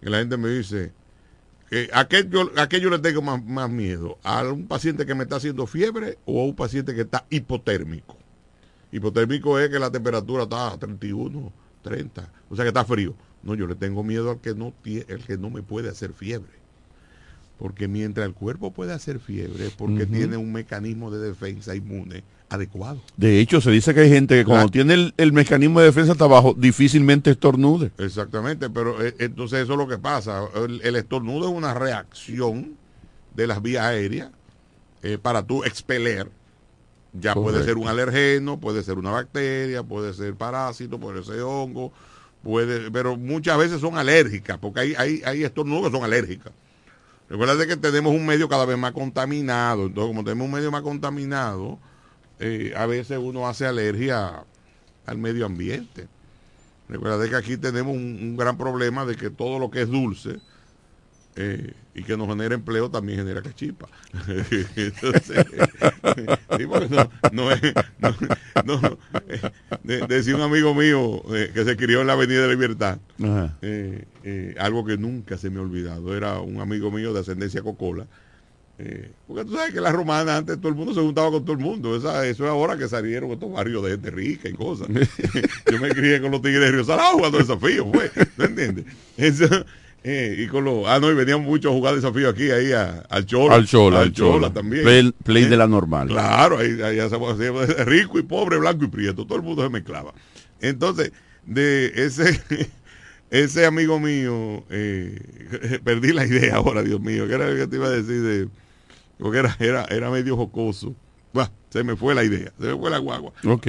Que 0.00 0.10
la 0.10 0.18
gente 0.18 0.36
me 0.36 0.48
dice, 0.48 0.92
eh, 1.70 1.88
¿a, 1.92 2.06
qué 2.08 2.26
yo, 2.28 2.50
¿a 2.56 2.68
qué 2.68 2.80
yo 2.80 2.88
le 2.88 2.98
tengo 2.98 3.20
más, 3.20 3.44
más 3.44 3.68
miedo? 3.68 4.18
¿A 4.22 4.42
un 4.44 4.66
paciente 4.66 5.04
que 5.04 5.14
me 5.14 5.24
está 5.24 5.36
haciendo 5.36 5.66
fiebre 5.66 6.18
o 6.24 6.40
a 6.40 6.44
un 6.44 6.54
paciente 6.54 6.94
que 6.94 7.02
está 7.02 7.26
hipotérmico? 7.30 8.16
Hipotérmico 8.90 9.58
es 9.58 9.68
que 9.68 9.78
la 9.78 9.90
temperatura 9.90 10.44
está 10.44 10.72
a 10.72 10.78
31, 10.78 11.52
30, 11.82 12.32
o 12.48 12.56
sea 12.56 12.64
que 12.64 12.68
está 12.68 12.84
frío. 12.84 13.14
No, 13.42 13.54
yo 13.54 13.66
le 13.66 13.74
tengo 13.74 14.02
miedo 14.02 14.30
al 14.30 14.40
que 14.40 14.54
no, 14.54 14.72
el 14.84 15.24
que 15.24 15.36
no 15.36 15.50
me 15.50 15.62
puede 15.62 15.90
hacer 15.90 16.12
fiebre. 16.12 16.57
Porque 17.58 17.88
mientras 17.88 18.26
el 18.26 18.34
cuerpo 18.34 18.72
puede 18.72 18.92
hacer 18.92 19.18
fiebre, 19.18 19.66
es 19.66 19.72
porque 19.72 20.06
tiene 20.06 20.36
un 20.36 20.52
mecanismo 20.52 21.10
de 21.10 21.18
defensa 21.18 21.74
inmune 21.74 22.22
adecuado. 22.48 23.00
De 23.16 23.40
hecho, 23.40 23.60
se 23.60 23.70
dice 23.72 23.92
que 23.92 24.00
hay 24.00 24.08
gente 24.08 24.36
que 24.36 24.44
cuando 24.44 24.68
tiene 24.68 24.94
el, 24.94 25.14
el 25.16 25.32
mecanismo 25.32 25.80
de 25.80 25.86
defensa 25.86 26.12
hasta 26.12 26.24
abajo, 26.24 26.54
difícilmente 26.56 27.30
estornude. 27.30 27.90
Exactamente, 27.98 28.70
pero 28.70 29.04
eh, 29.04 29.14
entonces 29.18 29.64
eso 29.64 29.72
es 29.72 29.78
lo 29.78 29.88
que 29.88 29.98
pasa. 29.98 30.44
El, 30.54 30.80
el 30.82 30.96
estornudo 30.96 31.48
es 31.48 31.54
una 31.54 31.74
reacción 31.74 32.76
de 33.34 33.46
las 33.46 33.60
vías 33.60 33.84
aéreas 33.84 34.30
eh, 35.02 35.18
para 35.20 35.42
tú 35.42 35.64
expeler. 35.64 36.28
Ya 37.12 37.34
puede 37.34 37.64
ser 37.64 37.76
un 37.76 37.88
alergeno, 37.88 38.60
puede 38.60 38.82
ser 38.84 38.98
una 38.98 39.10
bacteria, 39.10 39.82
puede 39.82 40.14
ser 40.14 40.34
parásito, 40.34 41.00
puede 41.00 41.24
ser 41.24 41.40
hongo, 41.40 41.92
puede, 42.44 42.90
pero 42.90 43.16
muchas 43.16 43.58
veces 43.58 43.80
son 43.80 43.96
alérgicas, 43.96 44.58
porque 44.58 44.80
hay, 44.80 44.94
hay, 44.96 45.22
hay 45.24 45.42
estornudos 45.42 45.90
que 45.90 45.96
son 45.96 46.04
alérgicas. 46.04 46.52
Recuerda 47.28 47.66
que 47.66 47.76
tenemos 47.76 48.14
un 48.14 48.24
medio 48.24 48.48
cada 48.48 48.64
vez 48.64 48.78
más 48.78 48.92
contaminado, 48.92 49.86
entonces 49.86 50.08
como 50.08 50.24
tenemos 50.24 50.46
un 50.46 50.52
medio 50.52 50.70
más 50.70 50.82
contaminado, 50.82 51.78
eh, 52.38 52.72
a 52.76 52.86
veces 52.86 53.18
uno 53.20 53.46
hace 53.46 53.66
alergia 53.66 54.44
al 55.04 55.18
medio 55.18 55.44
ambiente. 55.44 56.08
Recuerda 56.88 57.28
que 57.28 57.36
aquí 57.36 57.56
tenemos 57.58 57.94
un, 57.94 58.18
un 58.22 58.36
gran 58.36 58.56
problema 58.56 59.04
de 59.04 59.16
que 59.16 59.28
todo 59.28 59.58
lo 59.58 59.70
que 59.70 59.82
es 59.82 59.88
dulce 59.88 60.40
eh, 61.36 61.72
y 61.94 62.02
que 62.02 62.16
nos 62.16 62.28
genera 62.28 62.54
empleo 62.54 62.90
también 62.90 63.18
genera 63.18 63.42
cachipa. 63.42 63.88
Entonces, 64.76 65.46
sí, 66.56 66.66
porque 66.66 66.88
no, 66.88 67.10
no 67.32 67.52
es, 67.52 67.60
no, 67.98 68.14
no, 68.64 68.80
no, 68.80 68.98
de- 69.82 70.06
decía 70.06 70.34
un 70.36 70.42
amigo 70.42 70.74
mío 70.74 71.22
eh, 71.34 71.50
que 71.52 71.64
se 71.64 71.76
crió 71.76 72.00
en 72.00 72.06
la 72.06 72.12
Avenida 72.14 72.40
de 72.42 72.46
la 72.48 72.52
Libertad, 72.54 72.98
eh, 73.62 74.04
eh, 74.24 74.54
algo 74.58 74.84
que 74.84 74.96
nunca 74.96 75.36
se 75.38 75.50
me 75.50 75.58
ha 75.58 75.62
olvidado, 75.62 76.16
era 76.16 76.40
un 76.40 76.60
amigo 76.60 76.90
mío 76.90 77.12
de 77.12 77.20
ascendencia 77.20 77.62
cocola. 77.62 78.06
porque 79.26 79.44
tú 79.44 79.54
sabes 79.56 79.72
que 79.74 79.80
la 79.80 79.90
romana 79.92 80.36
antes 80.36 80.56
todo 80.58 80.68
el 80.68 80.74
mundo 80.76 80.94
se 80.94 81.00
juntaba 81.00 81.30
con 81.32 81.44
todo 81.44 81.54
el 81.56 81.62
mundo. 81.62 81.96
Esa, 81.96 82.24
eso 82.26 82.44
es 82.44 82.50
ahora 82.50 82.76
que 82.78 82.88
salieron 82.88 83.30
estos 83.32 83.50
barrios 83.52 83.82
de 83.84 83.90
gente 83.90 84.10
rica 84.10 84.48
y 84.48 84.52
cosas. 84.52 84.86
Yo 85.70 85.78
me 85.80 85.88
crié 85.90 86.20
con 86.20 86.30
los 86.30 86.42
tigres 86.42 86.60
de 86.60 86.70
Río 86.72 86.84
Salado 86.84 87.14
jugando 87.16 87.38
desafío, 87.38 87.90
fue. 87.92 88.10
¿No 88.36 88.44
entiendes? 88.44 88.84
Eso, 89.16 89.46
eh, 90.10 90.36
y 90.38 90.46
con 90.46 90.64
los. 90.64 90.86
Ah, 90.86 90.98
no, 91.00 91.10
y 91.10 91.14
venían 91.14 91.42
muchos 91.42 91.70
a 91.70 91.74
jugar 91.74 91.94
desafío 91.94 92.28
aquí, 92.30 92.50
ahí 92.50 92.72
a- 92.72 93.04
al 93.10 93.26
Chola. 93.26 93.54
Al 93.56 93.66
Chola, 93.66 94.00
al 94.00 94.12
Chola 94.12 94.32
Chola. 94.46 94.52
también. 94.52 94.82
Play, 94.84 95.12
play 95.24 95.42
Eh, 95.44 95.48
de 95.48 95.56
la 95.56 95.66
normal. 95.66 96.08
Claro, 96.08 96.58
ahí, 96.58 96.80
ahí 96.82 96.98
hacemos- 96.98 97.32
hacemos 97.38 97.68
rico 97.86 98.18
y 98.18 98.22
pobre, 98.22 98.56
blanco 98.58 98.84
y 98.84 98.88
prieto, 98.88 99.26
todo 99.26 99.36
el 99.36 99.44
mundo 99.44 99.62
se 99.62 99.68
mezclaba. 99.70 100.14
Entonces, 100.60 101.12
de 101.44 101.92
ese 101.94 102.40
ese 103.30 103.66
amigo 103.66 104.00
mío, 104.00 104.64
eh, 104.70 105.80
perdí 105.84 106.12
la 106.12 106.24
idea 106.26 106.56
ahora, 106.56 106.82
Dios 106.82 107.00
mío, 107.00 107.26
que 107.28 107.34
era 107.34 107.48
lo 107.50 107.56
que 107.56 107.66
te 107.66 107.76
iba 107.76 107.86
a 107.88 107.90
decir 107.90 108.22
de, 108.22 108.48
porque 109.18 109.38
era, 109.38 109.56
era, 109.60 109.84
era 109.90 110.10
medio 110.10 110.36
jocoso. 110.36 110.94
Bah, 111.34 111.50
se 111.68 111.84
me 111.84 111.94
fue 111.96 112.14
la 112.14 112.24
idea, 112.24 112.50
se 112.58 112.66
me 112.68 112.76
fue 112.78 112.88
la 112.90 112.96
guagua. 112.98 113.32
Ok. 113.44 113.66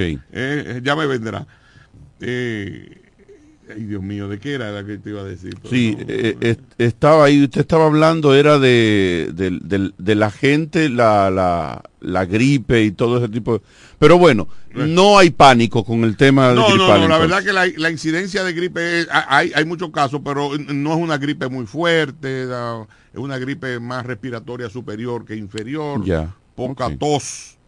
Ya 0.82 0.96
me 0.96 1.06
vendrá. 1.06 1.46
Eh, 2.22 2.96
ay, 3.74 3.84
Dios 3.84 4.02
mío, 4.02 4.28
¿de 4.28 4.38
qué 4.38 4.54
era 4.54 4.70
la 4.72 4.84
que 4.84 4.98
te 4.98 5.10
iba 5.10 5.20
a 5.20 5.24
decir? 5.24 5.54
Pero 5.62 5.68
Sí, 5.74 5.96
no, 5.98 6.04
eh, 6.08 6.36
eh, 6.40 6.56
estaba 6.78 7.24
ahí, 7.24 7.42
usted 7.44 7.62
estaba 7.62 7.86
hablando, 7.86 8.34
era 8.34 8.58
de, 8.58 9.30
de 9.32 10.14
la 10.14 10.30
gente, 10.30 10.88
la, 10.88 11.30
la, 11.30 11.82
la 12.00 12.24
gripe 12.26 12.82
y 12.82 12.90
todo 12.92 13.18
ese 13.18 13.28
tipo 13.28 13.54
de... 13.54 13.60
Pero 13.98 14.18
bueno, 14.18 14.48
no 14.74 15.18
hay 15.18 15.30
pánico 15.30 15.84
con 15.84 16.04
el 16.04 16.16
tema 16.16 16.48
de 16.50 16.54
No, 16.56 16.68
no, 16.76 16.86
la 16.88 16.94
entonces. 16.96 17.18
verdad 17.20 17.44
que 17.44 17.52
la, 17.52 17.66
la 17.76 17.90
incidencia 17.90 18.42
de 18.44 18.52
gripe, 18.52 19.00
es- 19.00 19.08
hay, 19.10 19.52
hay 19.54 19.64
muchos 19.64 19.90
casos, 19.90 20.20
pero 20.24 20.56
no 20.58 20.92
es 20.92 20.98
una 20.98 21.18
gripe 21.18 21.48
muy 21.48 21.66
fuerte, 21.66 22.44
es 22.44 22.48
una 23.18 23.38
gripe 23.38 23.78
más 23.80 24.06
respiratoria 24.06 24.70
superior 24.70 25.24
que 25.24 25.36
inferior, 25.36 26.02
Ya, 26.04 26.34
poca 26.54 26.96
tos, 26.96 27.58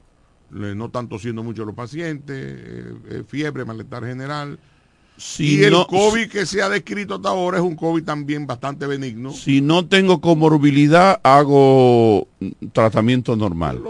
no 0.50 0.86
están 0.86 1.08
tosiendo 1.08 1.42
mucho 1.42 1.64
los 1.64 1.74
pacientes, 1.74 2.36
eh, 2.38 2.94
eh, 3.10 3.22
fiebre, 3.26 3.64
malestar 3.64 4.04
general. 4.04 4.58
Si 5.24 5.60
y 5.60 5.64
el 5.64 5.70
no- 5.72 5.86
COVID 5.86 6.28
que 6.28 6.44
se 6.46 6.62
ha 6.62 6.68
descrito 6.68 7.14
hasta 7.14 7.28
ahora 7.28 7.58
es 7.58 7.62
un 7.62 7.76
COVID 7.76 8.02
también 8.02 8.44
bastante 8.44 8.88
benigno. 8.88 9.32
Si 9.32 9.60
no 9.60 9.86
tengo 9.86 10.20
comorbilidad, 10.20 11.20
hago 11.22 12.26
mm, 12.40 12.48
tratamiento 12.72 13.36
normal. 13.36 13.80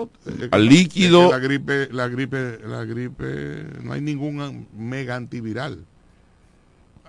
Al 0.50 0.64
la- 0.66 0.70
líquido, 0.70 1.30
la 1.30 1.38
gripe, 1.38 1.88
la 1.90 2.08
gripe, 2.08 2.58
la 2.68 2.84
gripe, 2.84 3.64
no 3.82 3.94
hay 3.94 4.02
ningún 4.02 4.66
mega 4.76 5.16
antiviral. 5.16 5.84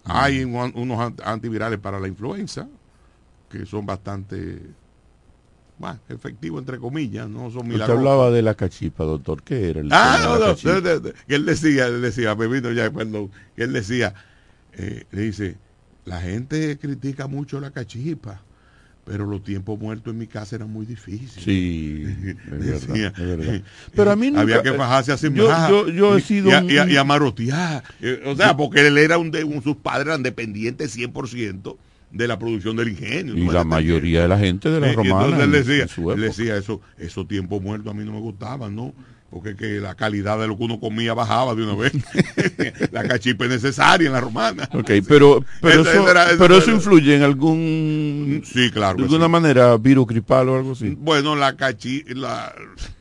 Hay 0.05 0.43
un- 0.45 0.71
unos 0.75 0.99
an- 0.99 1.15
antivirales 1.25 1.79
para 1.79 1.99
la 1.99 2.07
influenza 2.07 2.67
que 3.49 3.65
son 3.65 3.85
bastante 3.85 4.61
bueno, 5.77 5.99
efectivos 6.09 6.59
entre 6.61 6.77
comillas, 6.77 7.27
no 7.29 7.39
son 7.49 7.57
usted 7.57 7.63
milagrosos. 7.73 7.97
hablaba 7.97 8.31
de 8.31 8.41
la 8.41 8.53
cachipa, 8.55 9.03
doctor. 9.03 9.41
¿Qué 9.43 9.69
era 9.69 9.81
el 9.81 9.89
Ah, 9.91 10.19
no, 10.23 10.39
no, 10.39 10.55
que 10.55 11.35
él 11.35 11.45
decía, 11.45 11.87
él 11.87 12.01
decía, 12.01 12.35
Pepito 12.35 12.71
ya, 12.71 12.89
perdón, 12.91 13.31
que 13.55 13.63
él 13.63 13.73
decía, 13.73 14.13
eh, 14.73 15.05
le 15.11 15.21
dice, 15.21 15.57
la 16.05 16.21
gente 16.21 16.77
critica 16.77 17.27
mucho 17.27 17.59
la 17.59 17.71
cachipa, 17.71 18.41
pero 19.05 19.25
los 19.25 19.43
tiempos 19.43 19.77
muertos 19.79 20.13
en 20.13 20.19
mi 20.19 20.27
casa 20.27 20.55
eran 20.55 20.69
muy 20.71 20.85
difíciles. 20.85 21.43
Sí, 21.43 22.03
es 22.37 22.49
verdad, 22.49 23.13
es 23.17 23.17
verdad. 23.37 23.61
Pero 23.93 24.11
a 24.11 24.15
mí 24.15 24.27
nunca- 24.27 24.41
había 24.41 24.63
que 24.63 24.71
fajarse 24.73 25.11
a 25.11 25.15
yo- 25.15 25.19
sembrar 25.19 25.69
yo- 25.69 25.89
yo 25.89 26.17
he 26.17 26.21
sido 26.21 26.49
y, 26.51 26.53
un- 26.53 26.69
y 26.71 26.77
a- 26.77 26.89
y 26.89 26.95
a 26.95 27.03
marotear. 27.03 27.83
Eh, 27.99 28.21
o 28.25 28.35
sea, 28.35 28.55
porque 28.55 28.87
él 28.87 28.97
era 28.97 29.17
un, 29.17 29.31
de, 29.31 29.43
un- 29.43 29.61
sus 29.61 29.75
padres 29.75 30.07
eran 30.07 30.23
dependientes 30.23 30.95
100% 30.97 31.75
de 32.13 32.27
la 32.27 32.37
producción 32.37 32.75
del 32.75 32.89
ingenio. 32.89 33.35
Y 33.35 33.45
¿tú 33.45 33.51
la 33.51 33.63
mayoría 33.63 34.21
de 34.21 34.27
la 34.27 34.37
gente 34.37 34.69
de 34.69 34.79
la 34.79 34.93
romana. 34.93 35.25
entonces 35.25 35.43
él 35.43 35.51
decía, 35.51 36.13
él 36.13 36.21
decía 36.21 36.57
eso, 36.57 36.79
esos 36.97 37.27
tiempos 37.27 37.61
muertos 37.61 37.91
a 37.91 37.97
mí 37.97 38.05
no 38.05 38.13
me 38.13 38.19
gustaban, 38.19 38.75
¿no? 38.75 38.93
Porque 39.31 39.55
que 39.55 39.79
la 39.79 39.95
calidad 39.95 40.37
de 40.37 40.47
lo 40.47 40.55
que 40.55 40.63
uno 40.63 40.79
comía 40.79 41.15
bajaba 41.15 41.55
de 41.55 41.63
una 41.63 41.73
vez. 41.73 41.91
la 42.91 43.07
cachipa 43.07 43.45
es 43.45 43.49
necesaria 43.49 44.05
en 44.05 44.13
la 44.13 44.21
romana. 44.21 44.69
Ok, 44.73 44.91
pero, 45.07 45.43
pero, 45.59 45.81
eso, 45.81 46.07
era- 46.07 46.27
pero 46.37 46.57
eso 46.57 46.69
influye 46.69 47.15
en 47.15 47.23
algún... 47.23 48.43
Sí, 48.45 48.69
claro. 48.69 48.97
De 48.97 49.03
alguna 49.05 49.25
sí. 49.25 49.31
manera, 49.31 49.75
virus 49.77 50.05
gripal 50.05 50.49
o 50.49 50.57
algo 50.57 50.73
así. 50.73 50.95
Bueno, 50.99 51.35
la 51.35 51.57
cachi, 51.57 52.03
la, 52.09 52.53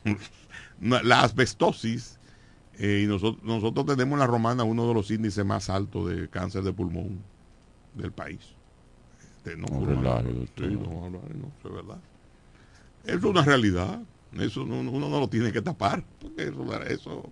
la 0.81 1.21
asbestosis, 1.21 2.17
eh, 2.79 3.01
y 3.03 3.07
nosotros, 3.07 3.43
nosotros 3.43 3.85
tenemos 3.85 4.13
en 4.13 4.21
la 4.21 4.27
romana 4.27 4.63
uno 4.63 4.87
de 4.87 4.95
los 4.95 5.11
índices 5.11 5.45
más 5.45 5.69
altos 5.69 6.09
de 6.09 6.29
cáncer 6.29 6.63
de 6.63 6.73
pulmón 6.73 7.19
del 7.93 8.11
país. 8.11 8.39
Este, 9.43 9.57
no, 9.57 9.85
relaje, 9.85 10.29
sí, 10.55 10.63
no, 10.63 11.09
no, 11.09 11.19
es 11.65 11.71
verdad. 11.73 11.97
Eso 13.05 13.17
es 13.17 13.23
una 13.25 13.43
realidad. 13.43 13.99
Eso 14.39 14.65
no- 14.65 14.79
uno 14.79 15.09
no 15.09 15.19
lo 15.19 15.27
tiene 15.27 15.51
que 15.51 15.61
tapar. 15.61 16.01
Porque 16.21 16.43
eso, 16.43 16.83
eso, 16.87 17.29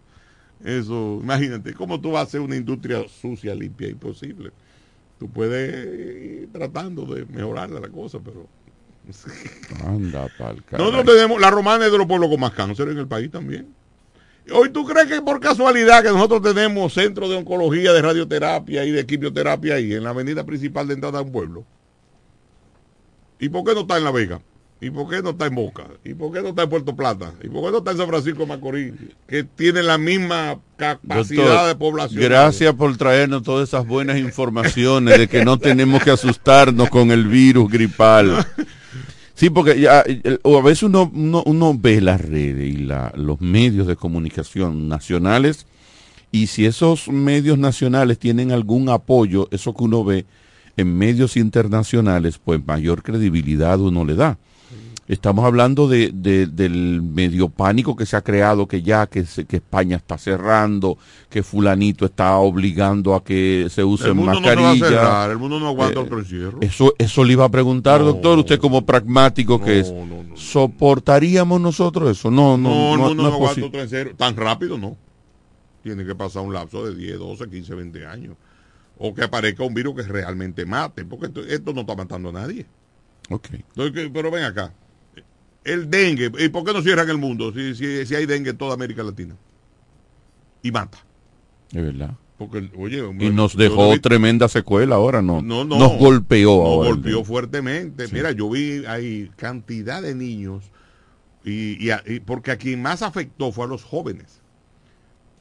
eso, 0.64 1.20
imagínate, 1.24 1.74
¿cómo 1.74 2.02
tú 2.02 2.12
vas 2.12 2.22
a 2.22 2.24
hacer 2.24 2.42
una 2.42 2.58
industria 2.58 3.08
sucia, 3.08 3.56
limpia? 3.56 3.88
Imposible. 3.88 4.52
Tú 5.20 5.30
puedes 5.30 6.42
ir 6.44 6.50
tratando 6.52 7.06
de 7.06 7.26
mejorarla 7.26 7.80
la 7.80 7.90
cosa, 7.90 8.20
pero 8.20 8.46
Anda 9.88 10.28
pa'l 10.38 10.62
nosotros 10.72 11.06
tenemos, 11.06 11.40
la 11.40 11.50
romana 11.50 11.86
es 11.86 11.92
de 11.92 11.98
los 11.98 12.08
pueblos 12.08 12.30
con 12.30 12.40
más 12.40 12.52
cáncer 12.52 12.90
en 12.90 12.98
el 12.98 13.08
país 13.08 13.32
también. 13.32 13.68
Hoy 14.52 14.70
tú 14.70 14.86
crees 14.86 15.08
que 15.08 15.22
por 15.22 15.40
casualidad 15.40 16.04
que 16.04 16.10
nosotros 16.10 16.42
tenemos 16.42 16.94
centro 16.94 17.30
de 17.30 17.38
oncología, 17.38 17.94
de 17.94 18.02
radioterapia 18.02 18.84
y 18.84 18.92
de 18.92 19.06
quimioterapia 19.06 19.76
ahí 19.76 19.94
en 19.94 20.04
la 20.04 20.10
avenida 20.10 20.44
principal 20.44 20.88
de 20.88 20.96
entrada 20.96 21.20
a 21.20 21.22
un 21.22 21.32
pueblo. 21.32 21.64
¿Y 23.42 23.50
por 23.50 23.66
qué 23.66 23.74
no 23.74 23.82
está 23.82 23.98
en 23.98 24.06
La 24.06 24.12
Vega? 24.12 24.40
¿Y 24.80 24.90
por 24.90 25.10
qué 25.10 25.22
no 25.22 25.32
está 25.32 25.48
en 25.48 25.56
Boca? 25.56 25.86
¿Y 26.04 26.14
por 26.14 26.32
qué 26.32 26.42
no 26.42 26.50
está 26.50 26.64
en 26.64 26.70
Puerto 26.70 26.96
Plata? 26.96 27.34
¿Y 27.44 27.50
por 27.50 27.66
qué 27.66 27.72
no 27.72 27.78
está 27.80 27.92
en 27.92 27.98
San 27.98 28.08
Francisco 28.08 28.42
de 28.42 28.46
Macorís? 28.48 28.94
Que 29.28 29.44
tiene 29.44 29.84
la 29.84 29.98
misma 29.98 30.60
capacidad 30.78 31.44
Doctor, 31.44 31.68
de 31.68 31.76
población. 31.76 32.24
Gracias 32.24 32.74
por 32.74 32.96
traernos 32.98 33.44
todas 33.44 33.68
esas 33.68 33.86
buenas 33.86 34.18
informaciones 34.18 35.20
de 35.20 35.28
que 35.28 35.44
no 35.44 35.60
tenemos 35.60 36.04
que 36.04 36.12
asustarnos 36.12 36.90
con 36.90 37.12
el 37.12 37.28
virus 37.28 37.70
gripal. 37.70 38.46
Sí, 39.34 39.50
porque 39.50 39.80
ya, 39.80 40.04
o 40.44 40.58
a 40.60 40.62
veces 40.62 40.84
uno, 40.84 41.12
uno, 41.14 41.42
uno 41.48 41.76
ve 41.76 42.00
las 42.00 42.22
redes 42.22 42.68
y 42.68 42.78
la, 42.78 43.12
los 43.16 43.42
medios 43.42 43.88
de 43.88 43.96
comunicación 43.96 44.88
nacionales 44.88 45.66
y 46.32 46.48
si 46.48 46.66
esos 46.66 47.08
medios 47.08 47.58
nacionales 47.58 48.20
tienen 48.20 48.52
algún 48.52 48.90
apoyo, 48.90 49.48
eso 49.52 49.74
que 49.74 49.84
uno 49.84 50.04
ve 50.04 50.26
en 50.78 50.98
medios 50.98 51.38
internacionales, 51.38 52.40
pues 52.44 52.66
mayor 52.66 53.04
credibilidad 53.04 53.80
uno 53.80 54.06
le 54.06 54.16
da. 54.16 54.38
Estamos 55.08 55.44
hablando 55.44 55.90
de, 55.90 56.12
de- 56.14 56.46
del 56.48 57.02
medio 57.02 57.50
pánico 57.50 57.98
que 57.98 58.06
se 58.06 58.16
ha 58.16 58.22
creado, 58.22 58.66
que 58.66 58.82
ya 58.82 59.08
que, 59.08 59.26
se- 59.26 59.44
que 59.44 59.58
España 59.58 59.98
está 59.98 60.18
cerrando, 60.18 60.98
que 61.30 61.44
fulanito 61.44 62.06
está 62.06 62.38
obligando 62.38 63.14
a 63.14 63.22
que 63.22 63.68
se 63.70 63.84
use 63.84 64.08
el 64.08 64.14
mundo 64.16 64.32
mascarilla. 64.40 64.74
no 64.74 64.76
cerrar, 64.88 65.32
el 65.32 65.38
mundo 65.38 65.60
no 65.60 65.68
aguanta 65.68 66.00
Eh, 66.00 66.04
otro 66.04 66.20
encierro. 66.20 66.60
Eso, 66.62 66.94
eso 66.98 67.24
le 67.26 67.34
iba 67.34 67.44
a 67.44 67.50
preguntar, 67.50 68.00
doctor, 68.02 68.40
usted 68.40 68.58
como 68.60 68.86
pragmático 68.86 69.60
que 69.60 69.80
es. 69.82 69.94
¿Soportaríamos 70.36 71.60
nosotros 71.60 72.10
eso? 72.18 72.32
No, 72.32 72.58
no, 72.58 72.70
No, 72.70 72.94
el 72.94 73.00
no, 73.02 73.08
mundo 73.10 73.24
no 73.24 73.30
no, 73.30 73.36
aguanta 73.36 73.66
otro 73.66 73.82
encierro. 73.82 74.16
Tan 74.16 74.38
rápido 74.38 74.78
no. 74.78 74.96
Tiene 75.84 76.06
que 76.06 76.14
pasar 76.16 76.44
un 76.44 76.54
lapso 76.54 76.86
de 76.86 76.96
10, 76.96 77.18
12, 77.20 77.50
15, 77.50 77.76
20 77.76 78.06
años. 78.06 78.36
O 79.04 79.14
que 79.16 79.24
aparezca 79.24 79.64
un 79.64 79.74
virus 79.74 79.96
que 79.96 80.04
realmente 80.04 80.66
mate, 80.66 81.04
porque 81.06 81.26
esto, 81.28 81.42
esto 81.42 81.74
no 81.74 81.82
está 81.82 81.96
matando 81.96 82.30
a 82.30 82.34
nadie. 82.34 82.68
Ok. 83.30 83.48
Entonces, 83.54 84.10
pero 84.14 84.30
ven 84.30 84.44
acá. 84.44 84.74
el 85.64 85.90
dengue, 85.90 86.32
¿y 86.40 86.50
por 86.50 86.64
qué 86.64 86.74
no 86.74 86.82
cierran 86.84 87.10
el 87.10 87.18
mundo 87.18 87.52
si, 87.54 87.74
si, 87.76 88.06
si 88.06 88.16
hay 88.16 88.26
dengue 88.28 88.52
en 88.52 88.58
toda 88.58 88.74
América 88.76 89.02
Latina? 89.04 89.36
Y 90.62 90.72
mata. 90.72 91.00
Es 91.72 91.82
verdad. 91.84 92.16
Porque, 92.38 92.70
oye, 92.78 93.04
Y 93.20 93.30
nos 93.30 93.56
dejó 93.56 94.00
tremenda 94.00 94.48
secuela 94.48 94.96
ahora, 94.96 95.22
¿no? 95.22 95.42
No, 95.42 95.64
no. 95.64 95.78
Nos 95.78 95.98
golpeó 95.98 96.58
Nos 96.58 96.66
ahora. 96.66 96.90
golpeó 96.90 97.24
fuertemente. 97.24 98.08
Mira, 98.12 98.32
yo 98.32 98.50
vi 98.50 98.84
ahí 98.86 99.32
cantidad 99.36 100.02
de 100.02 100.14
niños 100.16 100.72
y, 101.44 101.78
y 102.08 102.20
porque 102.20 102.52
a 102.52 102.58
quien 102.58 102.82
más 102.82 103.02
afectó 103.02 103.52
fue 103.52 103.66
a 103.66 103.68
los 103.68 103.84
jóvenes. 103.84 104.41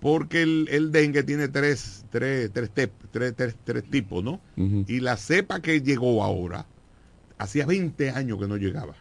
Porque 0.00 0.42
el, 0.42 0.66
el 0.70 0.92
dengue 0.92 1.22
tiene 1.22 1.48
tres, 1.48 2.04
tres, 2.10 2.50
tres, 2.52 2.70
tep- 2.74 2.90
tres, 3.10 3.34
tres- 3.36 3.56
tres 3.64 3.84
tipos, 3.90 4.24
¿no? 4.24 4.40
Y 4.88 5.00
la 5.00 5.16
cepa 5.18 5.60
que 5.60 5.82
llegó 5.82 6.24
ahora, 6.24 6.66
hacía 7.38 7.66
20 7.66 8.10
años 8.10 8.38
que 8.38 8.46
no 8.48 8.56
llegaba. 8.56 8.94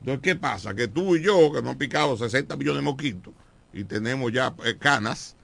Entonces, 0.00 0.20
¿qué 0.22 0.34
pasa? 0.36 0.74
Que 0.74 0.88
tú 0.88 1.16
y 1.16 1.22
yo, 1.22 1.52
que 1.52 1.62
nos 1.62 1.72
han 1.72 1.78
picado 1.78 2.16
60 2.16 2.56
millones 2.56 2.80
de 2.80 2.84
mosquitos 2.84 3.32
y 3.72 3.84
tenemos 3.84 4.32
ya 4.32 4.54
eh, 4.64 4.76
canas, 4.78 5.36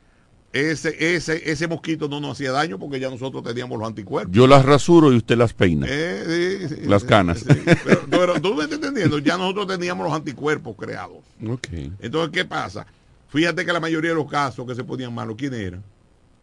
ese, 0.52 1.14
ese, 1.14 1.50
ese 1.50 1.66
mosquito 1.66 2.08
no 2.08 2.20
nos 2.20 2.32
hacía 2.32 2.52
daño 2.52 2.78
porque 2.78 3.00
ya 3.00 3.10
nosotros 3.10 3.42
teníamos 3.42 3.78
los 3.78 3.88
anticuerpos. 3.88 4.32
Yo 4.34 4.46
las 4.46 4.64
rasuro 4.64 5.12
y 5.12 5.16
usted 5.16 5.36
las 5.36 5.52
peina. 5.52 5.86
Eh, 5.88 6.58
sí, 6.68 6.74
sí, 6.76 6.86
las 6.86 7.02
canas. 7.04 7.40
sí. 7.40 7.46
Pero, 7.84 8.06
pero 8.10 8.40
tú 8.40 8.54
me 8.54 8.62
estás 8.64 8.76
entendiendo, 8.78 9.18
ya 9.18 9.36
nosotros 9.36 9.66
teníamos 9.66 10.04
los 10.06 10.14
anticuerpos 10.14 10.76
creados. 10.76 11.18
Ok. 11.48 11.68
Entonces, 12.00 12.30
¿qué 12.32 12.44
pasa? 12.44 12.86
Fíjate 13.34 13.66
que 13.66 13.72
la 13.72 13.80
mayoría 13.80 14.10
de 14.10 14.16
los 14.16 14.30
casos 14.30 14.64
que 14.64 14.76
se 14.76 14.84
ponían 14.84 15.12
malos, 15.12 15.34
¿quién 15.36 15.54
eran? 15.54 15.82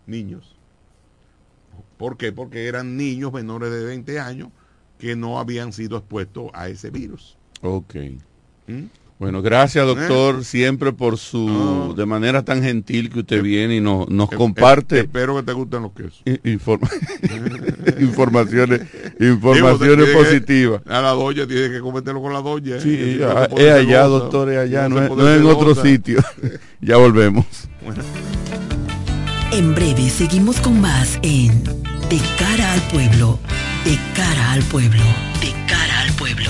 Niños. 0.05 0.57
¿Por 1.97 2.17
qué? 2.17 2.33
Porque 2.33 2.67
eran 2.67 2.97
niños 2.97 3.31
menores 3.31 3.71
de 3.71 3.85
20 3.85 4.19
años 4.19 4.49
que 4.99 5.15
no 5.15 5.39
habían 5.39 5.71
sido 5.71 5.95
expuestos 5.95 6.51
a 6.53 6.67
ese 6.67 6.89
virus. 6.89 7.37
Ok. 7.61 7.95
¿Mm? 8.67 8.83
Bueno, 9.21 9.43
gracias 9.43 9.83
Eh. 9.83 9.87
doctor 9.87 10.43
siempre 10.43 10.93
por 10.93 11.15
su, 11.19 11.93
de 11.95 12.07
manera 12.07 12.43
tan 12.43 12.63
gentil 12.63 13.11
que 13.11 13.19
usted 13.19 13.43
viene 13.43 13.75
y 13.75 13.79
nos, 13.79 14.09
nos 14.09 14.31
Eh, 14.31 14.35
comparte 14.35 14.97
eh, 14.97 15.01
espero 15.01 15.35
que 15.35 15.43
te 15.43 15.53
gusten 15.53 15.83
los 15.83 15.91
quesos. 15.91 16.23
informa- 16.43 16.89
informaciones, 17.99 18.81
Digo, 19.19 19.33
informaciones 19.33 20.09
positivas. 20.09 20.81
A 20.87 21.01
la 21.01 21.11
doña 21.11 21.45
tiene 21.45 21.69
que 21.69 21.81
cometerlo 21.81 22.19
con 22.19 22.33
la 22.33 22.41
doña. 22.41 22.77
¿eh? 22.77 22.81
Sí, 22.81 23.17
ya, 23.19 23.47
no 23.47 23.57
es 23.59 23.71
allá, 23.71 24.03
doctor, 24.05 24.49
es 24.49 24.57
allá, 24.57 24.89
no 24.89 24.99
es, 24.99 25.07
pone 25.07 25.21
no 25.21 25.29
es 25.29 25.39
en 25.39 25.45
otro 25.45 25.75
sitio. 25.75 26.17
ya 26.81 26.97
volvemos. 26.97 27.45
En 29.51 29.75
breve 29.75 30.09
seguimos 30.09 30.59
con 30.61 30.81
más 30.81 31.19
en 31.21 31.63
De 32.09 32.19
cara 32.39 32.73
al 32.73 32.81
pueblo, 32.89 33.37
de 33.85 33.99
cara 34.15 34.53
al 34.53 34.63
pueblo, 34.63 35.03
de 35.41 35.51
cara 35.67 36.01
al 36.01 36.11
pueblo. 36.13 36.49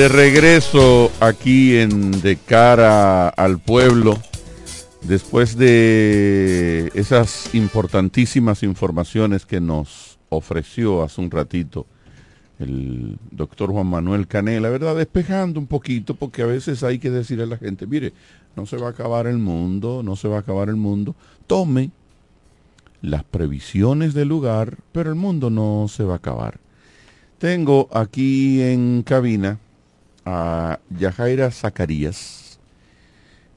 De 0.00 0.08
regreso 0.08 1.12
aquí 1.20 1.76
en 1.76 2.22
De 2.22 2.36
cara 2.36 3.28
al 3.28 3.58
pueblo, 3.58 4.16
después 5.02 5.58
de 5.58 6.90
esas 6.94 7.54
importantísimas 7.54 8.62
informaciones 8.62 9.44
que 9.44 9.60
nos 9.60 10.18
ofreció 10.30 11.02
hace 11.02 11.20
un 11.20 11.30
ratito 11.30 11.84
el 12.58 13.18
doctor 13.30 13.72
Juan 13.72 13.88
Manuel 13.88 14.26
Canela, 14.26 14.70
¿verdad? 14.70 14.96
Despejando 14.96 15.60
un 15.60 15.66
poquito, 15.66 16.14
porque 16.14 16.40
a 16.40 16.46
veces 16.46 16.82
hay 16.82 16.98
que 16.98 17.10
decirle 17.10 17.44
a 17.44 17.48
la 17.48 17.58
gente, 17.58 17.86
mire, 17.86 18.14
no 18.56 18.64
se 18.64 18.78
va 18.78 18.86
a 18.86 18.92
acabar 18.92 19.26
el 19.26 19.36
mundo, 19.36 20.00
no 20.02 20.16
se 20.16 20.28
va 20.28 20.36
a 20.36 20.40
acabar 20.40 20.70
el 20.70 20.76
mundo, 20.76 21.14
tome 21.46 21.90
las 23.02 23.22
previsiones 23.24 24.14
del 24.14 24.28
lugar, 24.28 24.78
pero 24.92 25.10
el 25.10 25.16
mundo 25.16 25.50
no 25.50 25.88
se 25.88 26.04
va 26.04 26.14
a 26.14 26.16
acabar. 26.16 26.58
Tengo 27.38 27.90
aquí 27.92 28.62
en 28.62 29.02
cabina 29.02 29.58
a 30.24 30.78
Yajaira 30.90 31.50
Zacarías. 31.50 32.58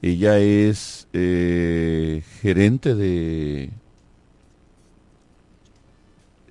Ella 0.02 0.38
es 0.38 1.08
eh, 1.12 2.22
gerente 2.40 2.94
de 2.94 3.70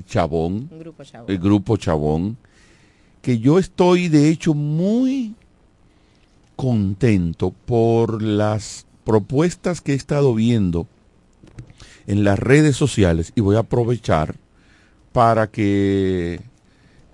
Chabón, 0.06 0.70
Grupo 0.80 1.04
Chabón. 1.04 1.32
el 1.32 1.40
Grupo 1.40 1.78
Chabón, 1.78 2.38
que 3.22 3.40
yo 3.40 3.60
estoy 3.60 4.10
de 4.10 4.30
hecho 4.30 4.54
muy 4.54 5.36
contento 6.56 7.54
por 7.66 8.22
las 8.22 8.86
propuestas 9.04 9.82
que 9.82 9.94
he 9.94 9.96
estado 9.96 10.34
viendo 10.34 10.88
en 12.08 12.24
las 12.24 12.40
redes 12.40 12.76
sociales 12.76 13.32
y 13.36 13.42
voy 13.42 13.56
a 13.56 13.60
aprovechar 13.60 14.36
para 15.12 15.48
que 15.48 16.42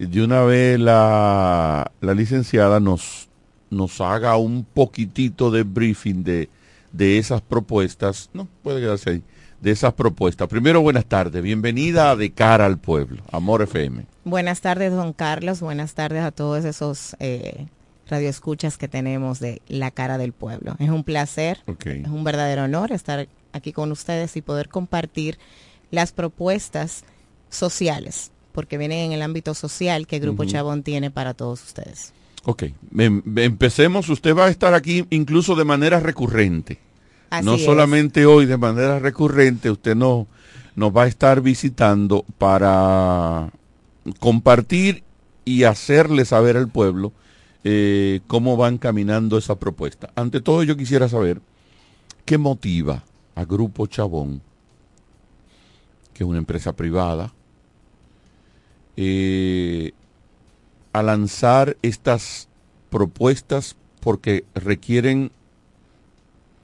de 0.06 0.24
una 0.24 0.42
vez 0.44 0.80
la, 0.80 1.92
la 2.02 2.14
licenciada 2.14 2.80
nos, 2.80 3.30
nos 3.70 4.00
haga 4.02 4.38
un 4.38 4.64
poquitito 4.64 5.52
de 5.52 5.64
briefing 5.64 6.24
de, 6.24 6.50
de 6.92 7.18
esas 7.18 7.42
propuestas. 7.42 8.30
No, 8.34 8.48
puede 8.64 8.82
quedarse 8.82 9.10
ahí. 9.10 9.24
De 9.62 9.72
esas 9.72 9.92
propuestas. 9.94 10.48
Primero, 10.48 10.80
buenas 10.82 11.06
tardes. 11.06 11.44
Bienvenida 11.44 12.12
a 12.12 12.16
De 12.16 12.32
Cara 12.32 12.66
al 12.66 12.78
Pueblo. 12.78 13.22
Amor 13.30 13.62
FM. 13.62 14.06
Buenas 14.24 14.62
tardes, 14.62 14.94
don 14.94 15.12
Carlos. 15.12 15.60
Buenas 15.60 15.96
tardes 15.96 16.24
a 16.24 16.32
todos 16.32 16.64
esos 16.64 17.18
eh, 17.20 17.68
radioescuchas 18.08 18.78
que 18.78 18.88
tenemos 18.88 19.42
de 19.42 19.62
La 19.68 19.92
Cara 19.92 20.18
del 20.18 20.32
Pueblo. 20.32 20.78
Es 20.80 20.90
un 20.90 21.04
placer, 21.04 21.60
Okay. 21.68 22.04
es 22.04 22.08
un 22.08 22.24
verdadero 22.24 22.64
honor 22.64 22.94
estar 22.94 23.28
aquí 23.52 23.74
con 23.74 23.92
ustedes 23.92 24.38
y 24.38 24.42
poder 24.42 24.70
compartir 24.70 25.38
las 25.92 26.14
propuestas 26.14 27.04
sociales, 27.50 28.32
porque 28.60 28.78
vienen 28.78 29.00
en 29.06 29.12
el 29.14 29.22
ámbito 29.22 29.54
social 29.54 30.06
que 30.06 30.20
Grupo 30.20 30.44
Ujú. 30.44 30.52
Chabón 30.52 30.84
tiene 30.84 31.12
para 31.12 31.34
todos 31.34 31.64
ustedes. 31.64 32.12
Ok, 32.44 32.64
em- 32.98 33.24
empecemos. 33.38 34.10
Usted 34.10 34.36
va 34.36 34.48
a 34.48 34.50
estar 34.50 34.74
aquí 34.74 35.06
incluso 35.12 35.56
de 35.56 35.64
manera 35.64 36.02
recurrente. 36.02 36.78
Así 37.30 37.46
no 37.46 37.54
es. 37.56 37.64
solamente 37.64 38.26
hoy 38.26 38.46
de 38.46 38.58
manera 38.58 39.00
recurrente, 39.00 39.72
usted 39.72 39.96
no, 39.96 40.28
nos 40.76 40.92
va 40.94 41.04
a 41.04 41.08
estar 41.08 41.40
visitando 41.40 42.26
para 42.38 43.50
compartir 44.20 45.04
y 45.46 45.64
hacerle 45.64 46.26
saber 46.26 46.58
al 46.58 46.68
pueblo 46.68 47.14
eh, 47.64 48.20
cómo 48.28 48.58
van 48.58 48.78
caminando 48.78 49.38
esa 49.38 49.56
propuesta. 49.58 50.10
Ante 50.16 50.42
todo 50.42 50.64
yo 50.64 50.76
quisiera 50.76 51.08
saber 51.08 51.40
qué 52.26 52.38
motiva 52.38 53.04
a 53.36 53.46
Grupo 53.46 53.88
Chabón, 53.88 54.42
que 56.14 56.26
es 56.26 56.30
una 56.30 56.40
empresa 56.40 56.74
privada, 56.76 57.32
eh, 59.02 59.94
a 60.92 61.02
lanzar 61.02 61.78
estas 61.82 62.50
propuestas 62.90 63.78
porque 64.02 64.44
requieren 64.54 65.32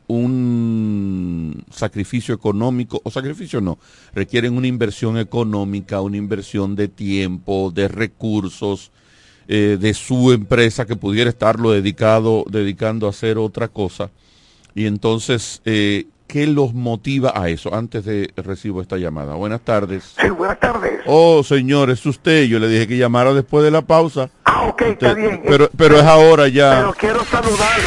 un 0.07 1.63
sacrificio 1.71 2.36
económico, 2.36 2.99
o 3.05 3.09
sacrificio 3.09 3.61
no, 3.61 3.79
requieren 4.13 4.57
una 4.57 4.67
inversión 4.67 5.17
económica, 5.17 6.01
una 6.01 6.17
inversión 6.17 6.75
de 6.75 6.89
tiempo, 6.89 7.71
de 7.73 7.88
recursos, 7.88 8.91
eh, 9.47 9.77
de 9.79 9.93
su 9.93 10.33
empresa 10.33 10.86
que 10.86 10.97
pudiera 10.97 11.29
estarlo 11.29 11.71
dedicado, 11.71 12.43
dedicando 12.49 13.07
a 13.07 13.11
hacer 13.11 13.38
otra 13.38 13.69
cosa. 13.69 14.11
Y 14.75 14.88
entonces, 14.88 15.61
eh, 15.63 16.05
¿qué 16.36 16.47
los 16.47 16.73
motiva 16.73 17.31
a 17.33 17.47
eso? 17.47 17.73
Antes 17.73 18.03
de 18.03 18.29
recibo 18.36 18.81
esta 18.81 18.97
llamada. 18.97 19.36
Buenas 19.36 19.61
tardes. 19.61 20.15
Sí, 20.19 20.27
buenas 20.27 20.59
tardes. 20.59 20.99
Oh, 21.05 21.41
señor, 21.43 21.89
es 21.89 22.05
usted. 22.05 22.43
Yo 22.43 22.59
le 22.59 22.67
dije 22.67 22.89
que 22.89 22.97
llamara 22.97 23.33
después 23.33 23.63
de 23.63 23.71
la 23.71 23.83
pausa. 23.83 24.29
Ah, 24.43 24.63
ok, 24.67 24.81
está 24.81 25.13
bien. 25.13 25.43
Pero, 25.47 25.69
pero 25.77 25.97
es 25.97 26.03
ahora 26.03 26.49
ya. 26.49 26.71
Pero 26.75 26.93
quiero 26.93 27.23
saludar. 27.23 27.79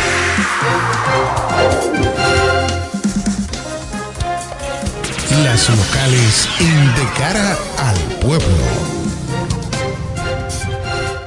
Las 5.44 5.68
locales 5.68 6.48
en 6.58 6.94
De 6.94 7.12
cara 7.18 7.54
al 7.76 7.98
pueblo. 8.26 8.98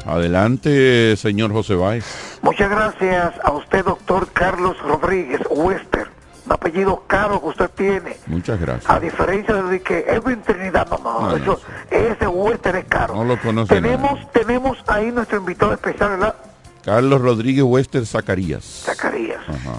Adelante, 0.07 1.15
señor 1.17 1.51
José 1.51 1.75
Báez. 1.75 2.39
Muchas 2.41 2.67
gracias 2.67 3.35
a 3.43 3.51
usted, 3.51 3.85
doctor 3.85 4.27
Carlos 4.33 4.75
Rodríguez 4.81 5.41
Wester. 5.51 6.10
Apellido 6.51 7.03
caro 7.07 7.39
que 7.41 7.47
usted 7.47 7.69
tiene. 7.71 8.17
Muchas 8.27 8.59
gracias. 8.59 8.89
A 8.89 8.99
diferencia 8.99 9.55
de 9.55 9.81
que 9.81 9.99
Edwin 10.07 10.41
Trinidad, 10.41 10.87
no, 10.89 10.97
no, 11.29 11.37
No, 11.37 11.57
ese 11.89 12.27
Wester 12.27 12.75
es 12.75 12.85
caro. 12.85 13.15
No 13.15 13.23
lo 13.25 13.39
conoce 13.39 13.73
tenemos, 13.75 14.13
nadie. 14.13 14.27
tenemos 14.33 14.77
ahí 14.87 15.11
nuestro 15.11 15.37
invitado 15.37 15.73
especial, 15.73 16.11
¿verdad? 16.11 16.35
Carlos 16.83 17.21
Rodríguez 17.21 17.63
Wester 17.63 18.05
Zacarías. 18.05 18.63
Zacarías. 18.85 19.41
Ajá. 19.47 19.73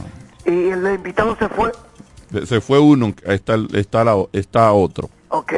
Y 0.47 0.69
el 0.71 0.87
invitado 0.95 1.37
se 1.37 1.49
fue. 1.49 1.73
Se 2.47 2.61
fue 2.61 2.79
uno, 2.79 3.13
está, 3.25 3.57
está, 3.75 4.05
la- 4.05 4.25
está 4.33 4.73
otro. 4.73 5.11
Ok. 5.29 5.53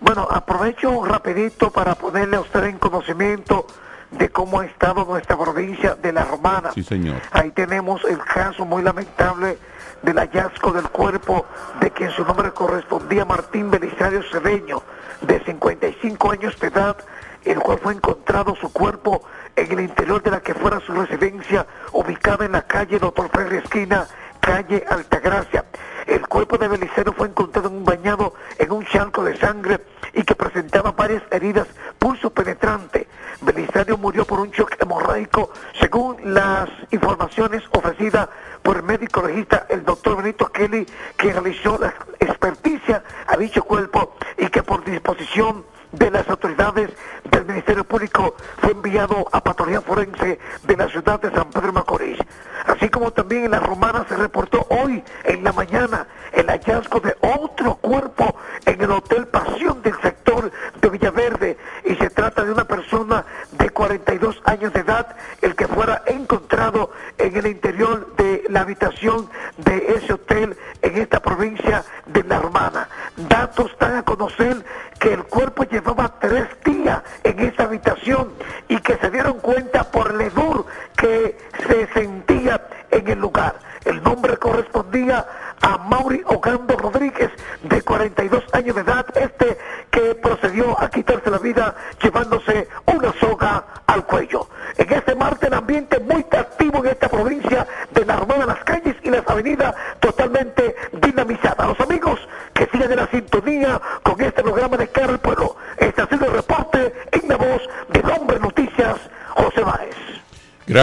Bueno, 0.00 0.26
aprovecho 0.30 1.04
rapidito 1.04 1.70
para 1.70 1.94
ponerle 1.94 2.36
a 2.36 2.40
usted 2.40 2.64
en 2.64 2.78
conocimiento 2.78 3.66
de 4.10 4.28
cómo 4.28 4.60
ha 4.60 4.66
estado 4.66 5.04
nuestra 5.04 5.38
provincia 5.38 5.94
de 5.94 6.12
La 6.12 6.24
Romana. 6.24 6.70
Sí, 6.74 6.82
señor. 6.82 7.16
Ahí 7.30 7.50
tenemos 7.52 8.02
el 8.04 8.18
caso 8.18 8.64
muy 8.66 8.82
lamentable 8.82 9.56
del 10.02 10.18
hallazgo 10.18 10.72
del 10.72 10.88
cuerpo 10.88 11.46
de 11.80 11.90
quien 11.90 12.10
su 12.10 12.24
nombre 12.24 12.52
correspondía 12.52 13.24
Martín 13.24 13.70
Belisario 13.70 14.22
Cedeño, 14.30 14.82
de 15.20 15.40
55 15.44 16.32
años 16.32 16.58
de 16.58 16.68
edad, 16.68 16.96
el 17.44 17.58
cual 17.60 17.78
fue 17.78 17.94
encontrado 17.94 18.54
su 18.56 18.72
cuerpo 18.72 19.22
en 19.56 19.72
el 19.72 19.80
interior 19.80 20.22
de 20.22 20.30
la 20.30 20.40
que 20.40 20.54
fuera 20.54 20.80
su 20.80 20.92
residencia, 20.92 21.66
ubicada 21.92 22.44
en 22.44 22.52
la 22.52 22.62
calle 22.62 22.98
Doctor 22.98 23.30
Ferri 23.30 23.58
Esquina, 23.58 24.06
calle 24.40 24.84
Altagracia. 24.88 25.64
El 26.06 26.26
cuerpo 26.26 26.58
de 26.58 26.68
Belisario 26.68 27.12
fue 27.12 27.28
encontrado 27.28 27.68
en 27.68 27.76
un 27.76 27.84
bañado 27.84 28.34
en 28.58 28.72
un 28.72 28.84
charco 28.86 29.22
de 29.22 29.36
sangre 29.36 29.80
y 30.12 30.22
que 30.24 30.34
presentaba 30.34 30.92
varias 30.92 31.22
heridas 31.30 31.68
pulso 31.98 32.30
penetrante. 32.30 33.06
Belisario 33.42 33.98
murió 33.98 34.24
por 34.24 34.40
un 34.40 34.50
shock 34.50 34.76
hemorrágico 34.80 35.50
según 35.80 36.16
las 36.24 36.68
informaciones 36.90 37.62
ofrecidas 37.72 38.28
por 38.62 38.76
el 38.76 38.82
médico 38.84 39.26
legista, 39.26 39.66
el 39.68 39.84
doctor 39.84 40.16
Benito 40.16 40.46
Kelly, 40.46 40.86
que 41.16 41.32
realizó 41.32 41.76
la 41.78 41.94
experticia 42.20 43.02
a 43.26 43.36
dicho 43.36 43.62
cuerpo 43.64 44.14
y 44.38 44.46
que 44.48 44.62
por 44.62 44.84
disposición 44.84 45.64
de 45.92 46.10
las 46.10 46.28
autoridades 46.28 46.90
del 47.30 47.44
Ministerio 47.44 47.84
Público 47.84 48.34
fue 48.58 48.72
enviado 48.72 49.26
a 49.30 49.42
patología 49.42 49.80
forense 49.80 50.38
de 50.62 50.76
la 50.76 50.88
ciudad 50.88 51.20
de 51.20 51.30
San 51.30 51.50
Pedro 51.50 51.72
Macorís. 51.72 52.18
Así 52.66 52.88
como 52.88 53.10
también 53.10 53.44
en 53.44 53.50
la 53.50 53.60
romana 53.60 54.06
se 54.08 54.16
reportó 54.16 54.66
hoy 54.70 55.02
en 55.24 55.44
la 55.44 55.52
mañana 55.52 56.06
el 56.32 56.46
hallazgo 56.46 57.00
de 57.00 57.14
otro 57.20 57.74
cuerpo 57.76 58.34
en 58.64 58.80
el 58.80 58.90
Hotel 58.90 59.26
Pasión 59.26 59.82
del 59.82 60.00
sector 60.00 60.50
de 60.80 60.88
Villaverde 60.88 61.58
y 61.84 61.94
se 61.96 62.10
trata 62.10 62.44
de 62.44 62.52
una 62.52 62.64
persona 62.64 63.24
de 63.52 63.70
42 63.70 64.40
años 64.44 64.72
de 64.72 64.80
edad, 64.80 65.14
el 65.40 65.54
que 65.54 65.66
fuera 65.66 66.02
encontrado 66.06 66.90
en 67.18 67.36
el 67.36 67.46
interior 67.46 68.14
de 68.16 68.44
la 68.48 68.60
habitación 68.60 69.28
de 69.58 69.94
ese 69.96 70.14
hotel 70.14 70.56
en 70.80 70.96
esta 70.96 71.20
provincia 71.20 71.84
de 72.06 72.24
La 72.24 72.38
Romana. 72.38 72.88
Datos 73.16 73.72
dan 73.78 73.96
a 73.96 74.02
conocer 74.04 74.64
que 74.98 75.14
el 75.14 75.24
cuerpo 75.24 75.64
llevaba 75.64 76.20
tres 76.20 76.46
días 76.64 77.02
en 77.24 77.40
esa 77.40 77.64
habitación 77.64 78.32
y 78.68 78.78
que 78.78 78.96
se 78.96 79.10
dieron 79.10 79.40
cuenta 79.40 79.84
por 79.90 80.12
el 80.12 80.20
hedor 80.20 80.64
que 80.96 81.36
se 81.66 81.88
sentía 81.92 82.60
en 82.90 83.08
el 83.08 83.18
lugar. 83.18 83.56
El 83.84 84.02
nombre 84.02 84.36
correspondía 84.36 85.26
a 85.60 85.78
Mauri 85.78 86.22
Ogando 86.26 86.76
Rodríguez, 86.76 87.30
de 87.62 87.82
42 87.82 88.44
años 88.52 88.76
de 88.76 88.82
edad, 88.82 89.06
este 89.16 89.58
que 89.90 90.14
procedió 90.14 90.80
a 90.80 90.88
quitarse 90.88 91.30
la 91.30 91.38
vida 91.38 91.74
llevándose 92.02 92.68
una 92.86 93.12
soga 93.18 93.64
al 93.86 94.04
cuello. 94.06 94.48
En 94.76 94.92
este 94.92 95.14
martes 95.14 95.48
el 95.48 95.54
ambiente 95.54 95.98
muy 95.98 96.24
activo 96.30 96.78
en 96.78 96.90
esta 96.90 97.08
provincia 97.08 97.66
de 97.90 98.04
La 98.06 98.16
Romana, 98.16 98.46
las 98.46 98.64
calles 98.64 98.96
y 99.02 99.10
las 99.10 99.28
avenidas 99.28 99.74
totalmente 100.00 100.74
dinamizadas. 100.92 101.66
Los 101.66 101.80
amigos 101.80 102.20
que 102.54 102.66
siguen 102.66 102.92
en 102.92 102.96
la 102.98 103.08
sintonía 103.08 103.80
con 104.02 104.20
este 104.20 104.42
programa 104.42 104.76
de 104.76 104.88
Cara 104.88 105.12
al 105.12 105.20
Pueblo. 105.20 105.56
Este 105.76 106.02
ha 106.02 106.06
sido 106.06 106.26
el 106.26 106.32
reporte 106.32 106.92
en 107.12 107.28
la 107.28 107.36
voz 107.36 107.62
del 107.88 108.10
hombre 108.10 108.38
noticias, 108.38 108.96
José 109.30 109.60
Báez. 109.62 109.96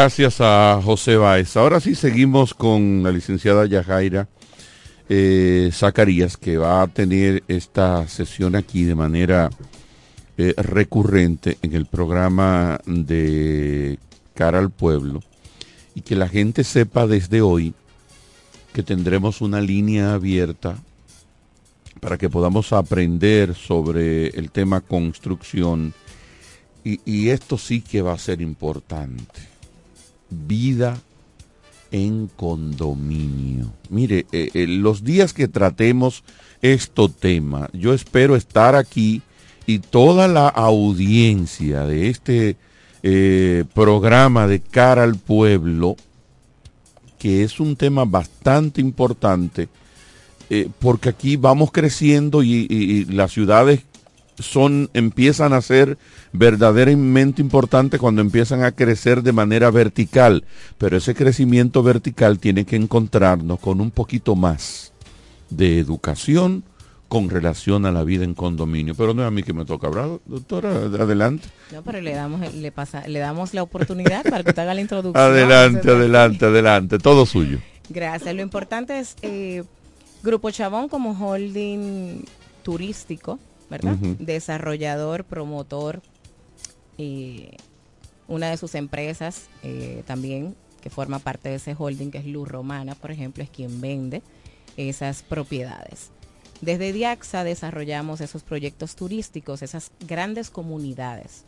Gracias 0.02 0.39
a 0.39 0.80
José 0.82 1.18
Báez. 1.18 1.58
Ahora 1.58 1.82
sí 1.82 1.93
seguimos 1.93 2.54
con 2.54 3.04
la 3.04 3.12
licenciada 3.12 3.66
Yajaira 3.66 4.30
eh, 5.10 5.72
Zacarías, 5.74 6.38
que 6.38 6.56
va 6.56 6.82
a 6.82 6.88
tener 6.88 7.43
esta 7.50 8.08
sesión 8.08 8.56
aquí 8.56 8.86
de 8.86 8.95
manera 8.95 9.50
eh, 10.38 10.54
recurrente 10.56 11.58
en 11.62 11.74
el 11.74 11.86
programa 11.86 12.80
de 12.86 14.00
Cara 14.36 14.60
al 14.60 14.70
Pueblo. 14.70 15.20
Y 15.93 16.00
que 16.00 16.16
la 16.16 16.30
gente 16.30 16.64
sepa 16.64 17.06
desde 17.06 17.41
hoy 17.41 17.74
que 18.72 18.84
tendremos 18.84 19.41
una 19.41 19.60
línea 19.60 20.14
abierta 20.14 20.78
para 22.00 22.18
que 22.18 22.30
podamos 22.30 22.72
aprender 22.72 23.54
sobre 23.54 24.28
el 24.28 24.50
tema 24.50 24.80
construcción. 24.80 25.93
Y, 26.86 27.02
y 27.04 27.32
esto 27.32 27.58
sí 27.58 27.82
que 27.82 28.02
va 28.02 28.14
a 28.14 28.18
ser 28.18 28.39
importante. 28.39 29.39
Vida 30.30 30.98
en 31.92 32.30
condominio. 32.36 33.72
Mire, 33.90 34.26
eh, 34.32 34.50
eh, 34.54 34.68
los 34.68 35.04
días 35.04 35.34
que 35.34 35.48
tratemos 35.48 36.24
este 36.62 37.10
tema, 37.10 37.70
yo 37.74 37.94
espero 37.94 38.36
estar 38.36 38.76
aquí 38.76 39.22
y 39.66 39.80
toda 39.80 40.28
la 40.28 40.48
audiencia 40.48 41.86
de 41.86 42.10
este 42.10 42.58
eh, 43.02 43.64
programa 43.74 44.48
de 44.48 44.60
cara 44.60 45.04
al 45.04 45.16
pueblo, 45.16 45.96
que 47.18 47.44
es 47.44 47.60
un 47.60 47.76
tema 47.76 48.06
bastante 48.06 48.82
importante, 48.82 49.68
porque 50.80 51.10
aquí 51.10 51.36
vamos 51.36 51.72
creciendo 51.72 52.42
y 52.42 53.06
las 53.06 53.32
ciudades 53.32 53.82
son, 54.40 54.90
empiezan 54.94 55.54
a 55.54 55.62
ser 55.62 55.98
verdaderamente 56.34 57.42
importantes 57.42 58.00
cuando 58.00 58.22
empiezan 58.22 58.64
a 58.64 58.72
crecer 58.72 59.24
de 59.24 59.34
manera 59.34 59.72
vertical. 59.72 60.46
Pero 60.78 60.98
ese 60.98 61.16
crecimiento 61.16 61.84
vertical 61.84 62.40
tiene 62.40 62.66
que 62.66 62.76
encontrarnos 62.76 63.60
con 63.60 63.82
un 63.82 63.92
poquito 63.92 64.36
más 64.36 64.94
de 65.50 65.80
educación 65.80 66.64
con 67.08 67.30
relación 67.30 67.86
a 67.86 67.92
la 67.92 68.04
vida 68.04 68.24
en 68.24 68.36
condominio. 68.36 68.96
Pero 68.96 69.14
no 69.14 69.24
es 69.24 69.28
a 69.28 69.32
mí 69.32 69.44
que 69.44 69.52
me 69.52 69.66
toca 69.66 69.88
hablar, 69.88 70.20
doctora, 70.26 70.70
adelante. 70.70 71.48
No, 71.74 71.82
pero 71.82 72.00
le 72.00 72.14
damos, 72.14 72.54
le 72.54 72.72
pasa, 72.72 73.08
le 73.08 73.20
damos 73.20 73.54
la 73.54 73.64
oportunidad 73.64 74.24
para 74.24 74.44
que 74.44 74.52
usted 74.52 74.62
haga 74.62 74.76
la 74.76 74.82
introducción. 74.82 75.24
Adelante, 75.24 75.90
adelante, 75.90 76.46
adelante, 76.46 77.00
todo 77.00 77.26
suyo. 77.26 77.58
Gracias. 77.90 78.34
Lo 78.36 78.44
importante 78.44 79.00
es 79.00 79.16
eh, 79.24 79.64
Grupo 80.22 80.52
Chabón 80.52 80.88
como 80.88 81.12
holding 81.12 82.24
turístico 82.62 83.40
¿verdad? 83.70 83.96
Desarrollador, 84.20 85.26
promotor, 85.26 86.02
y 86.98 87.52
una 88.28 88.50
de 88.50 88.58
sus 88.58 88.76
empresas 88.76 89.48
eh, 89.64 90.04
también, 90.06 90.56
que 90.82 90.90
forma 90.90 91.20
parte 91.20 91.50
de 91.50 91.56
ese 91.56 91.76
holding, 91.78 92.12
que 92.12 92.20
es 92.20 92.26
Luz 92.26 92.48
Romana, 92.48 92.96
por 92.96 93.12
ejemplo, 93.12 93.44
es 93.44 93.50
quien 93.50 93.82
vende 93.82 94.22
esas 94.78 95.24
propiedades. 95.24 96.12
Desde 96.62 96.92
Diaxa 96.92 97.44
desarrollamos 97.44 98.22
esos 98.22 98.44
proyectos 98.44 98.96
turísticos, 98.96 99.62
esas 99.62 99.92
grandes 100.08 100.50
comunidades. 100.50 101.46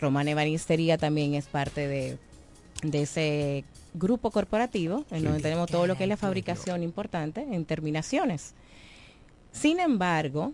Romana 0.00 0.30
Ebanistería 0.30 0.98
también 0.98 1.34
es 1.34 1.46
parte 1.46 1.86
de, 1.86 2.18
de 2.82 3.02
ese 3.02 3.64
grupo 3.92 4.30
corporativo, 4.30 5.04
en 5.10 5.24
donde 5.24 5.40
tenemos 5.40 5.70
todo 5.70 5.86
lo 5.86 5.96
que 5.96 6.04
es 6.04 6.08
la 6.08 6.16
fabricación 6.16 6.82
importante 6.82 7.42
en 7.42 7.64
terminaciones. 7.64 8.54
Sin 9.52 9.78
embargo, 9.78 10.52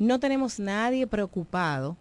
no 0.00 0.18
tenemos 0.18 0.58
nadie 0.58 1.06
preocupado 1.06 1.96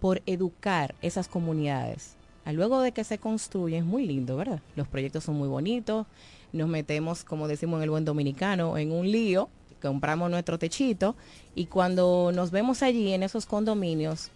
por 0.00 0.20
educar 0.26 0.94
esas 1.00 1.28
comunidades. 1.28 2.16
luego 2.44 2.80
de 2.80 2.92
que 2.92 3.04
se 3.04 3.18
construyen, 3.18 3.84
es 3.84 3.86
muy 3.86 4.06
lindo, 4.06 4.36
¿verdad? 4.36 4.60
Los 4.74 4.88
proyectos 4.88 5.24
son 5.24 5.36
muy 5.36 5.48
bonitos, 5.48 6.06
nos 6.52 6.68
metemos, 6.68 7.24
como 7.24 7.48
decimos 7.48 7.78
en 7.78 7.84
el 7.84 7.90
buen 7.90 8.04
dominicano, 8.04 8.76
en 8.76 8.92
un 8.92 9.10
lío, 9.10 9.48
compramos 9.80 10.28
nuestro 10.28 10.58
techito 10.58 11.14
y 11.54 11.66
cuando 11.66 12.32
nos 12.34 12.50
vemos 12.50 12.82
allí 12.82 13.12
en 13.12 13.22
esos 13.22 13.46
condominios, 13.46 14.30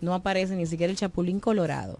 no 0.00 0.14
aparece 0.14 0.54
ni 0.54 0.66
siquiera 0.66 0.92
el 0.92 0.96
chapulín 0.96 1.40
colorado. 1.40 1.98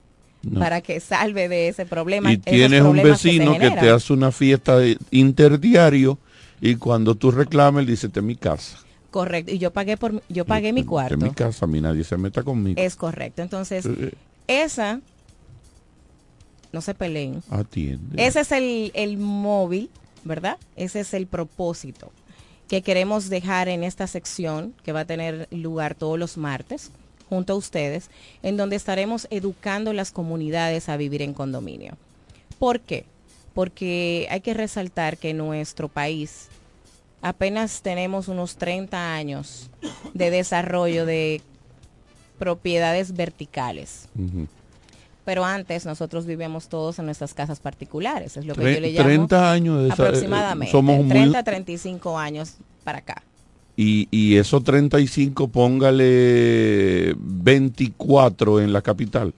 para 0.57 0.81
que 0.81 1.01
salve 1.01 1.49
de 1.49 1.67
ese 1.67 1.87
problema. 1.87 2.33
Y 2.33 2.37
tienes 2.37 2.83
un 2.83 3.03
vecino 3.03 3.59
que, 3.59 3.69
te 3.69 3.91
hace 3.91 4.13
una 4.13 4.31
fiesta 4.31 4.79
interdiario 5.11 6.19
y 6.61 6.77
cuando 6.77 7.17
tú 7.17 7.33
reclamas, 7.33 7.81
él 7.81 7.87
dice, 7.87 8.09
te 8.09 8.23
mi 8.23 8.37
casa. 8.37 8.86
Correcto, 9.17 9.51
y 9.51 9.57
yo 9.57 9.73
pagué 9.73 9.97
por 9.97 10.23
yo 10.29 10.45
pagué 10.45 10.75
mi 10.75 10.85
cuarto. 10.85 11.15
En 11.15 11.23
mi 11.23 11.31
casa, 11.31 11.65
a 11.65 11.69
mí 11.69 11.81
nadie 11.81 12.05
se 12.05 12.19
meta 12.19 12.43
conmigo. 12.43 12.79
Es 12.79 12.97
correcto. 12.97 13.41
Entonces, 13.41 13.89
esa 14.47 15.01
no 16.71 16.83
se 16.83 16.93
peleen. 16.93 17.43
Atiende. 17.49 18.23
Ese 18.23 18.41
es 18.41 18.53
el, 18.53 18.91
el 18.93 19.17
móvil, 19.17 19.89
¿verdad? 20.23 20.59
Ese 20.77 21.01
es 21.01 21.15
el 21.15 21.27
propósito 21.27 22.13
que 22.69 22.83
queremos 22.83 23.31
dejar 23.31 23.71
en 23.71 23.85
esta 23.85 24.07
sección 24.07 24.75
que 24.85 24.93
va 24.93 25.01
a 25.01 25.05
tener 25.07 25.49
lugar 25.51 25.95
todos 25.95 26.19
los 26.19 26.37
martes 26.37 26.91
junto 27.31 27.55
a 27.55 27.57
ustedes, 27.57 28.11
en 28.43 28.59
donde 28.59 28.77
estaremos 28.77 29.29
educando 29.31 29.95
las 29.95 30.13
comunidades 30.13 30.91
a 30.91 30.99
vivir 30.99 31.23
en 31.23 31.33
condominio. 31.33 31.97
¿Por 32.59 32.81
qué? 32.81 33.07
Porque 33.55 34.29
hay 34.31 34.43
que 34.43 34.53
resaltar 34.53 35.17
que 35.17 35.33
nuestro 35.33 35.89
país 35.89 36.51
apenas 37.27 37.83
tenemos 37.83 38.29
unos 38.29 38.57
30 38.57 39.15
años 39.15 39.69
de 40.15 40.31
desarrollo 40.31 41.05
de 41.07 41.43
propiedades 42.39 43.17
verticales. 43.17 44.09
Pero 45.25 45.45
antes 45.45 45.87
nosotros 45.87 46.25
vivíamos 46.25 46.69
todos 46.69 47.01
en 47.01 47.07
nuestras 47.07 47.35
casas 47.35 47.59
particulares, 47.59 48.37
es 48.37 48.47
lo 48.47 48.55
que 48.55 48.75
yo 48.75 48.81
le 48.81 48.93
llamo 48.93 49.09
30 49.09 49.53
años 49.53 49.85
de 49.85 49.93
aproximadamente, 49.93 50.71
somos 50.71 51.09
30 51.09 51.43
35 51.43 52.17
años 52.17 52.55
para 52.85 52.99
acá. 52.99 53.23
Y, 53.77 54.07
y 54.13 54.37
esos 54.37 54.63
35 54.63 55.49
póngale 55.49 57.13
24 57.19 58.61
en 58.61 58.73
la 58.73 58.83
capital. 58.83 59.35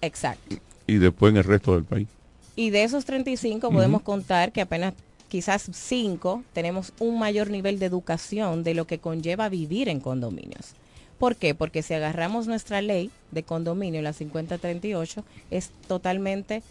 Exacto. 0.00 0.56
Y 0.86 0.94
después 0.94 1.32
en 1.32 1.38
el 1.38 1.44
resto 1.44 1.74
del 1.74 1.84
país. 1.84 2.06
Y 2.54 2.70
de 2.70 2.84
esos 2.84 3.04
35 3.04 3.70
podemos 3.70 4.02
contar 4.02 4.52
que 4.52 4.60
apenas 4.60 4.94
quizás 5.30 5.70
cinco, 5.72 6.42
tenemos 6.52 6.92
un 6.98 7.18
mayor 7.18 7.48
nivel 7.48 7.78
de 7.78 7.86
educación 7.86 8.64
de 8.64 8.74
lo 8.74 8.86
que 8.86 8.98
conlleva 8.98 9.48
vivir 9.48 9.88
en 9.88 10.00
condominios. 10.00 10.74
¿Por 11.18 11.36
qué? 11.36 11.54
Porque 11.54 11.82
si 11.82 11.94
agarramos 11.94 12.46
nuestra 12.46 12.82
ley 12.82 13.10
de 13.30 13.44
condominio, 13.44 14.02
la 14.02 14.12
5038, 14.12 15.24
es 15.50 15.70
totalmente 15.86 16.62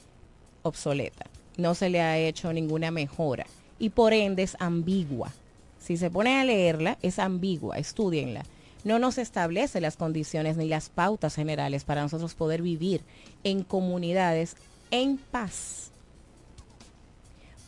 obsoleta. 0.61 1.25
No 1.57 1.73
se 1.73 1.89
le 1.89 2.01
ha 2.01 2.17
hecho 2.17 2.51
ninguna 2.51 2.91
mejora 2.91 3.47
y 3.79 3.89
por 3.89 4.13
ende 4.13 4.43
es 4.43 4.57
ambigua. 4.59 5.31
Si 5.79 5.97
se 5.97 6.11
pone 6.11 6.39
a 6.39 6.43
leerla, 6.43 6.97
es 7.01 7.17
ambigua, 7.17 7.77
estudienla. 7.77 8.43
No 8.83 8.99
nos 8.99 9.17
establece 9.17 9.81
las 9.81 9.95
condiciones 9.95 10.57
ni 10.57 10.67
las 10.67 10.89
pautas 10.89 11.35
generales 11.35 11.85
para 11.85 12.01
nosotros 12.01 12.35
poder 12.35 12.61
vivir 12.61 13.01
en 13.43 13.63
comunidades 13.63 14.55
en 14.91 15.17
paz 15.17 15.91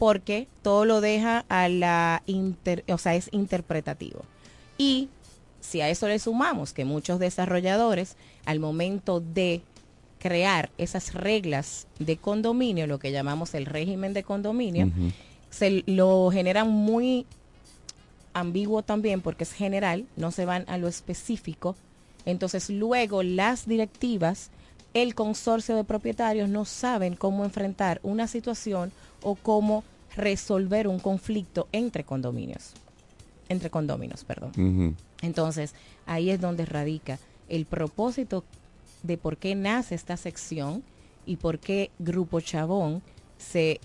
porque 0.02 0.48
todo 0.64 0.86
lo 0.86 1.00
deja 1.00 1.46
a 1.48 1.70
la 1.70 2.24
inter, 2.26 2.84
o 2.88 2.98
sea, 2.98 3.14
es 3.14 3.30
interpretativo. 3.32 4.22
Y 4.76 5.10
si 5.60 5.82
a 5.82 5.90
eso 5.90 6.08
le 6.08 6.18
sumamos 6.18 6.74
que 6.74 6.86
muchos 6.86 7.20
desarrolladores 7.20 8.16
al 8.46 8.60
momento 8.60 9.20
de 9.20 9.62
crear 10.18 10.72
esas 10.80 11.14
reglas 11.14 11.86
de 12.00 12.18
condominio, 12.18 12.88
lo 12.88 12.98
que 12.98 13.12
llamamos 13.12 13.54
el 13.54 13.68
régimen 13.68 14.16
de 14.16 14.24
condominio, 14.24 14.90
se 15.52 15.84
lo 15.86 16.32
generan 16.32 16.68
muy 16.68 17.28
ambiguo 18.34 18.82
también 18.82 19.22
porque 19.22 19.44
es 19.44 19.54
general, 19.54 20.08
no 20.16 20.32
se 20.32 20.46
van 20.46 20.66
a 20.68 20.80
lo 20.80 20.88
específico. 20.88 21.76
Entonces 22.26 22.72
luego 22.72 23.22
las 23.22 23.68
directivas, 23.68 24.50
el 24.96 25.14
consorcio 25.14 25.76
de 25.76 25.84
propietarios 25.84 26.50
no 26.50 26.66
saben 26.66 27.16
cómo 27.16 27.46
enfrentar 27.46 28.00
una 28.02 28.26
situación 28.26 28.92
o 29.22 29.36
cómo 29.36 29.84
resolver 30.16 30.88
un 30.88 31.00
conflicto 31.00 31.68
entre 31.72 32.04
condominios. 32.04 32.72
Entre 33.50 33.70
condominios, 33.70 34.24
perdón. 34.24 34.96
Entonces, 35.22 35.74
ahí 36.06 36.30
es 36.30 36.40
donde 36.40 36.66
radica 36.66 37.20
el 37.50 37.66
propósito 37.66 38.44
de 39.04 39.18
por 39.18 39.38
qué 39.38 39.56
nace 39.56 39.96
esta 39.96 40.16
sección 40.18 40.84
y 41.26 41.36
por 41.36 41.60
qué 41.60 41.92
Grupo 42.00 42.40
Chabón 42.40 43.02
se 43.38 43.80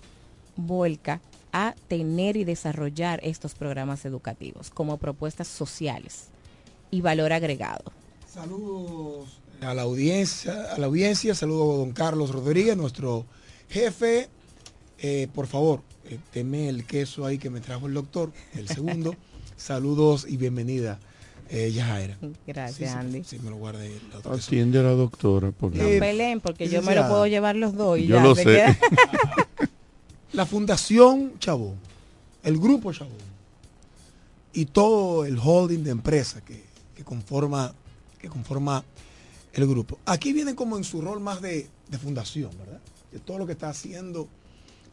vuelca 0.55 1.21
a 1.51 1.75
tener 1.87 2.37
y 2.37 2.43
desarrollar 2.43 3.19
estos 3.23 3.55
programas 3.55 4.05
educativos 4.05 4.69
como 4.69 4.97
propuestas 4.97 5.47
sociales 5.47 6.27
y 6.91 7.01
valor 7.01 7.33
agregado. 7.33 7.91
Saludos 8.31 9.39
a 9.61 9.73
la 9.73 9.83
audiencia, 9.83 10.73
a 10.73 10.77
la 10.77 10.85
audiencia, 10.85 11.33
saludo 11.35 11.73
a 11.73 11.77
don 11.77 11.91
Carlos 11.91 12.31
Rodríguez, 12.31 12.77
nuestro 12.77 13.25
jefe. 13.69 14.29
Eh, 14.99 15.27
por 15.33 15.47
favor, 15.47 15.81
eh, 16.09 16.17
teme 16.31 16.69
el 16.69 16.85
queso 16.85 17.25
ahí 17.25 17.37
que 17.37 17.49
me 17.49 17.59
trajo 17.61 17.87
el 17.87 17.93
doctor, 17.93 18.31
el 18.55 18.67
segundo. 18.67 19.15
Saludos 19.57 20.25
y 20.27 20.37
bienvenida 20.37 20.99
eh, 21.49 21.71
Yajaira. 21.71 22.17
Gracias, 22.45 22.95
Andy. 22.95 23.23
Sí, 23.23 23.39
me 23.39 23.49
lo 23.49 23.55
guardé. 23.57 23.91
Atiende 24.23 24.79
a 24.79 24.83
la 24.83 24.91
doctora. 24.91 25.51
Porque... 25.51 25.77
No 25.77 25.99
peleen, 25.99 26.39
porque 26.41 26.67
yo 26.67 26.81
me 26.81 26.93
lo 26.95 27.07
puedo 27.07 27.25
llevar 27.27 27.55
los 27.55 27.73
dos. 27.75 27.97
Y 27.99 28.07
yo 28.07 28.17
ya, 28.17 28.23
lo 28.23 28.35
se 28.35 28.43
sé. 28.43 28.49
queda- 28.49 28.77
La 30.33 30.45
Fundación 30.45 31.39
Chabón, 31.39 31.75
el 32.43 32.57
Grupo 32.59 32.91
Chabón 32.93 33.15
y 34.53 34.65
todo 34.65 35.25
el 35.25 35.37
holding 35.41 35.83
de 35.83 35.91
empresa 35.91 36.41
que, 36.41 36.63
que 36.95 37.03
conforma, 37.03 37.73
que 38.19 38.27
conforma 38.27 38.83
el 39.53 39.67
grupo. 39.67 39.97
Aquí 40.05 40.33
vienen 40.33 40.53
como 40.55 40.77
en 40.77 40.83
su 40.83 41.01
rol 41.01 41.19
más 41.21 41.41
de, 41.41 41.67
de 41.89 41.97
fundación, 41.97 42.51
¿verdad? 42.59 42.79
De 43.11 43.19
todo 43.19 43.37
lo 43.39 43.45
que 43.47 43.53
está 43.53 43.69
haciendo, 43.69 44.27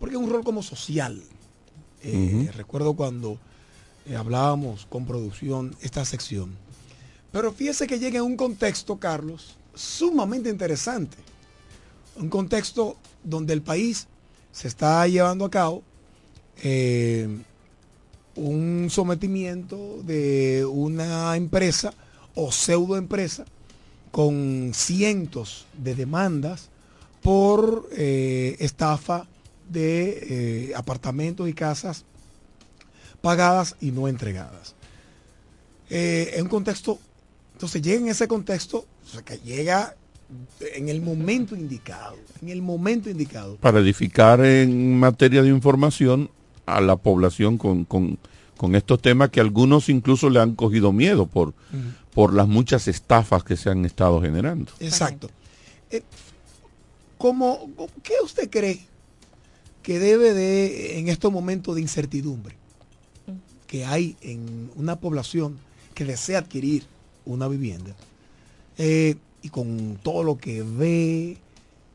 porque 0.04 0.16
es 0.16 0.22
un 0.22 0.28
rol 0.28 0.44
como 0.44 0.62
social. 0.62 1.22
Eh, 2.02 2.50
Recuerdo 2.54 2.92
cuando 2.92 3.38
eh, 4.04 4.16
hablábamos 4.16 4.84
con 4.84 5.06
producción 5.06 5.74
esta 5.80 6.04
sección. 6.04 6.54
Pero 7.32 7.50
fíjese 7.52 7.86
que 7.86 7.98
llega 7.98 8.18
en 8.18 8.24
un 8.26 8.36
contexto, 8.36 8.98
Carlos, 8.98 9.56
sumamente 9.74 10.50
interesante. 10.50 11.16
Un 12.16 12.28
contexto 12.28 12.98
donde 13.22 13.54
el 13.54 13.62
país 13.62 14.06
se 14.52 14.68
está 14.68 15.08
llevando 15.08 15.46
a 15.46 15.50
cabo 15.50 15.82
eh, 16.62 17.26
un 18.34 18.88
sometimiento 18.90 20.02
de 20.02 20.66
una 20.66 21.34
empresa 21.34 21.94
o 22.34 22.52
pseudo 22.52 22.98
empresa 22.98 23.46
con 24.10 24.72
cientos 24.74 25.64
de 25.78 25.94
demandas 25.94 26.68
por 27.22 27.88
eh, 27.92 28.56
estafa 28.58 29.28
de 29.68 30.68
eh, 30.68 30.72
apartamentos 30.76 31.48
y 31.48 31.54
casas 31.54 32.04
pagadas 33.20 33.76
y 33.80 33.90
no 33.90 34.08
entregadas. 34.08 34.74
Eh, 35.90 36.32
en 36.34 36.42
un 36.44 36.48
contexto, 36.48 36.98
entonces 37.52 37.82
llega 37.82 38.00
en 38.00 38.08
ese 38.08 38.26
contexto, 38.28 38.86
o 39.04 39.08
sea, 39.08 39.22
que 39.22 39.38
llega 39.38 39.94
en 40.74 40.88
el 40.88 41.00
momento 41.02 41.54
indicado, 41.54 42.16
en 42.42 42.48
el 42.48 42.62
momento 42.62 43.10
indicado. 43.10 43.56
Para 43.56 43.78
edificar 43.80 44.44
en 44.44 44.98
materia 44.98 45.42
de 45.42 45.48
información 45.48 46.30
a 46.66 46.80
la 46.80 46.96
población 46.96 47.58
con, 47.58 47.84
con- 47.84 48.18
con 48.56 48.74
estos 48.76 49.02
temas 49.02 49.30
que 49.30 49.40
algunos 49.40 49.88
incluso 49.88 50.30
le 50.30 50.40
han 50.40 50.54
cogido 50.54 50.92
miedo 50.92 51.26
por, 51.26 51.52
por 52.14 52.32
las 52.32 52.46
muchas 52.48 52.86
estafas 52.88 53.42
que 53.44 53.56
se 53.56 53.68
han 53.68 53.84
estado 53.84 54.22
generando. 54.22 54.72
Exacto. 54.80 55.28
Eh, 55.90 56.02
¿cómo- 57.18 57.68
cómo- 57.76 57.90
¿Qué 58.02 58.14
usted 58.22 58.48
cree 58.48 58.80
que 59.84 60.00
debe 60.00 60.32
de, 60.32 60.98
en 60.98 61.08
estos 61.08 61.30
momentos 61.30 61.74
de 61.76 61.82
incertidumbre 61.82 62.56
que 63.66 63.84
hay 63.84 64.16
en 64.22 64.70
una 64.76 64.96
población 64.96 65.58
que 65.94 66.04
desea 66.04 66.38
adquirir 66.38 66.84
una 67.26 67.48
vivienda, 67.48 67.94
eh, 68.78 69.16
y 69.42 69.50
con 69.50 69.98
todo 70.02 70.22
lo 70.22 70.38
que 70.38 70.62
ve, 70.62 71.38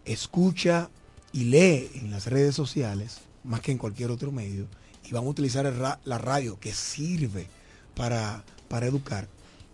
escucha 0.06 0.90
y 1.34 1.46
lee 1.46 1.90
en 1.96 2.12
las 2.12 2.28
redes 2.28 2.54
sociales, 2.56 3.20
más 3.44 3.62
que 3.62 3.72
en 3.72 3.78
cualquier 3.78 4.12
otro 4.12 4.32
medio, 4.32 4.68
y 5.04 5.12
van 5.12 5.26
a 5.26 5.30
utilizar 5.30 5.66
la 6.04 6.18
radio 6.18 6.60
que 6.60 6.74
sirve 6.74 7.48
para, 7.96 8.44
para 8.68 8.86
educar, 8.86 9.28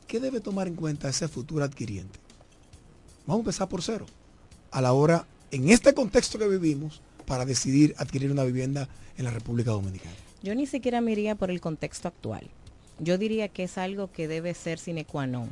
¿qué 0.07 0.19
debe 0.19 0.39
tomar 0.39 0.67
en 0.67 0.75
cuenta 0.75 1.09
ese 1.09 1.27
futuro 1.27 1.65
adquiriente? 1.65 2.17
Vamos 3.25 3.39
a 3.39 3.43
empezar 3.43 3.67
por 3.67 3.81
cero. 3.81 4.05
A 4.71 4.81
la 4.81 4.93
hora, 4.93 5.27
en 5.51 5.69
este 5.69 5.93
contexto 5.93 6.39
que 6.39 6.47
vivimos, 6.47 7.01
para 7.25 7.45
decidir 7.45 7.95
adquirir 7.97 8.31
una 8.31 8.43
vivienda 8.43 8.87
en 9.17 9.25
la 9.25 9.31
República 9.31 9.71
Dominicana. 9.71 10.15
Yo 10.43 10.53
ni 10.55 10.67
siquiera 10.67 11.01
me 11.01 11.11
iría 11.11 11.35
por 11.35 11.49
el 11.49 11.59
contexto 11.59 12.07
actual. 12.07 12.47
Yo 12.99 13.17
diría 13.17 13.47
que 13.47 13.63
es 13.63 13.77
algo 13.77 14.11
que 14.11 14.27
debe 14.27 14.53
ser 14.53 14.79
sine 14.79 15.05
qua 15.05 15.27
non. 15.27 15.49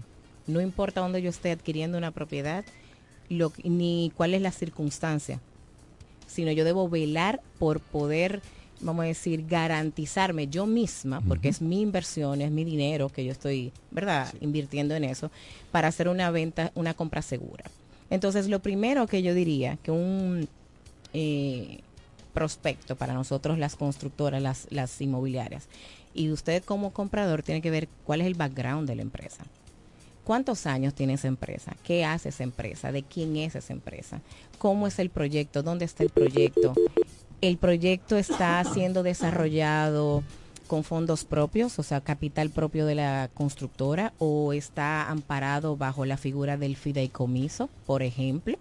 No 0.47 0.61
importa 0.61 1.01
dónde 1.01 1.21
yo 1.21 1.29
esté 1.29 1.51
adquiriendo 1.51 1.97
una 1.97 2.11
propiedad, 2.11 2.63
lo, 3.29 3.51
ni 3.63 4.11
cuál 4.15 4.33
es 4.33 4.41
la 4.41 4.51
circunstancia, 4.51 5.39
sino 6.27 6.51
yo 6.51 6.65
debo 6.65 6.89
velar 6.89 7.41
por 7.59 7.79
poder, 7.79 8.41
vamos 8.81 9.03
a 9.03 9.07
decir, 9.07 9.45
garantizarme 9.47 10.47
yo 10.47 10.65
misma, 10.65 11.21
porque 11.21 11.49
es 11.49 11.61
mi 11.61 11.81
inversión, 11.81 12.41
es 12.41 12.51
mi 12.51 12.63
dinero 12.63 13.09
que 13.09 13.23
yo 13.25 13.31
estoy, 13.31 13.71
¿verdad?, 13.91 14.33
invirtiendo 14.41 14.95
en 14.95 15.05
eso, 15.05 15.31
para 15.71 15.87
hacer 15.87 16.07
una 16.09 16.29
venta, 16.31 16.71
una 16.75 16.93
compra 16.93 17.21
segura. 17.21 17.63
Entonces, 18.09 18.47
lo 18.47 18.59
primero 18.59 19.07
que 19.07 19.23
yo 19.23 19.33
diría 19.33 19.77
que 19.81 19.91
un 19.91 20.47
eh, 21.13 21.79
prospecto 22.33 22.95
para 22.95 23.13
nosotros 23.13 23.57
las 23.57 23.75
constructoras, 23.75 24.41
las, 24.41 24.67
las 24.69 24.99
inmobiliarias, 25.01 25.67
y 26.13 26.31
usted 26.31 26.63
como 26.63 26.91
comprador 26.91 27.43
tiene 27.43 27.61
que 27.61 27.71
ver 27.71 27.87
cuál 28.05 28.21
es 28.21 28.27
el 28.27 28.35
background 28.35 28.87
de 28.87 28.95
la 28.95 29.01
empresa. 29.01 29.43
¿Cuántos 30.23 30.65
años 30.67 30.93
tiene 30.93 31.13
esa 31.13 31.27
empresa? 31.27 31.75
¿Qué 31.83 32.05
hace 32.05 32.29
esa 32.29 32.43
empresa? 32.43 32.91
¿De 32.93 33.03
quién 33.03 33.35
es 33.35 33.55
esa 33.55 33.73
empresa? 33.73 34.21
¿Cómo 34.57 34.87
es 34.87 34.97
el 34.99 35.09
proyecto? 35.09 35.63
¿Dónde 35.63 35.83
está 35.83 36.03
el 36.03 36.09
proyecto? 36.09 36.73
¿El 37.41 37.57
proyecto 37.57 38.15
está 38.15 38.63
siendo 38.63 39.03
desarrollado 39.03 40.23
con 40.67 40.85
fondos 40.85 41.25
propios, 41.25 41.77
o 41.77 41.83
sea, 41.83 41.99
capital 41.99 42.51
propio 42.51 42.85
de 42.85 42.95
la 42.95 43.29
constructora, 43.33 44.13
o 44.17 44.53
está 44.53 45.09
amparado 45.09 45.75
bajo 45.75 46.05
la 46.05 46.15
figura 46.15 46.55
del 46.55 46.77
fideicomiso, 46.77 47.69
por 47.85 48.01
ejemplo? 48.01 48.57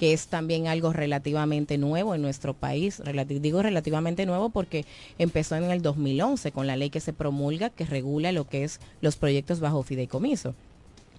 Que 0.00 0.14
es 0.14 0.28
también 0.28 0.66
algo 0.66 0.94
relativamente 0.94 1.76
nuevo 1.76 2.14
en 2.14 2.22
nuestro 2.22 2.54
país. 2.54 3.02
Digo 3.26 3.60
relativamente 3.60 4.24
nuevo 4.24 4.48
porque 4.48 4.86
empezó 5.18 5.56
en 5.56 5.64
el 5.64 5.82
2011 5.82 6.52
con 6.52 6.66
la 6.66 6.78
ley 6.78 6.88
que 6.88 7.00
se 7.00 7.12
promulga 7.12 7.68
que 7.68 7.84
regula 7.84 8.32
lo 8.32 8.48
que 8.48 8.64
es 8.64 8.80
los 9.02 9.16
proyectos 9.16 9.60
bajo 9.60 9.82
fideicomiso. 9.82 10.54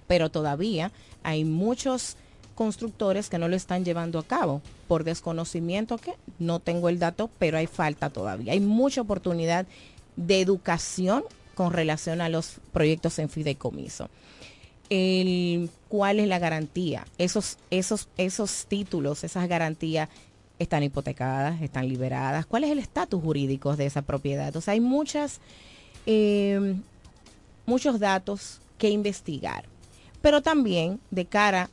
Pero 0.08 0.32
todavía 0.32 0.92
hay 1.22 1.46
muchos 1.46 2.18
constructores 2.56 3.30
que 3.30 3.38
no 3.38 3.50
lo 3.50 3.56
están 3.56 3.86
llevando 3.86 4.18
a 4.18 4.24
cabo 4.24 4.64
por 4.88 5.04
desconocimiento 5.04 6.00
que 6.00 6.16
no 6.40 6.60
tengo 6.60 6.90
el 6.90 6.98
dato, 6.98 7.30
pero 7.38 7.60
hay 7.60 7.68
falta 7.68 8.10
todavía. 8.10 8.54
Hay 8.54 8.62
mucha 8.62 9.02
oportunidad 9.02 9.68
de 10.16 10.42
educación 10.42 11.24
con 11.54 11.72
relación 11.72 12.20
a 12.20 12.30
los 12.30 12.56
proyectos 12.74 13.20
en 13.20 13.30
fideicomiso 13.30 14.10
el, 14.92 15.70
cuál 15.92 16.22
es 16.22 16.28
la 16.30 16.40
garantía. 16.40 17.06
Esos, 17.18 17.58
esos, 17.70 18.08
esos 18.16 18.66
títulos, 18.68 19.26
esas 19.26 19.50
garantías 19.50 20.08
están 20.58 20.84
hipotecadas, 20.84 21.62
están 21.62 21.90
liberadas. 21.90 22.46
¿Cuál 22.46 22.64
es 22.64 22.72
el 22.72 22.80
estatus 22.80 23.22
jurídico 23.22 23.76
de 23.76 23.88
esa 23.88 24.02
propiedad? 24.02 24.56
O 24.56 24.62
sea, 24.62 24.72
hay 24.72 24.80
muchas, 24.80 25.42
eh, 26.06 26.76
muchos 27.66 28.00
datos 28.00 28.62
que 28.78 28.90
investigar. 28.90 29.66
Pero 30.22 30.42
también 30.42 31.02
de 31.10 31.26
cara 31.26 31.70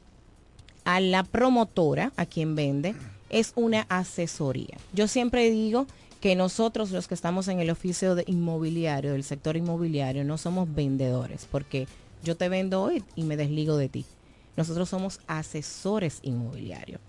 a 0.84 0.98
la 0.98 1.22
promotora, 1.22 2.10
a 2.16 2.26
quien 2.26 2.56
vende, 2.56 2.96
es 3.30 3.52
una 3.54 3.86
asesoría. 3.88 4.78
Yo 4.92 5.06
siempre 5.06 5.48
digo 5.48 5.86
que 6.20 6.34
nosotros 6.34 6.90
los 6.90 7.06
que 7.06 7.14
estamos 7.14 7.46
en 7.46 7.60
el 7.60 7.70
oficio 7.70 8.16
de 8.16 8.24
inmobiliario, 8.26 9.12
del 9.12 9.22
sector 9.22 9.56
inmobiliario, 9.56 10.24
no 10.24 10.38
somos 10.38 10.74
vendedores, 10.74 11.46
porque 11.48 11.86
yo 12.22 12.36
te 12.36 12.48
vendo 12.48 12.82
hoy 12.82 13.04
y 13.16 13.24
me 13.24 13.36
desligo 13.36 13.76
de 13.76 13.88
ti. 13.88 14.04
Nosotros 14.56 14.88
somos 14.88 15.20
asesores 15.26 16.18
inmobiliarios. 16.22 17.00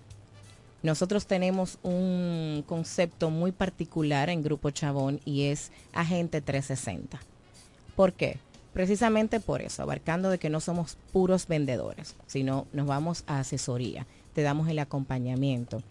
Nosotros 0.82 1.26
tenemos 1.26 1.78
un 1.84 2.64
concepto 2.66 3.30
muy 3.30 3.52
particular 3.52 4.30
en 4.30 4.44
Grupo 4.44 4.72
Chabón 4.72 5.20
y 5.26 5.44
es 5.46 5.72
agente 5.94 6.42
360. 6.42 7.20
¿Por 7.96 8.14
qué? 8.14 8.40
Precisamente 8.74 9.40
por 9.42 9.62
eso, 9.62 9.84
abarcando 9.84 10.30
de 10.30 10.38
que 10.38 10.50
no 10.50 10.62
somos 10.62 10.98
puros 11.12 11.48
vendedores, 11.48 12.16
sino 12.28 12.66
nos 12.72 12.88
vamos 12.88 13.24
a 13.28 13.40
asesoría, 13.40 14.08
te 14.34 14.42
damos 14.42 14.70
el 14.70 14.80
acompañamiento, 14.80 15.82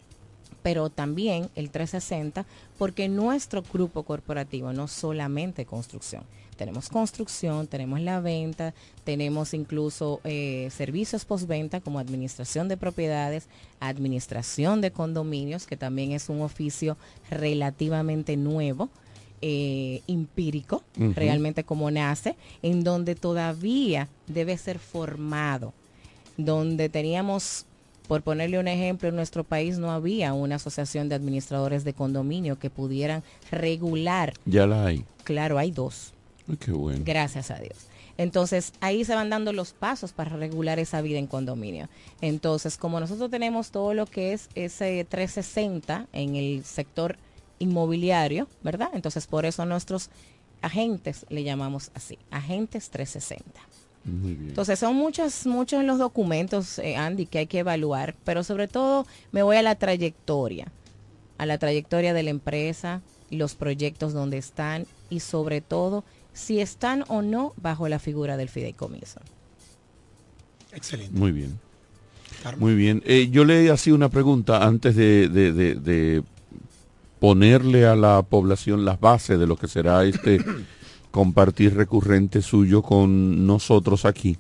pero 0.62 0.88
también 0.88 1.50
el 1.54 1.70
360 1.70 2.46
porque 2.78 3.08
nuestro 3.08 3.62
grupo 3.62 4.04
corporativo 4.04 4.72
no 4.72 4.88
solamente 4.88 5.66
construcción. 5.66 6.22
Tenemos 6.58 6.88
construcción, 6.88 7.68
tenemos 7.68 8.00
la 8.00 8.20
venta, 8.20 8.74
tenemos 9.04 9.54
incluso 9.54 10.20
eh, 10.24 10.68
servicios 10.72 11.24
postventa 11.24 11.80
como 11.80 12.00
administración 12.00 12.66
de 12.66 12.76
propiedades, 12.76 13.46
administración 13.78 14.80
de 14.80 14.90
condominios, 14.90 15.68
que 15.68 15.76
también 15.76 16.10
es 16.10 16.28
un 16.28 16.42
oficio 16.42 16.96
relativamente 17.30 18.36
nuevo, 18.36 18.90
eh, 19.40 20.02
empírico, 20.08 20.82
realmente 20.96 21.62
como 21.62 21.92
nace, 21.92 22.34
en 22.62 22.82
donde 22.82 23.14
todavía 23.14 24.08
debe 24.26 24.58
ser 24.58 24.80
formado, 24.80 25.72
donde 26.36 26.88
teníamos 26.88 27.66
por 28.08 28.22
ponerle 28.22 28.58
un 28.58 28.66
ejemplo, 28.66 29.10
en 29.10 29.14
nuestro 29.14 29.44
país 29.44 29.78
no 29.78 29.92
había 29.92 30.32
una 30.32 30.56
asociación 30.56 31.08
de 31.08 31.14
administradores 31.14 31.84
de 31.84 31.92
condominio 31.92 32.58
que 32.58 32.70
pudieran 32.70 33.22
regular. 33.52 34.32
Ya 34.46 34.66
la 34.66 34.86
hay. 34.86 35.04
Claro, 35.24 35.58
hay 35.58 35.70
dos. 35.70 36.14
Ay, 36.48 36.56
qué 36.56 36.72
bueno. 36.72 37.02
Gracias 37.04 37.50
a 37.50 37.58
Dios. 37.58 37.86
Entonces, 38.16 38.72
ahí 38.80 39.04
se 39.04 39.14
van 39.14 39.30
dando 39.30 39.52
los 39.52 39.72
pasos 39.72 40.12
para 40.12 40.36
regular 40.36 40.80
esa 40.80 41.00
vida 41.02 41.18
en 41.18 41.28
condominio. 41.28 41.88
Entonces, 42.20 42.76
como 42.76 42.98
nosotros 42.98 43.30
tenemos 43.30 43.70
todo 43.70 43.94
lo 43.94 44.06
que 44.06 44.32
es 44.32 44.48
ese 44.56 45.06
360 45.08 46.08
en 46.12 46.34
el 46.34 46.64
sector 46.64 47.16
inmobiliario, 47.60 48.48
¿verdad? 48.62 48.90
Entonces, 48.92 49.28
por 49.28 49.46
eso 49.46 49.64
nuestros 49.64 50.10
agentes 50.62 51.26
le 51.28 51.44
llamamos 51.44 51.90
así, 51.94 52.18
agentes 52.30 52.90
360. 52.90 53.60
Entonces 54.04 54.78
son 54.78 54.96
muchos, 54.96 55.46
muchos 55.46 55.84
los 55.84 55.98
documentos, 55.98 56.78
eh, 56.78 56.96
Andy, 56.96 57.26
que 57.26 57.40
hay 57.40 57.46
que 57.46 57.58
evaluar, 57.58 58.14
pero 58.24 58.42
sobre 58.42 58.66
todo 58.66 59.06
me 59.32 59.42
voy 59.42 59.56
a 59.56 59.62
la 59.62 59.74
trayectoria, 59.74 60.72
a 61.36 61.44
la 61.44 61.58
trayectoria 61.58 62.14
de 62.14 62.22
la 62.22 62.30
empresa, 62.30 63.02
los 63.30 63.54
proyectos 63.54 64.14
donde 64.14 64.38
están 64.38 64.86
y 65.10 65.20
sobre 65.20 65.60
todo 65.60 66.04
si 66.38 66.60
están 66.60 67.04
o 67.08 67.20
no 67.20 67.52
bajo 67.56 67.88
la 67.88 67.98
figura 67.98 68.36
del 68.36 68.48
fideicomiso. 68.48 69.20
Excelente. 70.72 71.18
Muy 71.18 71.32
bien. 71.32 71.58
Muy 72.58 72.74
bien. 72.76 73.02
Eh, 73.04 73.28
yo 73.30 73.44
le 73.44 73.70
hacía 73.70 73.94
una 73.94 74.08
pregunta 74.08 74.64
antes 74.64 74.94
de, 74.94 75.28
de, 75.28 75.52
de, 75.52 76.22
ponerle 77.18 77.84
a 77.86 77.96
la 77.96 78.22
población 78.22 78.84
las 78.84 79.00
bases 79.00 79.40
de 79.40 79.46
lo 79.48 79.56
que 79.56 79.66
será 79.66 80.04
este 80.04 80.38
compartir 81.10 81.74
recurrente 81.74 82.40
suyo 82.40 82.82
con 82.82 83.44
nosotros 83.44 84.04
aquí. 84.04 84.38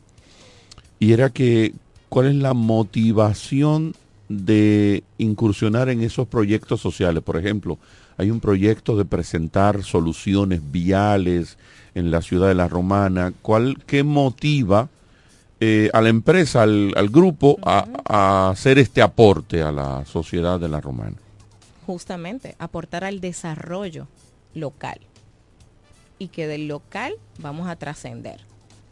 Y 1.00 1.12
era 1.12 1.30
que, 1.30 1.74
¿cuál 2.08 2.28
es 2.28 2.36
la 2.36 2.54
motivación 2.54 3.94
de 4.28 5.02
incursionar 5.16 5.88
en 5.88 6.02
esos 6.02 6.28
proyectos 6.28 6.80
sociales? 6.80 7.24
Por 7.24 7.36
ejemplo, 7.36 7.78
hay 8.16 8.30
un 8.30 8.38
proyecto 8.38 8.96
de 8.96 9.04
presentar 9.04 9.82
soluciones 9.82 10.60
viales 10.70 11.58
en 11.98 12.10
la 12.10 12.22
ciudad 12.22 12.48
de 12.48 12.54
La 12.54 12.68
Romana. 12.68 13.32
¿Cuál, 13.42 13.82
¿Qué 13.86 14.04
motiva 14.04 14.88
eh, 15.60 15.90
a 15.92 16.00
la 16.00 16.08
empresa, 16.08 16.62
al, 16.62 17.08
grupo, 17.10 17.58
a, 17.62 18.50
hacer 18.50 18.78
este 18.78 19.02
aporte 19.02 19.62
a 19.62 19.72
la 19.72 20.04
sociedad 20.04 20.60
de 20.60 20.68
La 20.68 20.80
Romana? 20.80 21.16
Justamente, 21.86 22.54
aportar 22.58 23.04
al 23.04 23.20
desarrollo 23.20 24.06
local 24.54 25.00
y 26.18 26.28
que 26.28 26.46
del 26.46 26.68
local 26.68 27.14
vamos 27.38 27.68
a 27.68 27.76
trascender. 27.76 28.40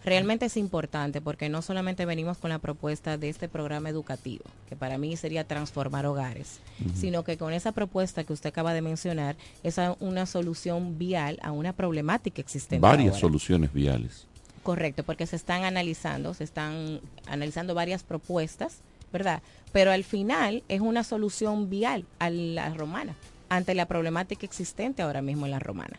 Realmente 0.07 0.47
es 0.47 0.57
importante 0.57 1.21
porque 1.21 1.49
no 1.49 1.63
solamente 1.63 2.07
venimos 2.07 2.39
con 2.39 2.51
la 2.51 2.61
propuesta 2.61 3.19
de 3.19 3.29
este 3.29 3.49
programa 3.49 3.89
educativo, 3.89 4.45
que 4.69 4.77
para 4.77 4.99
mí 4.99 5.17
sería 5.17 5.43
transformar 5.43 6.07
hogares, 6.07 6.61
sino 6.95 7.25
que 7.25 7.37
con 7.37 7.53
esa 7.53 7.73
propuesta 7.73 8.23
que 8.23 8.33
usted 8.33 8.51
acaba 8.51 8.73
de 8.73 8.83
mencionar 8.83 9.35
es 9.65 9.81
una 9.99 10.27
solución 10.27 10.97
vial 10.97 11.41
a 11.43 11.51
una 11.51 11.73
problemática 11.73 12.41
existente. 12.41 12.79
Varias 12.79 13.19
soluciones 13.19 13.73
viales. 13.73 14.29
Correcto, 14.63 15.03
porque 15.03 15.27
se 15.27 15.35
están 15.35 15.65
analizando, 15.65 16.35
se 16.35 16.45
están 16.45 17.01
analizando 17.27 17.75
varias 17.75 18.05
propuestas, 18.05 18.83
¿verdad? 19.13 19.43
Pero 19.73 19.91
al 19.91 20.05
final 20.05 20.63
es 20.69 20.83
una 20.83 21.03
solución 21.03 21.69
vial 21.69 22.05
a 22.21 22.31
la 22.31 22.73
romana, 22.75 23.17
ante 23.49 23.75
la 23.75 23.87
problemática 23.87 24.47
existente 24.47 25.03
ahora 25.03 25.21
mismo 25.21 25.47
en 25.47 25.51
la 25.51 25.59
romana. 25.59 25.99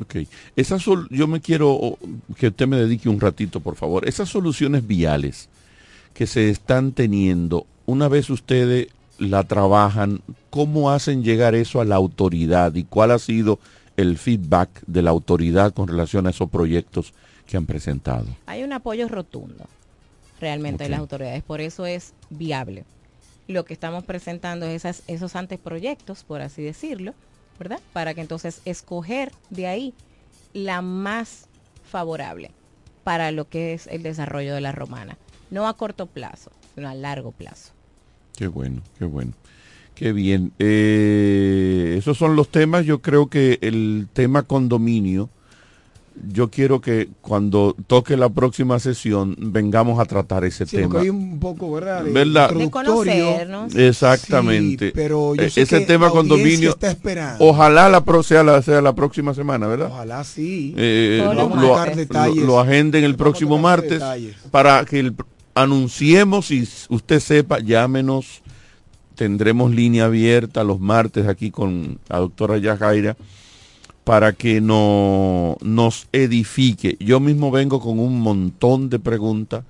Ok. 0.00 0.16
Esas 0.56 0.84
yo 1.10 1.26
me 1.26 1.40
quiero 1.40 1.98
que 2.36 2.48
usted 2.48 2.66
me 2.66 2.76
dedique 2.76 3.08
un 3.08 3.20
ratito, 3.20 3.60
por 3.60 3.76
favor. 3.76 4.06
Esas 4.06 4.28
soluciones 4.28 4.86
viales 4.86 5.48
que 6.14 6.26
se 6.26 6.50
están 6.50 6.92
teniendo, 6.92 7.66
una 7.86 8.08
vez 8.08 8.28
ustedes 8.28 8.88
la 9.18 9.44
trabajan, 9.44 10.20
¿cómo 10.50 10.90
hacen 10.90 11.24
llegar 11.24 11.54
eso 11.54 11.80
a 11.80 11.84
la 11.84 11.96
autoridad 11.96 12.74
y 12.74 12.84
cuál 12.84 13.10
ha 13.10 13.18
sido 13.18 13.58
el 13.96 14.18
feedback 14.18 14.70
de 14.86 15.02
la 15.02 15.10
autoridad 15.10 15.72
con 15.72 15.88
relación 15.88 16.26
a 16.26 16.30
esos 16.30 16.50
proyectos 16.50 17.12
que 17.46 17.56
han 17.56 17.66
presentado? 17.66 18.26
Hay 18.46 18.62
un 18.62 18.72
apoyo 18.72 19.08
rotundo 19.08 19.66
realmente 20.40 20.84
de 20.84 20.90
las 20.90 21.00
autoridades, 21.00 21.42
por 21.42 21.60
eso 21.60 21.86
es 21.86 22.14
viable. 22.30 22.84
Lo 23.48 23.64
que 23.64 23.72
estamos 23.72 24.04
presentando 24.04 24.66
es 24.66 24.84
esas, 24.84 25.02
esos 25.08 25.34
anteproyectos, 25.34 26.22
por 26.22 26.42
así 26.42 26.62
decirlo, 26.62 27.14
¿verdad? 27.58 27.80
Para 27.92 28.14
que 28.14 28.20
entonces 28.20 28.60
escoger 28.64 29.32
de 29.50 29.66
ahí 29.66 29.94
la 30.52 30.82
más 30.82 31.46
favorable 31.84 32.50
para 33.04 33.32
lo 33.32 33.48
que 33.48 33.72
es 33.72 33.86
el 33.86 34.02
desarrollo 34.02 34.54
de 34.54 34.60
la 34.60 34.72
romana. 34.72 35.16
No 35.50 35.66
a 35.66 35.76
corto 35.76 36.06
plazo, 36.06 36.50
sino 36.74 36.88
a 36.88 36.94
largo 36.94 37.32
plazo. 37.32 37.72
Qué 38.36 38.46
bueno, 38.46 38.82
qué 38.98 39.04
bueno. 39.04 39.32
Qué 39.94 40.12
bien. 40.12 40.52
Eh, 40.58 41.96
esos 41.98 42.16
son 42.16 42.36
los 42.36 42.50
temas. 42.50 42.86
Yo 42.86 43.00
creo 43.00 43.28
que 43.28 43.58
el 43.62 44.08
tema 44.12 44.44
condominio 44.44 45.28
yo 46.26 46.50
quiero 46.50 46.80
que 46.80 47.08
cuando 47.20 47.76
toque 47.86 48.16
la 48.16 48.28
próxima 48.28 48.78
sesión 48.78 49.36
vengamos 49.38 50.00
a 50.00 50.04
tratar 50.04 50.44
ese 50.44 50.66
sí, 50.66 50.76
tema. 50.76 51.00
Hay 51.00 51.08
un 51.08 51.38
poco, 51.38 51.72
¿verdad? 51.72 52.04
De, 52.04 52.10
¿verdad? 52.10 52.50
de 52.50 52.70
conocernos. 52.70 53.74
Exactamente. 53.74 54.92
pero 54.94 55.34
yo 55.34 55.42
e-, 55.42 55.46
ese 55.46 55.80
tema 55.80 56.10
condominio. 56.10 56.70
Está 56.70 56.90
esperando. 56.90 57.44
Ojalá 57.44 57.88
la 57.88 58.04
sea 58.22 58.42
la, 58.42 58.62
sea 58.62 58.80
la 58.80 58.94
próxima 58.94 59.34
semana, 59.34 59.66
¿verdad? 59.66 59.88
Ojalá 59.92 60.24
sí. 60.24 60.74
Eh, 60.76 61.20
lo, 61.22 61.48
lo, 61.48 62.34
lo, 62.34 62.60
agenden 62.60 63.04
el 63.04 63.16
próximo 63.16 63.58
martes 63.58 64.02
para 64.50 64.84
que 64.84 65.12
anunciemos 65.54 66.50
y 66.50 66.68
usted 66.88 67.20
sepa, 67.20 67.58
llámenos. 67.60 68.42
Tendremos 69.14 69.72
línea 69.72 70.04
abierta 70.04 70.62
los 70.62 70.78
martes 70.78 71.26
aquí 71.26 71.50
con 71.50 71.98
la 72.08 72.18
doctora 72.18 72.56
Yajaira 72.58 73.16
para 74.08 74.32
que 74.32 74.62
no, 74.62 75.58
nos 75.60 76.08
edifique. 76.12 76.96
Yo 76.98 77.20
mismo 77.20 77.50
vengo 77.50 77.78
con 77.78 77.98
un 77.98 78.20
montón 78.20 78.88
de 78.88 78.98
preguntas 78.98 79.64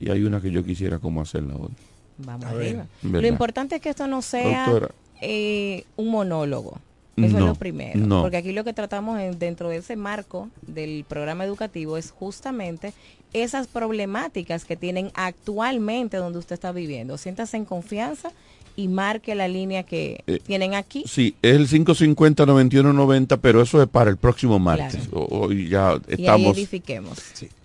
y 0.00 0.10
hay 0.10 0.24
una 0.24 0.40
que 0.40 0.50
yo 0.50 0.64
quisiera 0.64 0.98
como 0.98 1.20
hacerla 1.20 1.54
hoy. 1.54 1.68
Vamos 2.16 2.46
arriba. 2.46 2.86
Lo 3.02 3.26
importante 3.26 3.76
es 3.76 3.82
que 3.82 3.90
esto 3.90 4.06
no 4.06 4.22
sea 4.22 4.88
eh, 5.20 5.84
un 5.96 6.10
monólogo. 6.10 6.78
Eso 7.16 7.36
es 7.38 7.44
lo 7.44 7.54
primero. 7.56 8.20
Porque 8.22 8.38
aquí 8.38 8.52
lo 8.52 8.64
que 8.64 8.72
tratamos 8.72 9.18
dentro 9.38 9.68
de 9.68 9.78
ese 9.78 9.96
marco 9.96 10.48
del 10.62 11.04
programa 11.06 11.44
educativo 11.44 11.98
es 11.98 12.10
justamente 12.10 12.94
esas 13.34 13.66
problemáticas 13.66 14.64
que 14.64 14.76
tienen 14.76 15.10
actualmente 15.14 16.16
donde 16.16 16.38
usted 16.38 16.54
está 16.54 16.72
viviendo. 16.72 17.18
Siéntase 17.18 17.58
en 17.58 17.66
confianza 17.66 18.30
y 18.78 18.86
marque 18.86 19.34
la 19.34 19.48
línea 19.48 19.82
que 19.82 20.22
eh, 20.28 20.38
tienen 20.38 20.74
aquí. 20.74 21.02
Sí, 21.04 21.34
es 21.42 21.56
el 21.56 21.66
550-9190, 21.66 23.40
pero 23.42 23.60
eso 23.60 23.82
es 23.82 23.88
para 23.88 24.08
el 24.08 24.18
próximo 24.18 24.60
martes. 24.60 25.08
Hoy 25.10 25.68
ya 25.68 25.94
estamos. 26.06 26.20
Y 26.20 26.28
ahí 26.28 26.46
edifiquemos. 26.46 27.18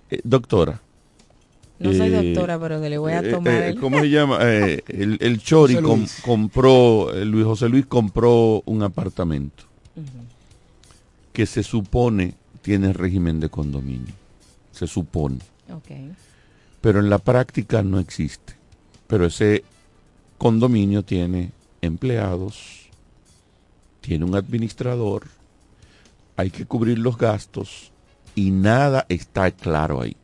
Eh, 0.10 0.22
doctora. 0.24 0.82
No 1.78 1.94
soy 1.94 2.08
eh, 2.08 2.34
doctora, 2.34 2.60
pero 2.60 2.80
le 2.80 2.98
voy 2.98 3.14
a 3.14 3.30
tomar. 3.30 3.76
¿Cómo 3.76 4.00
se 4.00 4.10
llama? 4.10 4.40
el, 4.42 5.20
el, 5.22 5.40
Chori 5.40 5.78
compró, 6.26 7.12
Luis 7.24 7.46
José 7.46 7.70
Luis 7.70 7.86
compró 7.86 8.64
un 8.66 8.82
apartamento 8.82 9.66
que 11.32 11.46
se 11.46 11.62
supone 11.62 12.34
tiene 12.64 12.92
régimen 12.92 13.40
de 13.40 13.50
condominio. 13.50 14.16
Se 14.72 14.88
supone. 14.88 15.38
Okay. 15.72 16.12
Pero 16.82 17.02
en 17.02 17.12
la 17.12 17.20
práctica 17.20 17.84
no 17.84 18.00
existe. 18.00 18.56
Pero 19.06 19.28
ese 19.28 19.64
condominio 20.44 21.04
tiene 21.04 21.52
empleados, 21.82 22.90
tiene 24.02 24.26
un 24.26 24.36
administrador, 24.36 25.24
hay 26.36 26.50
que 26.50 26.66
cubrir 26.66 27.00
los 27.00 27.18
gastos 27.18 27.94
y 28.36 28.52
nada 28.52 29.06
está 29.08 29.50
claro 29.52 30.02
ahí. 30.02 30.18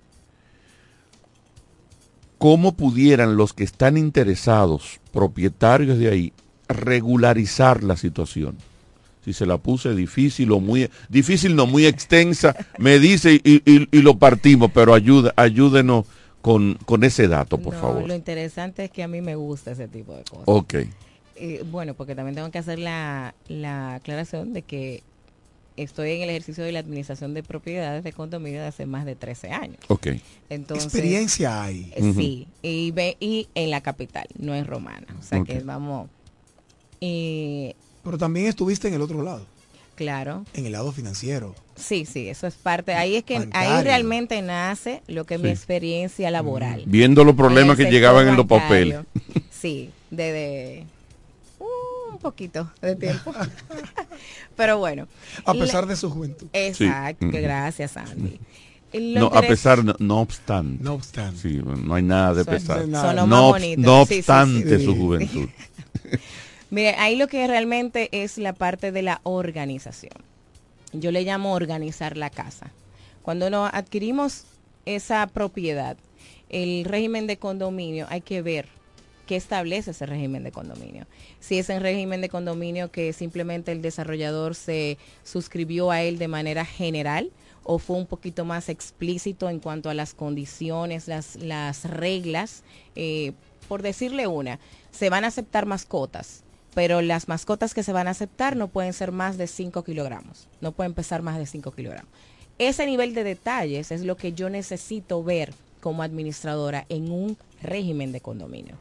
¿Cómo 2.38 2.74
pudieran 2.74 3.38
los 3.38 3.54
que 3.54 3.64
están 3.64 3.96
interesados, 3.96 5.00
propietarios 5.14 5.98
de 5.98 6.10
ahí, 6.10 6.34
regularizar 6.68 7.82
la 7.82 7.96
situación? 7.96 8.58
Si 9.24 9.32
se 9.32 9.46
la 9.46 9.58
puse 9.58 9.96
difícil 9.96 10.52
o 10.52 10.60
muy 10.60 10.90
difícil, 11.08 11.56
no 11.56 11.66
muy 11.66 11.86
extensa, 11.86 12.58
me 12.78 13.00
dice 13.00 13.40
y, 13.42 14.02
lo 14.02 14.18
partimos, 14.18 14.70
pero 14.74 14.94
ayuda, 14.94 15.34
ayúdenos 15.38 16.08
con, 16.42 16.76
con 16.86 17.04
ese 17.04 17.28
dato, 17.28 17.58
por 17.58 17.76
favor. 17.76 18.08
Lo 18.08 18.16
interesante 18.16 18.86
es 18.86 18.92
que 18.92 19.04
a 19.04 19.08
mí 19.08 19.22
me 19.22 19.36
gusta 19.36 19.72
ese 19.72 19.88
tipo 19.88 20.16
de 20.16 20.24
cosas. 20.24 20.44
Ok. 20.46 20.74
Eh, 21.36 21.64
bueno, 21.70 21.94
porque 21.94 22.16
también 22.16 22.36
tengo 22.36 22.52
que 22.52 22.58
hacer 22.58 22.80
la, 22.80 23.34
la 23.48 23.96
aclaración 23.96 24.54
de 24.54 24.62
que 24.62 25.04
estoy 25.78 26.12
en 26.12 26.24
el 26.24 26.30
ejercicio 26.30 26.64
de 26.64 26.74
la 26.74 26.80
administración 26.80 27.34
de 27.34 27.44
propiedades 27.44 28.04
de 28.04 28.12
condominio 28.12 28.60
de 28.62 28.68
hace 28.68 28.86
más 28.86 29.06
de 29.06 29.16
13 29.16 29.52
años. 29.52 29.80
Ok. 29.88 30.08
Entonces, 30.50 30.86
Experiencia 30.86 31.64
hay. 31.64 31.94
Eh, 31.96 32.14
sí, 32.14 32.48
y, 32.62 32.94
y 33.20 33.48
en 33.56 33.70
la 33.70 33.82
capital, 33.82 34.28
no 34.38 34.54
es 34.54 34.68
romana. 34.68 35.08
O 35.18 35.24
sea 35.24 35.44
que 35.44 35.60
vamos... 35.62 36.10
Pero 37.00 38.18
también 38.18 38.48
estuviste 38.48 38.88
en 38.88 38.96
el 38.96 39.02
otro 39.02 39.24
lado. 39.24 39.46
Claro. 40.00 40.46
En 40.54 40.66
el 40.66 40.72
lado 40.72 40.94
financiero. 40.94 41.54
Sí, 41.76 42.06
sí, 42.06 42.30
eso 42.30 42.48
es 42.48 42.54
parte. 42.54 42.94
Ahí 42.94 43.18
es 43.18 43.26
que 43.26 43.50
ahí 43.52 43.84
realmente 43.84 44.42
nace 44.42 45.02
lo 45.08 45.26
que 45.26 45.36
es 45.36 45.42
mi 45.42 45.50
experiencia 45.50 46.32
laboral. 46.32 46.84
Mm. 46.86 46.90
Viendo 46.90 47.26
los 47.26 47.36
problemas 47.36 47.76
que 47.76 47.92
llegaban 47.92 48.30
en 48.30 48.38
los 48.38 48.46
papeles. 48.46 49.00
Sí, 49.52 49.90
desde 50.10 50.86
uh, 51.60 52.14
un 52.14 52.18
poquito 52.20 52.72
de 52.82 52.96
tiempo. 52.96 53.34
Pero 54.56 54.78
bueno. 54.78 55.06
A 55.44 55.54
pesar 55.54 55.86
de 55.86 55.98
su 55.98 56.10
juventud. 56.10 56.48
Exacto, 56.54 57.28
gracias 57.30 57.98
Andy. 57.98 58.40
no, 58.94 59.26
a 59.26 59.42
pesar, 59.42 59.84
no, 60.00 60.22
obstante. 60.22 60.82
No 60.82 60.94
obstante. 60.94 61.42
Sí, 61.42 61.62
no 61.62 61.94
hay 61.94 62.04
nada 62.04 62.36
de 62.36 62.46
pesar. 62.46 62.88
no, 62.88 63.28
no 63.28 64.02
obstante 64.02 64.82
su 64.82 64.96
juventud. 64.96 65.50
Mire, 66.72 66.96
ahí 66.98 67.16
lo 67.16 67.28
que 67.28 67.48
realmente 67.48 68.10
es 68.12 68.38
la 68.38 68.54
parte 68.54 68.92
de 68.92 69.02
la 69.02 69.22
organización. 69.24 70.14
Yo 70.94 71.12
le 71.12 71.24
llamo 71.24 71.54
organizar 71.54 72.18
la 72.18 72.30
casa. 72.30 72.72
Cuando 73.24 73.50
nos 73.50 73.70
adquirimos 73.74 74.44
esa 74.86 75.26
propiedad, 75.28 75.98
el 76.50 76.86
régimen 76.86 77.28
de 77.28 77.38
condominio, 77.38 78.08
hay 78.10 78.22
que 78.22 78.42
ver 78.42 78.68
qué 79.26 79.36
establece 79.36 79.92
ese 79.92 80.06
régimen 80.06 80.44
de 80.44 80.52
condominio. 80.52 81.06
Si 81.40 81.60
es 81.60 81.70
en 81.70 81.82
régimen 81.82 82.22
de 82.22 82.30
condominio 82.30 82.92
que 82.92 83.14
simplemente 83.14 83.72
el 83.72 83.82
desarrollador 83.82 84.56
se 84.56 84.98
suscribió 85.24 85.92
a 85.92 86.02
él 86.02 86.18
de 86.18 86.28
manera 86.28 86.66
general 86.66 87.32
o 87.64 87.78
fue 87.78 87.98
un 87.98 88.08
poquito 88.08 88.46
más 88.46 88.70
explícito 88.70 89.48
en 89.50 89.60
cuanto 89.60 89.92
a 89.92 89.94
las 89.94 90.16
condiciones, 90.16 91.08
las, 91.08 91.36
las 91.36 91.86
reglas. 91.86 92.64
Eh, 92.96 93.34
por 93.68 93.84
decirle 93.84 94.26
una, 94.26 94.60
se 94.90 95.12
van 95.12 95.24
a 95.24 95.28
aceptar 95.28 95.68
mascotas, 95.68 96.44
pero 96.74 97.02
las 97.02 97.28
mascotas 97.28 97.74
que 97.74 97.84
se 97.84 97.94
van 97.94 98.08
a 98.08 98.12
aceptar 98.12 98.56
no 98.56 98.68
pueden 98.68 98.94
ser 98.94 99.12
más 99.12 99.38
de 99.38 99.48
5 99.48 99.84
kilogramos, 99.84 100.48
no 100.62 100.72
pueden 100.72 100.94
pesar 100.94 101.22
más 101.22 101.38
de 101.38 101.46
5 101.46 101.72
kilogramos. 101.72 102.12
Ese 102.58 102.86
nivel 102.86 103.14
de 103.14 103.24
detalles 103.24 103.92
es 103.92 104.02
lo 104.02 104.18
que 104.18 104.34
yo 104.34 104.50
necesito 104.50 105.24
ver 105.24 105.54
como 105.80 106.04
administradora 106.04 106.86
en 106.90 107.12
un 107.12 107.38
régimen 107.62 108.12
de 108.12 108.22
condominio. 108.22 108.76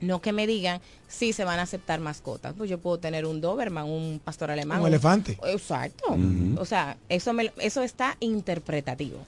No 0.00 0.20
que 0.20 0.32
me 0.32 0.48
digan 0.48 0.80
si 1.06 1.32
se 1.32 1.44
van 1.44 1.60
a 1.60 1.62
aceptar 1.62 2.00
mascotas. 2.00 2.54
Pues 2.58 2.68
yo 2.68 2.78
puedo 2.78 2.98
tener 2.98 3.24
un 3.24 3.40
Doberman, 3.40 3.88
un 3.88 4.20
pastor 4.22 4.50
alemán. 4.50 4.80
Un 4.80 4.88
elefante. 4.88 5.38
Exacto. 5.46 6.16
O 6.58 6.64
sea, 6.64 6.96
eso, 7.08 7.32
me, 7.32 7.52
eso 7.58 7.82
está 7.82 8.16
interpretativo. 8.18 9.20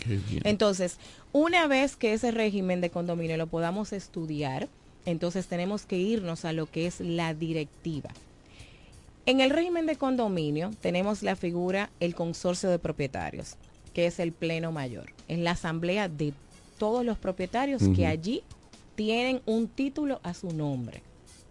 Entonces, 0.42 0.98
una 1.32 1.68
vez 1.68 1.94
que 1.94 2.12
ese 2.12 2.32
régimen 2.32 2.80
de 2.80 2.90
condominio 2.90 3.36
lo 3.36 3.46
podamos 3.46 3.92
estudiar, 3.92 4.68
entonces 5.07 5.46
tenemos 5.46 5.86
que 5.86 5.98
irnos 5.98 6.44
a 6.44 6.52
lo 6.52 6.66
que 6.66 6.86
es 6.86 7.00
la 7.00 7.34
directiva. 7.34 8.11
En 9.26 9.40
el 9.40 9.50
régimen 9.50 9.86
de 9.86 9.96
condominio 9.96 10.70
tenemos 10.82 11.22
la 11.22 11.36
figura 11.36 11.90
el 12.00 12.14
consorcio 12.14 12.70
de 12.70 12.78
propietarios, 12.78 13.57
que 13.94 14.07
es 14.07 14.18
el 14.18 14.32
pleno 14.32 14.70
mayor. 14.70 15.12
Es 15.28 15.38
la 15.38 15.52
asamblea 15.52 16.09
de 16.09 16.34
todos 16.78 17.05
los 17.05 17.16
propietarios 17.16 17.82
que 17.96 18.07
allí 18.07 18.42
tienen 18.94 19.40
un 19.46 19.68
título 19.68 20.20
a 20.22 20.34
su 20.34 20.52
nombre. 20.52 21.02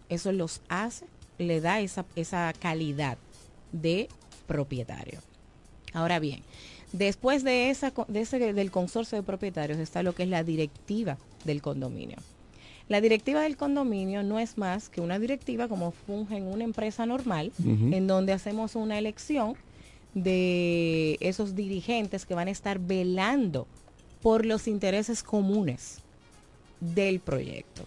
Eso 0.09 0.31
los 0.31 0.61
hace, 0.69 1.05
le 1.39 1.61
da 1.61 1.79
esa, 1.79 2.05
esa 2.15 2.53
calidad 2.59 3.17
de 3.71 4.07
propietario. 4.47 5.19
Ahora 5.93 6.19
bien, 6.19 6.41
después 6.91 7.43
de, 7.43 7.69
esa, 7.69 7.91
de 8.07 8.21
ese, 8.21 8.53
del 8.53 8.71
consorcio 8.71 9.17
de 9.17 9.23
propietarios 9.23 9.79
está 9.79 10.03
lo 10.03 10.13
que 10.13 10.23
es 10.23 10.29
la 10.29 10.43
directiva 10.43 11.17
del 11.45 11.61
condominio. 11.61 12.17
La 12.89 13.01
directiva 13.01 13.41
del 13.41 13.57
condominio 13.57 14.23
no 14.23 14.39
es 14.39 14.57
más 14.57 14.89
que 14.89 15.01
una 15.01 15.19
directiva 15.19 15.67
como 15.67 15.91
funge 15.91 16.37
en 16.37 16.47
una 16.47 16.63
empresa 16.63 17.05
normal, 17.05 17.51
en 17.63 18.07
donde 18.07 18.33
hacemos 18.33 18.75
una 18.75 18.97
elección 18.97 19.55
de 20.13 21.17
esos 21.21 21.55
dirigentes 21.55 22.25
que 22.25 22.35
van 22.35 22.49
a 22.49 22.51
estar 22.51 22.79
velando 22.79 23.67
por 24.21 24.45
los 24.45 24.67
intereses 24.67 25.23
comunes 25.23 25.99
del 26.79 27.19
proyecto. 27.19 27.83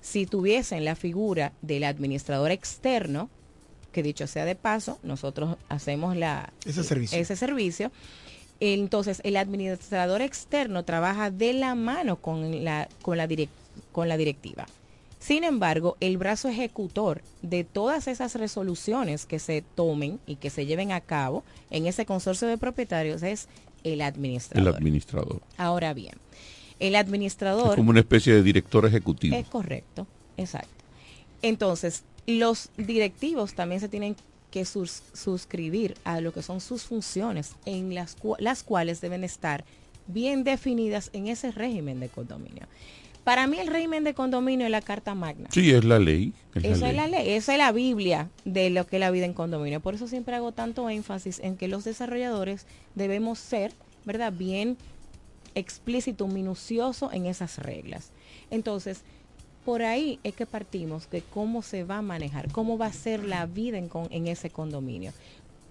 Si 0.00 0.26
tuviesen 0.26 0.84
la 0.84 0.96
figura 0.96 1.52
del 1.62 1.84
administrador 1.84 2.50
externo, 2.50 3.30
que 3.92 4.02
dicho 4.02 4.26
sea 4.26 4.44
de 4.44 4.56
paso, 4.56 4.98
nosotros 5.02 5.56
hacemos 5.68 6.16
la, 6.16 6.52
ese 6.66 6.82
servicio. 6.82 7.18
Ese 7.18 7.36
servicio 7.36 7.92
entonces, 8.60 9.20
el 9.24 9.36
administrador 9.36 10.22
externo 10.22 10.84
trabaja 10.84 11.30
de 11.30 11.52
la 11.52 11.74
mano 11.74 12.16
con 12.16 12.64
la, 12.64 12.88
con 13.02 13.18
la, 13.18 13.26
con 13.94 14.08
la 14.08 14.16
directiva. 14.16 14.66
Sin 15.20 15.44
embargo, 15.44 15.96
el 16.00 16.18
brazo 16.18 16.48
ejecutor 16.48 17.22
de 17.42 17.62
todas 17.62 18.08
esas 18.08 18.34
resoluciones 18.34 19.24
que 19.24 19.38
se 19.38 19.62
tomen 19.62 20.18
y 20.26 20.36
que 20.36 20.50
se 20.50 20.66
lleven 20.66 20.90
a 20.90 21.00
cabo 21.00 21.44
en 21.70 21.86
ese 21.86 22.04
consorcio 22.04 22.48
de 22.48 22.58
propietarios 22.58 23.22
es 23.22 23.48
el 23.84 24.02
administrador. 24.02 24.68
El 24.68 24.74
administrador. 24.74 25.40
Ahora 25.56 25.94
bien, 25.94 26.14
el 26.80 26.96
administrador... 26.96 27.70
Es 27.70 27.76
como 27.76 27.90
una 27.90 28.00
especie 28.00 28.34
de 28.34 28.42
director 28.42 28.84
ejecutivo. 28.84 29.36
Es 29.36 29.46
correcto, 29.46 30.08
exacto. 30.36 30.84
Entonces, 31.40 32.02
los 32.26 32.70
directivos 32.76 33.54
también 33.54 33.80
se 33.80 33.88
tienen 33.88 34.16
que 34.50 34.64
suscribir 34.64 35.96
a 36.04 36.20
lo 36.20 36.32
que 36.32 36.42
son 36.42 36.60
sus 36.60 36.82
funciones, 36.82 37.52
en 37.64 37.94
las, 37.94 38.16
las 38.40 38.64
cuales 38.64 39.00
deben 39.00 39.22
estar 39.22 39.64
bien 40.08 40.42
definidas 40.42 41.10
en 41.12 41.28
ese 41.28 41.52
régimen 41.52 42.00
de 42.00 42.08
condominio. 42.08 42.66
Para 43.24 43.46
mí 43.46 43.58
el 43.58 43.68
régimen 43.68 44.04
de 44.04 44.12
condominio 44.12 44.66
es 44.66 44.70
la 44.70 44.82
carta 44.82 45.14
magna. 45.14 45.48
Sí, 45.50 45.70
es 45.72 45.84
la 45.84 45.98
ley. 45.98 46.34
Esa 46.54 46.90
es 46.90 46.94
la 46.94 47.08
ley, 47.08 47.30
esa 47.30 47.52
es 47.52 47.58
la 47.58 47.72
Biblia 47.72 48.28
de 48.44 48.68
lo 48.68 48.86
que 48.86 48.96
es 48.96 49.00
la 49.00 49.10
vida 49.10 49.24
en 49.24 49.32
condominio. 49.32 49.80
Por 49.80 49.94
eso 49.94 50.06
siempre 50.06 50.34
hago 50.36 50.52
tanto 50.52 50.88
énfasis 50.90 51.40
en 51.40 51.56
que 51.56 51.66
los 51.66 51.84
desarrolladores 51.84 52.66
debemos 52.94 53.38
ser, 53.38 53.72
¿verdad? 54.04 54.32
Bien 54.32 54.76
explícito, 55.54 56.26
minucioso 56.26 57.10
en 57.12 57.24
esas 57.24 57.58
reglas. 57.58 58.10
Entonces, 58.50 59.02
por 59.64 59.82
ahí 59.82 60.18
es 60.22 60.34
que 60.34 60.44
partimos 60.44 61.08
de 61.08 61.22
cómo 61.22 61.62
se 61.62 61.84
va 61.84 61.98
a 61.98 62.02
manejar, 62.02 62.52
cómo 62.52 62.76
va 62.76 62.86
a 62.86 62.92
ser 62.92 63.24
la 63.24 63.46
vida 63.46 63.78
en, 63.78 63.90
en 64.10 64.26
ese 64.26 64.50
condominio. 64.50 65.12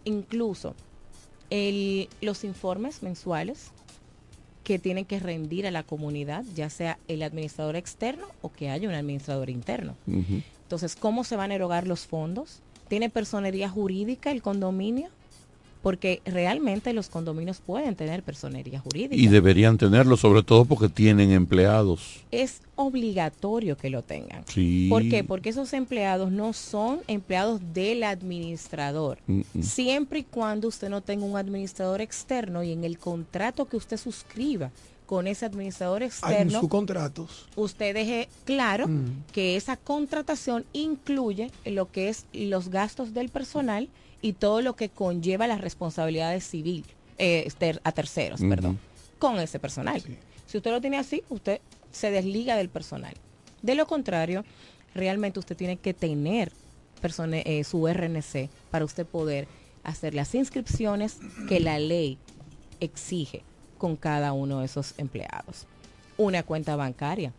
Incluso 0.06 0.74
el, 1.52 2.10
los 2.20 2.44
informes 2.44 3.04
mensuales 3.04 3.72
que 4.64 4.80
tienen 4.80 5.06
que 5.06 5.20
rendir 5.20 5.68
a 5.68 5.72
la 5.72 5.84
comunidad, 5.84 6.44
ya 6.56 6.70
sea 6.70 6.98
el 7.08 7.22
administrador 7.22 7.76
externo 7.76 8.28
o 8.42 8.52
que 8.52 8.70
haya 8.70 8.88
un 8.88 8.96
administrador 8.96 9.50
interno. 9.50 9.96
Entonces, 10.08 10.96
¿cómo 10.96 11.24
se 11.24 11.36
van 11.36 11.52
a 11.52 11.56
erogar 11.56 11.86
los 11.86 12.08
fondos? 12.08 12.62
¿Tiene 12.88 13.10
personería 13.10 13.70
jurídica 13.70 14.32
el 14.32 14.42
condominio? 14.42 15.10
Porque 15.84 16.22
realmente 16.24 16.94
los 16.94 17.10
condominios 17.10 17.60
pueden 17.60 17.96
tener 17.96 18.24
personería 18.24 18.80
jurídica. 18.80 19.16
Y 19.16 19.28
deberían 19.28 19.78
tenerlo, 19.78 20.16
sobre 20.16 20.42
todo 20.42 20.64
porque 20.64 20.88
tienen 20.88 21.32
empleados. 21.32 22.22
Es 22.32 22.62
obligatorio 22.76 23.76
que 23.78 23.90
lo 23.90 24.02
tengan. 24.02 24.46
Sí. 24.48 24.88
¿Por 24.90 25.08
qué? 25.10 25.26
Porque 25.26 25.50
esos 25.50 25.74
empleados 25.74 26.32
no 26.32 26.54
son 26.54 27.02
empleados 27.08 27.60
del 27.74 28.06
administrador. 28.06 29.20
Siempre 29.60 30.20
y 30.20 30.24
cuando 30.24 30.70
usted 30.70 30.88
no 30.88 31.02
tenga 31.02 31.26
un 31.26 31.36
administrador 31.36 32.00
externo 32.00 32.64
y 32.64 32.72
en 32.72 32.86
el 32.86 32.98
contrato 32.98 33.66
que 33.66 33.76
usted 33.76 33.98
suscriba 33.98 34.72
con 35.06 35.28
ese 35.28 35.46
administrador 35.46 36.02
externo, 36.02 36.62
sus 36.62 36.70
contratos. 36.70 37.46
usted 37.58 37.94
deje 37.94 38.30
claro 38.46 38.88
mm. 38.88 39.26
que 39.34 39.58
esa 39.58 39.76
contratación 39.76 40.64
incluye 40.72 41.52
lo 41.66 41.92
que 41.92 42.08
es 42.08 42.26
los 42.32 42.70
gastos 42.70 43.14
del 43.14 43.28
personal 43.28 43.90
y 44.24 44.34
todo 44.34 44.62
lo 44.62 44.76
que 44.76 44.90
conlleva 44.90 45.46
las 45.46 45.62
responsabilidades 45.62 46.48
civiles 46.48 46.88
eh, 47.20 47.48
a 47.84 47.92
terceros, 47.92 48.40
perdón, 48.40 48.80
con 49.20 49.38
ese 49.38 49.60
personal. 49.60 50.02
Si 50.48 50.58
usted 50.58 50.72
lo 50.72 50.82
tiene 50.82 50.98
así, 50.98 51.24
usted 51.30 51.60
se 51.92 52.10
desliga 52.10 52.56
del 52.56 52.70
personal. 52.70 53.14
De 53.62 53.76
lo 53.76 53.86
contrario, 53.86 54.46
realmente 54.96 55.40
usted 55.40 55.58
tiene 55.58 55.76
que 55.78 55.94
tener 55.94 56.52
eh, 57.04 57.64
su 57.66 57.86
RNC 57.86 58.50
para 58.72 58.86
usted 58.86 59.06
poder 59.06 59.48
hacer 59.84 60.14
las 60.14 60.34
inscripciones 60.36 61.18
que 61.50 61.60
la 61.60 61.78
ley 61.78 62.18
exige 62.80 63.44
con 63.78 63.98
cada 63.98 64.32
uno 64.32 64.60
de 64.60 64.66
esos 64.66 64.94
empleados. 64.98 65.68
Una 66.16 66.44
cuenta 66.44 66.78
bancaria. 66.78 67.34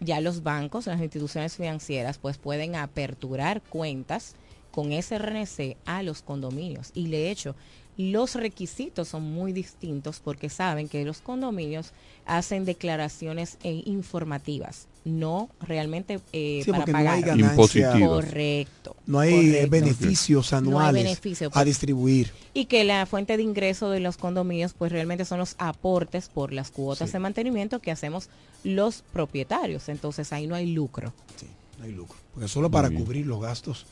Ya 0.00 0.20
los 0.20 0.42
bancos, 0.42 0.86
las 0.86 1.00
instituciones 1.00 1.56
financieras, 1.56 2.18
pues 2.18 2.36
pueden 2.36 2.76
aperturar 2.76 3.62
cuentas 3.62 4.34
con 4.74 4.90
ese 4.90 5.18
RNC 5.18 5.76
a 5.84 6.02
los 6.02 6.22
condominios. 6.22 6.90
Y 6.94 7.06
de 7.06 7.30
hecho, 7.30 7.54
los 7.96 8.34
requisitos 8.34 9.06
son 9.06 9.22
muy 9.22 9.52
distintos 9.52 10.18
porque 10.18 10.48
saben 10.48 10.88
que 10.88 11.04
los 11.04 11.20
condominios 11.20 11.92
hacen 12.26 12.64
declaraciones 12.64 13.56
eh, 13.62 13.84
informativas, 13.86 14.88
no 15.04 15.48
realmente 15.60 16.18
eh, 16.32 16.64
para 16.68 16.86
pagar. 16.86 17.36
No 17.36 17.50
hay 17.50 18.04
Correcto. 18.04 18.96
No 19.06 19.20
hay 19.20 19.68
beneficios 19.68 20.52
anuales 20.52 21.18
a 21.18 21.50
pues. 21.50 21.66
distribuir. 21.66 22.32
Y 22.52 22.64
que 22.64 22.82
la 22.82 23.06
fuente 23.06 23.36
de 23.36 23.44
ingreso 23.44 23.90
de 23.90 24.00
los 24.00 24.16
condominios 24.16 24.74
pues 24.74 24.90
realmente 24.90 25.24
son 25.24 25.38
los 25.38 25.54
aportes 25.58 26.28
por 26.28 26.52
las 26.52 26.72
cuotas 26.72 27.12
de 27.12 27.20
mantenimiento 27.20 27.78
que 27.78 27.92
hacemos 27.92 28.28
los 28.64 29.04
propietarios. 29.12 29.88
Entonces 29.88 30.32
ahí 30.32 30.48
no 30.48 30.56
hay 30.56 30.72
lucro. 30.72 31.12
Sí, 31.36 31.46
no 31.78 31.84
hay 31.84 31.92
lucro. 31.92 32.18
Porque 32.32 32.48
solo 32.48 32.72
para 32.72 32.90
cubrir 32.90 33.24
los 33.24 33.40
gastos 33.40 33.86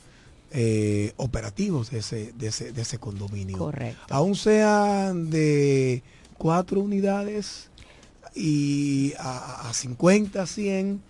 eh, 0.55 1.13
operativos 1.17 1.89
de 1.89 1.99
ese, 1.99 2.31
de, 2.33 2.47
ese, 2.47 2.71
de 2.71 2.81
ese 2.83 2.99
condominio. 2.99 3.57
Correcto. 3.57 4.13
Aún 4.13 4.35
sean 4.35 5.31
de 5.31 6.03
cuatro 6.37 6.79
unidades 6.79 7.71
y 8.35 9.13
a, 9.17 9.71
50, 9.73 10.45
100, 10.45 11.01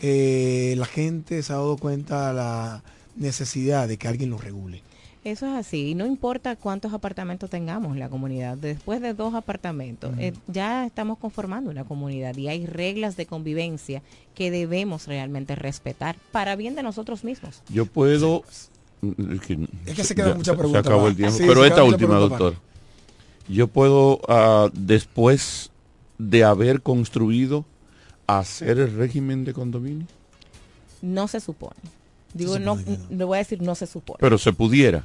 eh, 0.00 0.74
la 0.78 0.86
gente 0.86 1.42
se 1.42 1.52
ha 1.52 1.56
dado 1.56 1.76
cuenta 1.76 2.28
de 2.28 2.34
la 2.34 2.82
necesidad 3.16 3.86
de 3.86 3.98
que 3.98 4.08
alguien 4.08 4.30
lo 4.30 4.38
regule. 4.38 4.82
Eso 5.24 5.44
es 5.46 5.54
así, 5.54 5.88
y 5.88 5.94
no 5.96 6.06
importa 6.06 6.54
cuántos 6.54 6.94
apartamentos 6.94 7.50
tengamos 7.50 7.92
en 7.92 7.98
la 7.98 8.08
comunidad, 8.08 8.56
después 8.56 9.00
de 9.00 9.12
dos 9.12 9.34
apartamentos, 9.34 10.16
eh, 10.18 10.32
ya 10.46 10.86
estamos 10.86 11.18
conformando 11.18 11.68
una 11.68 11.82
comunidad 11.82 12.36
y 12.36 12.46
hay 12.46 12.64
reglas 12.64 13.16
de 13.16 13.26
convivencia 13.26 14.02
que 14.36 14.52
debemos 14.52 15.08
realmente 15.08 15.56
respetar 15.56 16.14
para 16.30 16.54
bien 16.54 16.76
de 16.76 16.84
nosotros 16.84 17.24
mismos. 17.24 17.60
Yo 17.68 17.86
puedo 17.86 18.44
es 19.86 19.94
que 19.94 20.04
se 20.04 20.14
queda 20.14 20.34
mucha 20.34 20.54
pregunta. 20.54 20.80
acabó 20.80 21.08
el 21.08 21.16
tiempo. 21.16 21.38
Pero 21.38 21.64
esta 21.64 21.84
última, 21.84 22.16
doctor. 22.16 22.54
Yo 23.48 23.68
puedo, 23.68 24.20
ah, 24.28 24.68
después 24.72 25.70
de 26.18 26.44
haber 26.44 26.82
construido 26.82 27.64
hacer 28.26 28.78
el 28.78 28.96
régimen 28.96 29.44
de 29.44 29.52
condominio? 29.52 30.06
No 31.02 31.28
se 31.28 31.40
supone. 31.40 31.76
Digo, 32.34 32.58
no, 32.58 32.78
le 33.10 33.24
voy 33.24 33.36
a 33.36 33.38
decir 33.38 33.62
no 33.62 33.74
se 33.74 33.86
supone. 33.86 34.18
Pero 34.20 34.38
se 34.38 34.52
pudiera. 34.52 35.04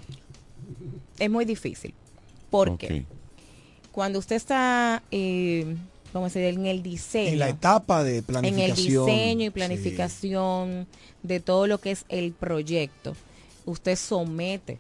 Es 1.20 1.30
muy 1.30 1.46
difícil. 1.46 1.94
Porque 2.50 3.06
cuando 3.92 4.20
usted 4.20 4.36
está, 4.36 5.04
eh, 5.12 5.78
vamos 6.14 6.36
a 6.36 6.40
decir, 6.40 6.60
en 6.60 6.66
el 6.66 6.84
diseño. 6.84 7.30
En 7.30 7.40
la 7.40 7.50
etapa 7.50 8.04
de 8.04 8.22
planificación. 8.22 8.66
En 8.66 8.70
el 8.70 8.76
diseño 8.76 9.46
y 9.46 9.50
planificación 9.50 10.88
de 11.24 11.40
todo 11.40 11.68
lo 11.68 11.80
que 11.80 11.92
es 11.92 12.06
el 12.10 12.34
proyecto, 12.34 13.16
usted 13.66 13.96
somete 13.96 14.80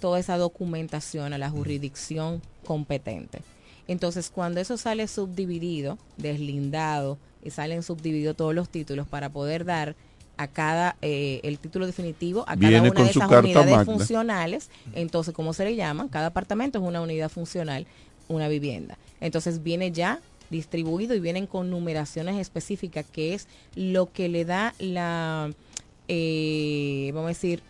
toda 0.00 0.18
esa 0.18 0.36
documentación 0.36 1.32
a 1.32 1.38
la 1.38 1.50
jurisdicción 1.50 2.42
competente. 2.64 3.40
Entonces, 3.86 4.30
cuando 4.30 4.60
eso 4.60 4.76
sale 4.76 5.06
subdividido, 5.08 5.98
deslindado, 6.16 7.18
y 7.44 7.50
salen 7.50 7.82
subdivididos 7.82 8.36
todos 8.36 8.54
los 8.54 8.68
títulos 8.70 9.06
para 9.06 9.28
poder 9.28 9.64
dar 9.64 9.94
a 10.36 10.48
cada 10.48 10.96
eh, 11.02 11.40
el 11.44 11.58
título 11.58 11.86
definitivo 11.86 12.44
a 12.48 12.56
cada 12.56 12.82
una 12.82 12.90
de 12.90 13.10
esas 13.10 13.30
unidades 13.30 13.84
funcionales 13.84 14.70
entonces 14.94 15.32
cómo 15.32 15.52
se 15.52 15.64
le 15.64 15.76
llaman 15.76 16.08
cada 16.08 16.28
apartamento 16.28 16.78
es 16.78 16.84
una 16.84 17.00
unidad 17.02 17.28
funcional 17.28 17.86
una 18.28 18.48
vivienda. 18.48 18.98
Entonces 19.20 19.62
viene 19.62 19.92
ya 19.92 20.20
distribuido 20.50 21.14
y 21.14 21.20
vienen 21.20 21.46
con 21.46 21.70
numeraciones 21.70 22.36
específicas 22.36 23.04
que 23.10 23.34
es 23.34 23.48
lo 23.74 24.10
que 24.12 24.28
le 24.28 24.44
da 24.44 24.74
la 24.78 25.50
eh, 26.08 27.10
vamos 27.14 27.26
a 27.26 27.28
decir 27.28 27.62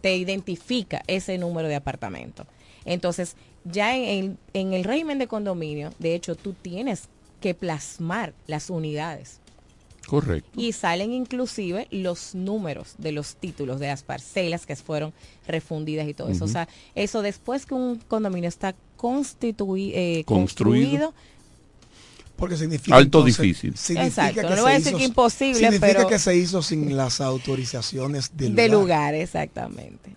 te 0.00 0.16
identifica 0.16 1.02
ese 1.06 1.38
número 1.38 1.68
de 1.68 1.76
apartamento 1.76 2.46
entonces 2.84 3.36
ya 3.64 3.96
en 3.96 4.38
en 4.52 4.72
el 4.72 4.84
régimen 4.84 5.18
de 5.18 5.26
condominio 5.26 5.92
de 5.98 6.14
hecho 6.14 6.34
tú 6.34 6.52
tienes 6.52 7.08
que 7.40 7.54
plasmar 7.54 8.34
las 8.46 8.70
unidades 8.70 9.40
Correcto. 10.06 10.48
Y 10.58 10.72
salen 10.72 11.12
inclusive 11.12 11.88
los 11.90 12.34
números 12.34 12.94
de 12.98 13.12
los 13.12 13.36
títulos 13.36 13.80
de 13.80 13.88
las 13.88 14.04
parcelas 14.04 14.64
que 14.64 14.76
fueron 14.76 15.12
refundidas 15.46 16.08
y 16.08 16.14
todo 16.14 16.28
eso. 16.28 16.44
O 16.44 16.48
sea, 16.48 16.68
eso 16.94 17.22
después 17.22 17.66
que 17.66 17.74
un 17.74 17.96
condominio 17.96 18.48
está 18.48 18.70
eh, 18.70 20.24
construido, 20.24 21.12
porque 22.36 22.56
significa 22.56 22.96
alto 22.96 23.22
difícil. 23.22 23.74
Exacto, 23.96 24.42
no 24.42 24.54
le 24.54 24.60
voy 24.60 24.72
a 24.72 24.74
decir 24.74 24.94
que 24.94 25.04
imposible, 25.04 25.58
significa 25.58 26.06
que 26.06 26.18
se 26.18 26.36
hizo 26.36 26.62
sin 26.62 26.96
las 26.96 27.20
autorizaciones 27.20 28.36
del 28.36 28.54
de 28.54 28.68
lugar. 28.68 29.14
exactamente. 29.14 30.14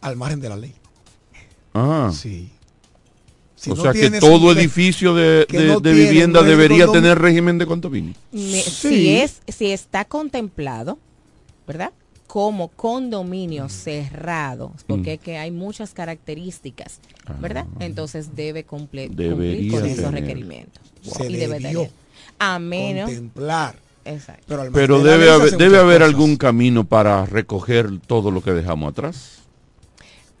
Al 0.00 0.16
margen 0.16 0.40
de 0.40 0.48
la 0.48 0.56
ley. 0.56 0.74
Ah. 1.74 2.10
Sí 2.14 2.50
o 3.70 3.76
sea 3.76 3.92
que 3.92 4.10
todo 4.20 4.52
edificio 4.52 5.14
de, 5.14 5.46
vivienda 5.82 6.42
debería 6.42 6.86
tener 6.88 7.18
régimen 7.18 7.58
de 7.58 7.66
condominio. 7.66 8.14
Si, 8.32 9.16
es, 9.16 9.40
si 9.48 9.72
está 9.72 10.04
contemplado, 10.04 10.98
¿verdad? 11.66 11.92
Como 12.36 12.68
condominio 12.68 13.70
cerrado, 13.70 14.70
porque 14.86 15.14
es 15.14 15.20
que 15.20 15.38
hay 15.38 15.50
muchas 15.50 15.94
características, 15.94 17.00
¿verdad? 17.40 17.64
Ah. 17.66 17.76
Entonces 17.80 18.36
debe 18.36 18.64
cumplir 18.64 19.08
con 19.70 19.86
esos 19.86 20.12
requerimientos. 20.12 20.82
y 21.26 21.34
debe 21.34 21.56
tener. 21.56 21.90
A 22.38 22.58
menos. 22.58 23.06
Contemplar. 23.06 23.76
Exacto. 24.04 24.68
Pero, 24.74 25.02
debe, 25.02 25.30
haber, 25.30 25.56
debe 25.56 25.78
haber 25.78 26.02
algún 26.02 26.36
camino 26.36 26.84
para 26.84 27.24
recoger 27.24 28.00
todo 28.06 28.30
lo 28.30 28.42
que 28.42 28.52
dejamos 28.52 28.92
atrás 28.92 29.40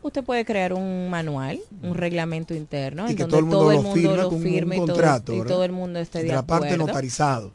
usted 0.02 0.22
puede 0.22 0.44
crear 0.44 0.74
un 0.74 1.08
manual, 1.08 1.58
un 1.82 1.94
reglamento 1.94 2.52
interno, 2.52 3.08
en 3.08 3.16
donde 3.16 3.38
todo 3.38 3.72
el 3.72 3.80
mundo, 3.80 4.16
lo, 4.16 4.30
firme, 4.32 4.76
y, 4.76 4.84
todo, 4.84 5.64
el 5.64 5.72
mundo 5.72 5.98
esté 5.98 6.22
de 6.22 6.34
acuerdo. 6.34 6.42
La 6.42 6.46
parte 6.46 6.76
notarizado. 6.76 7.50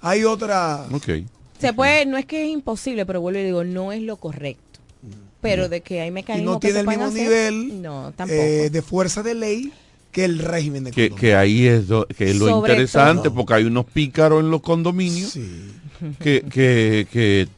Hay 0.00 0.24
otra... 0.24 0.86
Okay. 0.92 1.26
Se 1.60 1.72
puede, 1.72 2.06
no 2.06 2.16
es 2.16 2.26
que 2.26 2.44
es 2.44 2.48
imposible, 2.50 3.06
pero 3.06 3.20
vuelvo 3.20 3.40
y 3.40 3.44
digo, 3.44 3.64
no 3.64 3.92
es 3.92 4.02
lo 4.02 4.16
correcto. 4.16 4.80
Pero 5.40 5.68
de 5.68 5.80
que 5.80 6.00
hay 6.00 6.10
mecanismos 6.10 6.54
no 6.54 6.60
tiene 6.60 6.80
el 6.80 6.86
mismo 6.86 7.08
nivel 7.08 7.82
eh, 8.28 8.68
de 8.70 8.82
fuerza 8.82 9.22
de 9.22 9.34
ley 9.34 9.72
que 10.12 10.24
el 10.24 10.38
régimen 10.38 10.84
de 10.84 10.90
que, 10.90 11.10
que 11.10 11.34
ahí 11.34 11.66
es, 11.66 11.84
que 12.16 12.34
lo 12.34 12.58
interesante, 12.58 13.30
porque 13.30 13.54
hay 13.54 13.64
unos 13.64 13.86
pícaros 13.86 14.40
en 14.40 14.50
los 14.50 14.60
condominios 14.60 15.38
que, 16.18 16.42
que, 16.42 17.06
que 17.10 17.48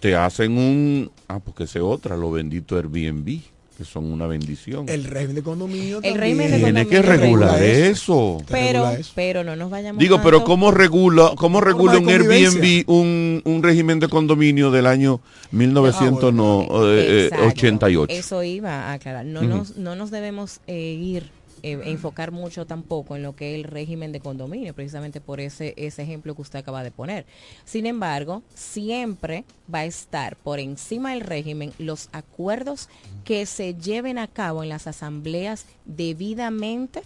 te 0.00 0.14
hacen 0.14 0.56
un... 0.56 1.10
Ah, 1.26 1.40
porque 1.40 1.64
ese 1.64 1.80
otra, 1.80 2.16
lo 2.16 2.30
bendito 2.30 2.76
Airbnb 2.76 3.40
que 3.76 3.84
son 3.84 4.10
una 4.12 4.26
bendición. 4.26 4.88
El 4.88 5.04
régimen 5.04 5.36
de 5.36 5.42
condominio 5.42 6.00
el 6.02 6.14
régimen 6.14 6.50
de 6.50 6.58
tiene 6.58 6.86
que 6.86 7.02
regular 7.02 7.62
eso. 7.62 8.38
Pero, 8.48 8.90
pero 9.14 9.44
no 9.44 9.54
nos 9.56 9.68
vayamos 9.70 10.00
Digo, 10.00 10.22
pero 10.22 10.42
¿cómo 10.44 10.70
regula, 10.70 11.32
cómo 11.36 11.60
regula 11.60 11.98
un 11.98 12.08
Airbnb 12.08 12.88
un, 12.88 13.42
un, 13.44 13.62
régimen 13.62 14.00
de 14.00 14.08
condominio 14.08 14.70
del 14.70 14.86
año 14.86 15.20
1988? 15.50 18.12
Ah, 18.12 18.18
eso 18.18 18.42
iba 18.42 18.90
a 18.90 18.94
aclarar. 18.94 19.26
No, 19.26 19.42
nos, 19.42 19.76
no 19.76 19.94
nos 19.96 20.10
debemos 20.10 20.60
eh, 20.66 20.78
ir 20.78 21.30
enfocar 21.72 22.30
mucho 22.30 22.66
tampoco 22.66 23.16
en 23.16 23.22
lo 23.22 23.34
que 23.34 23.54
es 23.54 23.56
el 23.56 23.64
régimen 23.64 24.12
de 24.12 24.20
condominio, 24.20 24.74
precisamente 24.74 25.20
por 25.20 25.40
ese, 25.40 25.74
ese 25.76 26.02
ejemplo 26.02 26.34
que 26.34 26.42
usted 26.42 26.58
acaba 26.58 26.82
de 26.82 26.90
poner. 26.90 27.24
Sin 27.64 27.86
embargo, 27.86 28.42
siempre 28.54 29.44
va 29.72 29.80
a 29.80 29.84
estar 29.86 30.36
por 30.36 30.60
encima 30.60 31.12
del 31.12 31.22
régimen 31.22 31.72
los 31.78 32.08
acuerdos 32.12 32.88
que 33.24 33.46
se 33.46 33.74
lleven 33.74 34.18
a 34.18 34.28
cabo 34.28 34.62
en 34.62 34.68
las 34.68 34.86
asambleas 34.86 35.66
debidamente 35.84 37.02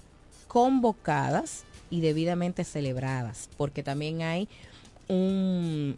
convocadas 0.49 1.65
y 1.91 2.01
debidamente 2.01 2.65
celebradas, 2.65 3.49
porque 3.57 3.83
también 3.83 4.23
hay 4.23 4.49
unas 5.09 5.97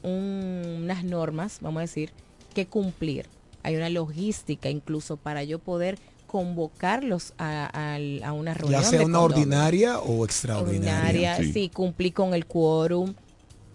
normas, 1.05 1.59
vamos 1.61 1.79
a 1.79 1.83
decir, 1.83 2.13
que 2.55 2.67
cumplir. 2.67 3.27
Hay 3.63 3.77
una 3.77 3.91
logística 3.91 4.71
incluso 4.71 5.17
para 5.17 5.45
yo 5.45 5.59
poder 5.59 5.99
convocarlos 6.31 7.35
a, 7.39 7.97
a, 8.23 8.33
una 8.33 8.55
reunión. 8.55 8.81
Ya 8.81 8.89
sea 8.89 9.05
una 9.05 9.19
ordinaria 9.19 9.99
o 9.99 10.25
extraordinaria. 10.25 11.37
sí. 11.39 11.69
cumplí 11.75 12.13
con 12.13 12.35
el 12.35 12.47
quórum. 12.47 13.15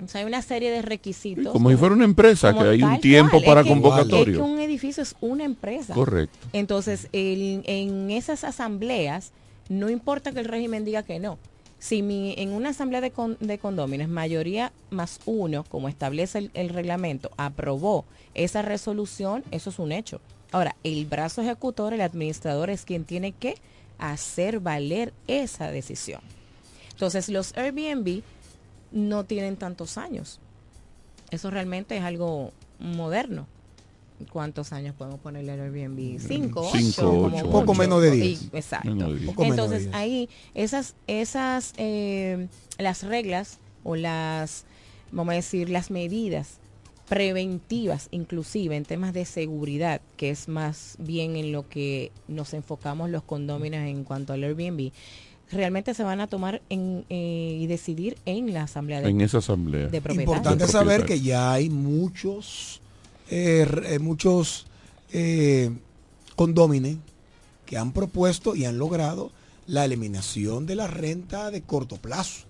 O 0.01 0.07
sea, 0.07 0.21
hay 0.21 0.27
una 0.27 0.41
serie 0.41 0.71
de 0.71 0.81
requisitos. 0.81 1.51
como 1.51 1.69
si 1.69 1.75
fuera 1.75 1.93
una 1.93 2.05
empresa, 2.05 2.53
que 2.53 2.63
hay 2.63 2.81
un 2.81 3.01
tiempo 3.01 3.43
para 3.43 3.65
convocatorio. 3.65 4.35
Es 4.35 4.39
que 4.39 4.53
un 4.53 4.59
edificio 4.59 5.03
es 5.03 5.17
una 5.19 5.43
empresa. 5.43 5.93
Correcto. 5.93 6.37
Entonces, 6.53 7.09
en 7.11 8.09
esas 8.09 8.45
asambleas, 8.45 9.33
no 9.67 9.89
importa 9.89 10.31
que 10.31 10.39
el 10.39 10.45
régimen 10.45 10.85
diga 10.85 11.03
que 11.03 11.19
no. 11.19 11.37
Si 11.77 12.01
mi, 12.01 12.35
en 12.37 12.53
una 12.53 12.69
asamblea 12.69 13.01
de, 13.01 13.11
con, 13.11 13.35
de 13.41 13.57
condóminos, 13.57 14.07
mayoría 14.07 14.71
más 14.91 15.19
uno, 15.25 15.65
como 15.67 15.89
establece 15.89 16.49
el 16.53 16.69
reglamento, 16.69 17.31
aprobó 17.35 18.05
esa 18.33 18.61
resolución, 18.61 19.43
eso 19.51 19.71
es 19.71 19.77
un 19.77 19.91
hecho. 19.91 20.21
Ahora, 20.51 20.75
el 20.83 21.05
brazo 21.05 21.41
ejecutor, 21.41 21.93
el 21.93 22.01
administrador, 22.01 22.69
es 22.69 22.85
quien 22.85 23.03
tiene 23.03 23.31
que 23.31 23.55
hacer 23.97 24.59
valer 24.59 25.13
esa 25.27 25.71
decisión. 25.71 26.21
Entonces, 26.91 27.29
los 27.29 27.55
Airbnb 27.57 28.21
no 28.91 29.25
tienen 29.25 29.57
tantos 29.57 29.97
años. 29.97 30.39
Eso 31.31 31.49
realmente 31.49 31.97
es 31.97 32.03
algo 32.03 32.51
moderno. 32.79 33.47
¿Cuántos 34.31 34.71
años 34.71 34.95
podemos 34.95 35.19
ponerle 35.19 35.51
al 35.51 35.59
Airbnb? 35.59 36.19
Cinco, 36.25 36.69
Cinco 36.71 37.29
ocho, 37.33 37.49
poco 37.51 37.73
menos 37.73 38.01
de 38.01 38.11
diez. 38.11 38.47
Exacto. 38.53 39.13
Entonces 39.39 39.89
ahí 39.91 40.29
esas, 40.53 40.95
esas, 41.07 41.73
eh, 41.77 42.47
las 42.77 43.03
reglas 43.03 43.59
o 43.83 43.97
las, 43.97 44.63
vamos 45.11 45.33
a 45.33 45.35
decir, 45.35 45.69
las 45.69 45.91
medidas 45.91 46.59
preventivas, 47.07 48.07
inclusive 48.11 48.75
en 48.75 48.83
temas 48.83 49.13
de 49.13 49.25
seguridad, 49.25 50.01
que 50.17 50.31
es 50.31 50.47
más 50.47 50.95
bien 50.99 51.35
en 51.35 51.51
lo 51.51 51.69
que 51.69 52.11
nos 52.27 52.53
enfocamos 52.53 53.09
los 53.09 53.23
condóminos 53.23 53.81
en 53.81 54.03
cuanto 54.03 54.33
al 54.33 54.43
Airbnb, 54.43 54.91
realmente 55.51 55.93
se 55.93 56.03
van 56.03 56.21
a 56.21 56.27
tomar 56.27 56.61
en, 56.69 57.05
eh, 57.09 57.57
y 57.61 57.67
decidir 57.67 58.17
en 58.25 58.53
la 58.53 58.63
asamblea 58.63 59.01
de, 59.01 59.09
en 59.09 59.21
esa 59.21 59.37
asamblea. 59.37 59.87
de 59.87 59.97
Importante 59.97 60.67
saber 60.67 61.05
que 61.05 61.21
ya 61.21 61.53
hay 61.53 61.69
muchos, 61.69 62.81
eh, 63.29 63.67
eh, 63.87 63.99
muchos 63.99 64.65
eh, 65.11 65.71
condómines 66.35 66.97
que 67.65 67.77
han 67.77 67.91
propuesto 67.91 68.55
y 68.55 68.65
han 68.65 68.77
logrado 68.77 69.31
la 69.67 69.85
eliminación 69.85 70.65
de 70.65 70.75
la 70.75 70.87
renta 70.87 71.51
de 71.51 71.61
corto 71.61 71.97
plazo. 71.97 72.45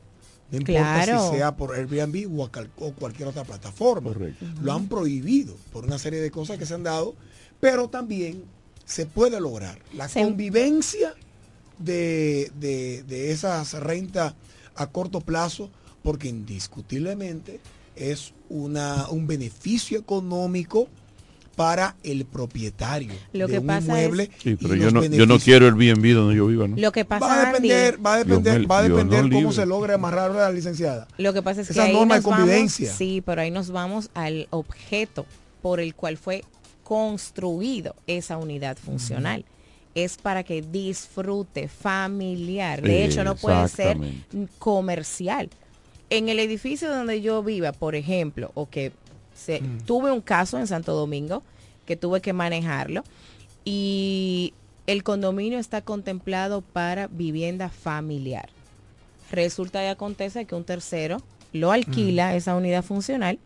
No 0.56 0.72
importa 0.72 1.30
si 1.30 1.38
sea 1.38 1.56
por 1.56 1.76
Airbnb 1.76 2.40
o, 2.40 2.50
o 2.86 2.94
cualquier 2.94 3.28
otra 3.30 3.44
plataforma. 3.44 4.12
Lo 4.62 4.74
han 4.74 4.88
prohibido 4.88 5.56
por 5.72 5.86
una 5.86 5.98
serie 5.98 6.20
de 6.20 6.32
cosas 6.32 6.58
que 6.58 6.66
se 6.66 6.74
han 6.74 6.84
dado, 6.84 7.16
pero 7.60 7.90
también 7.90 8.44
se 8.86 9.06
puede 9.06 9.40
lograr 9.40 9.80
la 9.94 10.08
convivencia 10.08 11.16
de, 11.80 12.52
de, 12.60 13.32
esas 13.32 13.74
rentas 13.74 14.36
a 14.76 14.88
corto 14.88 15.22
plazo, 15.22 15.70
porque 16.04 16.28
indiscutiblemente 16.28 17.60
es 17.96 18.34
una, 18.50 19.10
un 19.10 19.26
beneficio 19.28 19.98
económico 19.98 20.88
para 21.56 21.96
el 22.04 22.26
propietario 22.26 23.14
Lo 23.34 23.48
de 23.48 23.54
que 23.54 23.60
un 23.60 23.68
pasa 23.68 23.82
inmueble. 23.88 24.30
Sí, 24.44 24.56
pero 24.62 24.76
y 24.76 24.80
yo 24.80 24.92
no, 24.92 25.02
yo 25.04 25.10
no 25.10 25.10
beneficios. 25.10 25.44
quiero 25.44 25.68
el 25.68 25.74
BNB 25.76 26.14
donde 26.14 26.36
yo 26.36 26.48
viva, 26.48 26.68
¿no? 26.68 26.76
Lo 26.78 26.92
que 26.92 27.06
pasa, 27.06 27.26
Va 27.26 27.34
a 27.42 27.46
depender, 27.48 27.94
Andy, 27.96 28.04
va 28.04 28.14
a 28.14 28.18
depender, 28.18 28.58
Dios 28.60 28.72
va 28.72 28.80
a 28.80 28.84
depender 28.84 29.24
no 29.24 29.30
cómo 29.30 29.40
libre. 29.40 29.56
se 29.56 29.66
logre 29.66 29.94
amarrar 29.94 30.32
a 30.32 30.34
la 30.34 30.52
licenciada. 30.52 31.08
Lo 31.18 31.34
que 31.34 31.42
pasa 31.42 31.62
es 31.62 31.68
que 31.68 31.74
Esa 31.74 31.84
ahí 31.84 31.94
norma 31.94 32.16
de 32.16 32.22
nos 32.22 32.30
vamos- 32.30 32.40
convivencia. 32.46 32.92
sí, 32.94 33.24
pero 33.26 33.42
ahí 33.42 33.52
nos 33.52 33.72
vamos 33.72 34.10
al 34.14 34.48
objeto 34.50 35.26
por 35.62 35.80
el 35.80 35.96
cual 35.96 36.18
fue 36.18 36.44
construido 36.84 37.96
esa 38.08 38.38
unidad 38.38 38.78
funcional. 38.78 39.46
Es 39.96 40.18
para 40.18 40.44
que 40.44 40.62
disfrute 40.62 41.68
familiar. 41.70 42.82
De 42.82 43.06
hecho, 43.06 43.24
no 43.24 43.36
puede 43.36 43.68
ser 43.70 43.98
comercial. 44.60 45.50
En 46.10 46.30
el 46.30 46.40
edificio 46.40 46.90
donde 46.90 47.22
yo 47.22 47.42
viva, 47.44 47.72
por 47.72 47.96
ejemplo, 47.96 48.52
o 48.54 48.70
que 48.70 48.92
se, 49.36 49.62
Mm. 49.62 49.82
tuve 49.86 50.12
un 50.12 50.22
caso 50.22 50.58
en 50.58 50.66
Santo 50.66 50.94
Domingo 50.96 51.44
que 51.86 51.96
tuve 51.96 52.22
que 52.22 52.34
manejarlo 52.34 53.04
y 53.64 54.54
el 54.88 55.04
condominio 55.04 55.60
está 55.60 55.82
contemplado 55.82 56.62
para 56.62 57.08
vivienda 57.08 57.70
familiar. 57.70 58.50
Resulta 59.32 59.84
y 59.84 59.88
acontece 59.88 60.46
que 60.46 60.56
un 60.56 60.64
tercero 60.64 61.18
lo 61.54 61.72
alquila 61.72 62.32
Mm. 62.32 62.36
esa 62.36 62.56
unidad 62.56 62.84
funcional 62.84 63.40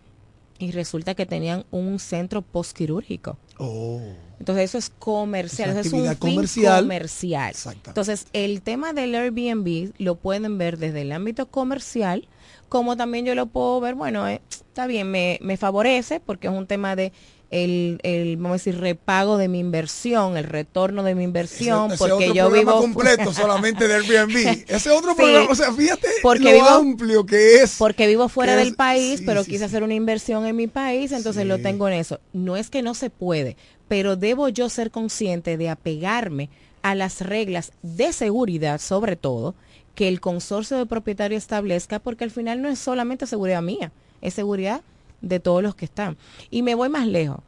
y 0.57 0.71
resulta 0.71 1.15
que 1.15 1.25
tenían 1.25 1.65
un 1.71 1.99
centro 1.99 2.41
postquirúrgico. 2.41 3.37
Oh. 3.57 4.01
Entonces 4.39 4.65
eso 4.65 4.77
es 4.77 4.89
comercial, 4.97 5.71
eso 5.71 5.79
es 5.81 5.93
un 5.93 6.15
comercial. 6.15 6.83
comercial. 6.83 7.53
Entonces 7.87 8.25
el 8.33 8.61
tema 8.61 8.93
del 8.93 9.13
Airbnb 9.15 9.91
lo 9.97 10.15
pueden 10.15 10.57
ver 10.57 10.77
desde 10.77 11.01
el 11.01 11.11
ámbito 11.11 11.47
comercial, 11.47 12.27
como 12.69 12.95
también 12.97 13.25
yo 13.25 13.35
lo 13.35 13.47
puedo 13.47 13.79
ver, 13.81 13.95
bueno, 13.95 14.27
eh, 14.27 14.41
está 14.49 14.87
bien, 14.87 15.11
me, 15.11 15.39
me 15.41 15.57
favorece 15.57 16.19
porque 16.19 16.47
es 16.47 16.53
un 16.53 16.67
tema 16.67 16.95
de 16.95 17.11
el, 17.51 17.99
el, 18.03 18.37
vamos 18.37 18.51
a 18.51 18.53
decir, 18.53 18.79
repago 18.79 19.37
de 19.37 19.47
mi 19.47 19.57
inversión, 19.57 20.37
el 20.37 20.43
retorno 20.43 21.01
de 21.01 21.15
mi 21.15 21.23
inversión, 21.23 21.91
Ese- 21.91 21.95
ese 21.95 21.97
porque 21.97 22.13
otro 22.29 22.33
yo 22.35 22.45
programa 22.47 22.71
vivo 22.73 22.81
completo 22.81 23.33
solamente 23.33 23.87
de 23.87 23.95
Airbnb. 23.95 24.65
Ese 24.67 24.91
otro 24.91 25.11
Sí, 25.11 25.17
programa, 25.17 25.51
o 25.51 25.55
sea, 25.55 25.73
fíjate 25.73 26.07
porque 26.21 26.43
lo 26.43 26.51
vivo, 26.53 26.67
amplio 26.69 27.25
que 27.25 27.55
es. 27.63 27.75
Porque 27.79 28.05
vivo 28.05 28.29
fuera 28.29 28.55
del 28.55 28.67
es- 28.69 28.75
país, 28.75 29.17
sí, 29.19 29.25
pero 29.25 29.43
sí, 29.43 29.49
quise 29.49 29.65
hacer 29.65 29.81
una 29.81 29.95
inversión 29.95 30.45
en 30.45 30.55
mi 30.55 30.67
país, 30.67 31.11
entonces 31.11 31.47
lo 31.47 31.57
tengo 31.59 31.87
en 31.87 31.95
eso. 31.95 32.19
No 32.33 32.55
es 32.55 32.69
que 32.69 32.83
no 32.83 32.93
se 32.93 33.09
puede, 33.09 33.57
pero 33.89 34.15
debo 34.15 34.47
yo 34.47 34.69
ser 34.69 34.91
consciente 34.91 35.57
de 35.57 35.67
apegarme 35.67 36.49
a 36.81 36.95
las 36.95 37.19
reglas 37.19 37.73
de 37.81 38.13
seguridad, 38.13 38.79
sobre 38.79 39.17
todo, 39.17 39.55
que 39.95 40.07
el 40.07 40.21
consorcio 40.21 40.77
de 40.77 40.85
propietarios 40.85 41.43
establezca, 41.43 41.99
porque 41.99 42.23
al 42.23 42.31
final 42.31 42.61
no 42.61 42.69
es 42.69 42.79
solamente 42.79 43.27
seguridad 43.27 43.61
mía, 43.61 43.91
es 44.21 44.35
seguridad 44.35 44.81
de 45.19 45.41
todos 45.41 45.61
los 45.61 45.75
que 45.75 45.85
están. 45.85 46.15
Y 46.49 46.61
me 46.61 46.75
voy 46.75 46.87
más 46.87 47.07
lejos. 47.07 47.39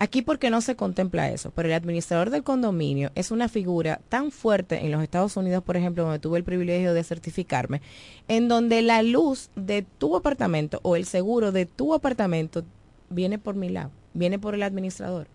Aquí 0.00 0.20
porque 0.20 0.50
no 0.50 0.60
se 0.60 0.74
contempla 0.74 1.30
eso, 1.30 1.52
pero 1.54 1.68
el 1.68 1.74
administrador 1.74 2.28
del 2.28 2.42
condominio 2.42 3.10
es 3.14 3.30
una 3.30 3.48
figura 3.48 4.00
tan 4.08 4.32
fuerte 4.32 4.84
en 4.84 4.90
los 4.90 5.02
Estados 5.02 5.36
Unidos, 5.36 5.62
por 5.62 5.76
ejemplo, 5.76 6.02
donde 6.02 6.18
tuve 6.18 6.36
el 6.36 6.44
privilegio 6.44 6.92
de 6.92 7.04
certificarme, 7.04 7.80
en 8.26 8.48
donde 8.48 8.82
la 8.82 9.02
luz 9.02 9.50
de 9.54 9.86
tu 9.98 10.16
apartamento 10.16 10.80
o 10.82 10.96
el 10.96 11.06
seguro 11.06 11.52
de 11.52 11.64
tu 11.64 11.94
apartamento 11.94 12.64
viene 13.08 13.38
por 13.38 13.54
mi 13.54 13.68
lado, 13.68 13.92
viene 14.12 14.38
por 14.38 14.54
el 14.54 14.64
administrador. 14.64 15.28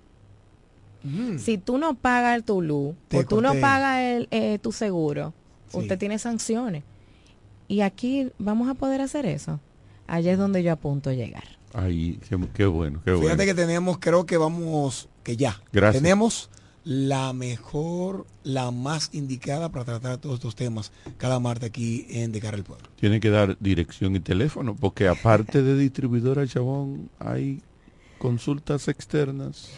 Si 1.38 1.58
tú 1.58 1.78
no 1.78 1.96
pagas 1.96 2.44
tu 2.44 2.62
luz 2.62 2.96
Te 3.08 3.20
o 3.20 3.26
tú 3.26 3.42
no 3.42 3.54
pagas 3.56 4.00
el, 4.02 4.28
eh, 4.32 4.60
tu 4.60 4.72
seguro, 4.72 5.34
Sí. 5.70 5.78
usted 5.78 5.98
tiene 5.98 6.20
sanciones. 6.20 6.84
Y 7.68 7.82
aquí 7.82 8.32
vamos 8.40 8.68
a 8.70 8.74
poder 8.74 9.02
hacer 9.02 9.26
eso. 9.26 9.60
Allá 10.08 10.32
es 10.32 10.38
donde 10.38 10.64
yo 10.64 10.72
apunto 10.72 11.12
a 11.12 11.14
llegar. 11.14 11.44
Ay, 11.74 12.20
qué, 12.28 12.38
qué 12.54 12.66
bueno, 12.66 13.00
qué 13.06 13.12
bueno. 13.12 13.26
Fíjate 13.28 13.46
que 13.46 13.54
tenemos, 13.54 14.00
creo 14.00 14.26
que 14.26 14.38
vamos, 14.38 15.08
que 15.24 15.38
ya. 15.38 15.62
Gracias. 15.72 16.02
Tenemos 16.02 16.50
la 16.84 17.32
mejor, 17.34 18.26
la 18.44 18.72
más 18.72 19.12
indicada 19.14 19.70
para 19.70 19.86
tratar 19.86 20.18
todos 20.18 20.36
estos 20.36 20.56
temas 20.56 20.92
cada 21.18 21.40
martes 21.40 21.70
aquí 21.70 22.08
en 22.10 22.32
De 22.32 22.42
Cara 22.42 22.58
al 22.58 22.64
Pueblo. 22.64 22.90
Tiene 23.00 23.20
que 23.20 23.30
dar 23.30 23.56
dirección 23.60 24.16
y 24.16 24.20
teléfono, 24.20 24.76
porque 24.76 25.08
aparte 25.08 25.62
de 25.62 25.78
distribuidora 25.78 26.48
Chabón, 26.48 27.12
hay 27.20 27.62
consultas 28.18 28.88
externas. 28.88 29.70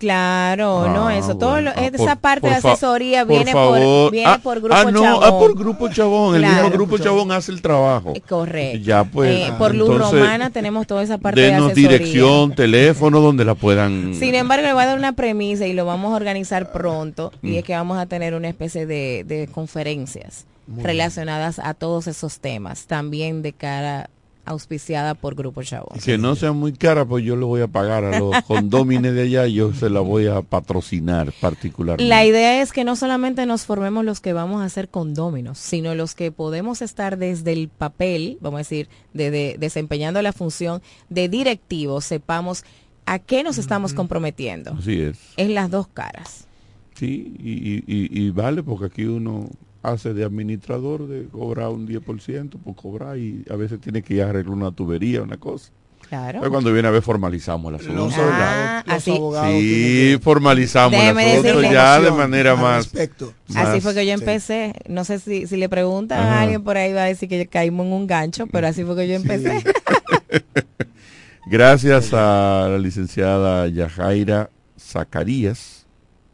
Claro, 0.00 0.88
no, 0.88 1.08
Ah, 1.08 1.16
eso, 1.18 1.36
todo 1.36 1.60
lo- 1.60 1.70
Ah, 1.70 1.84
esa 1.84 1.96
por- 2.16 2.16
parte 2.22 2.40
por 2.40 2.50
de 2.50 2.56
asesoría 2.56 3.26
por 3.26 3.34
viene 3.36 3.52
favor. 3.52 3.78
por 3.78 4.10
viene 4.12 4.26
Ah, 4.30 4.40
por 4.42 4.58
grupo 4.60 4.74
ah, 4.74 4.90
no, 4.90 5.02
Chabón. 5.02 5.20
ah, 5.24 5.30
por 5.38 5.58
Grupo 5.58 5.88
Chabón. 5.90 6.34
El 6.36 6.40
Claro. 6.40 6.54
mismo 6.62 6.70
Grupo 6.70 6.98
Chabón 6.98 7.32
hace 7.32 7.52
el 7.52 7.60
trabajo. 7.60 8.14
Correcto. 8.26 8.78
Ya 8.82 9.04
pues. 9.04 9.30
Eh, 9.48 9.52
por 9.58 9.74
Luz 9.74 9.90
entonces, 9.90 10.18
Romana 10.20 10.48
tenemos 10.50 10.86
toda 10.86 11.02
esa 11.02 11.18
parte 11.18 11.42
de 11.42 11.48
Denos 11.48 11.72
asesoría. 11.72 11.88
dirección, 11.98 12.54
teléfono, 12.54 13.20
donde 13.20 13.44
la 13.44 13.54
puedan. 13.54 14.14
Sin 14.14 14.34
embargo, 14.34 14.66
le 14.66 14.72
voy 14.72 14.82
a 14.84 14.86
dar 14.86 14.98
una 14.98 15.12
premisa 15.12 15.66
y 15.66 15.74
lo 15.74 15.84
vamos 15.84 16.12
a 16.14 16.16
organizar 16.16 16.72
pronto 16.72 17.30
y 17.42 17.48
Mm. 17.50 17.54
es 17.56 17.64
que 17.64 17.74
vamos 17.74 17.98
a 17.98 18.06
tener 18.06 18.34
una 18.34 18.48
especie 18.48 18.86
de, 18.86 19.24
de 19.26 19.48
conferencias 19.52 20.46
Muy 20.66 20.82
relacionadas 20.82 21.58
a 21.58 21.74
todos 21.74 22.06
esos 22.06 22.40
temas, 22.40 22.86
también 22.86 23.42
de 23.42 23.52
cara 23.52 24.08
auspiciada 24.44 25.14
por 25.14 25.34
Grupo 25.34 25.62
Chabón. 25.62 25.98
Que 26.04 26.18
no 26.18 26.34
sea 26.34 26.52
muy 26.52 26.72
cara, 26.72 27.04
pues 27.04 27.24
yo 27.24 27.36
lo 27.36 27.46
voy 27.46 27.60
a 27.60 27.68
pagar 27.68 28.04
a 28.04 28.18
los 28.18 28.42
condómines 28.46 29.14
de 29.14 29.22
allá 29.22 29.46
y 29.46 29.54
yo 29.54 29.72
se 29.74 29.90
la 29.90 30.00
voy 30.00 30.26
a 30.26 30.42
patrocinar 30.42 31.32
particularmente. 31.40 32.08
La 32.08 32.24
idea 32.24 32.62
es 32.62 32.72
que 32.72 32.84
no 32.84 32.96
solamente 32.96 33.46
nos 33.46 33.64
formemos 33.66 34.04
los 34.04 34.20
que 34.20 34.32
vamos 34.32 34.62
a 34.62 34.64
hacer 34.64 34.88
condóminos, 34.88 35.58
sino 35.58 35.94
los 35.94 36.14
que 36.14 36.32
podemos 36.32 36.82
estar 36.82 37.16
desde 37.18 37.52
el 37.52 37.68
papel, 37.68 38.38
vamos 38.40 38.58
a 38.58 38.62
decir, 38.62 38.88
de, 39.14 39.30
de- 39.30 39.56
desempeñando 39.58 40.20
la 40.22 40.32
función 40.32 40.82
de 41.08 41.28
directivos, 41.28 42.04
sepamos 42.04 42.64
a 43.06 43.18
qué 43.18 43.42
nos 43.42 43.58
estamos 43.58 43.92
comprometiendo. 43.94 44.74
Así 44.78 45.00
es. 45.00 45.18
Es 45.36 45.48
las 45.50 45.70
dos 45.70 45.88
caras. 45.88 46.46
Sí, 46.94 47.34
y- 47.42 47.78
y- 47.86 48.08
y 48.26 48.30
vale 48.30 48.62
porque 48.62 48.86
aquí 48.86 49.04
uno 49.04 49.46
hace 49.82 50.12
de 50.14 50.24
administrador 50.24 51.06
de 51.08 51.26
cobrar 51.28 51.68
un 51.70 51.86
10% 51.88 52.50
por 52.62 52.74
cobrar 52.76 53.16
y 53.18 53.44
a 53.50 53.56
veces 53.56 53.80
tiene 53.80 54.02
que 54.02 54.14
ir 54.14 54.22
a 54.22 54.30
arreglar 54.30 54.54
una 54.54 54.72
tubería, 54.72 55.22
una 55.22 55.36
cosa. 55.38 55.70
Claro. 56.08 56.40
Pero 56.40 56.50
cuando 56.50 56.72
viene 56.72 56.88
a 56.88 56.90
ver 56.90 57.02
formalizamos 57.02 57.70
el 57.72 57.76
asunto. 57.76 57.94
Los 58.06 58.16
¿verdad? 58.16 58.32
Ah, 58.78 58.82
los 58.86 58.96
así- 58.96 59.10
abogados 59.12 59.52
Sí, 59.52 59.58
tienen 59.60 60.18
que- 60.18 60.18
formalizamos 60.24 61.00
el 61.00 61.18
asunto 61.18 61.62
ya 61.62 62.00
de 62.00 62.10
manera 62.10 62.56
más. 62.56 62.84
respecto. 62.92 63.32
Así 63.48 63.54
más- 63.54 63.82
fue 63.82 63.94
que 63.94 64.06
yo 64.06 64.14
sí. 64.16 64.20
empecé. 64.20 64.72
No 64.88 65.04
sé 65.04 65.18
si, 65.20 65.46
si 65.46 65.56
le 65.56 65.68
preguntan 65.68 66.18
Ajá. 66.20 66.38
a 66.38 66.42
alguien 66.42 66.64
por 66.64 66.76
ahí 66.76 66.92
va 66.92 67.02
a 67.04 67.06
decir 67.06 67.28
que 67.28 67.46
caímos 67.46 67.86
en 67.86 67.92
un 67.92 68.06
gancho, 68.08 68.46
pero 68.48 68.66
así 68.66 68.82
fue 68.84 68.96
que 68.96 69.06
yo 69.08 69.14
empecé. 69.14 69.62
Gracias 71.46 72.12
a 72.12 72.68
la 72.70 72.78
licenciada 72.78 73.66
Yajaira 73.68 74.50
Zacarías. 74.78 75.86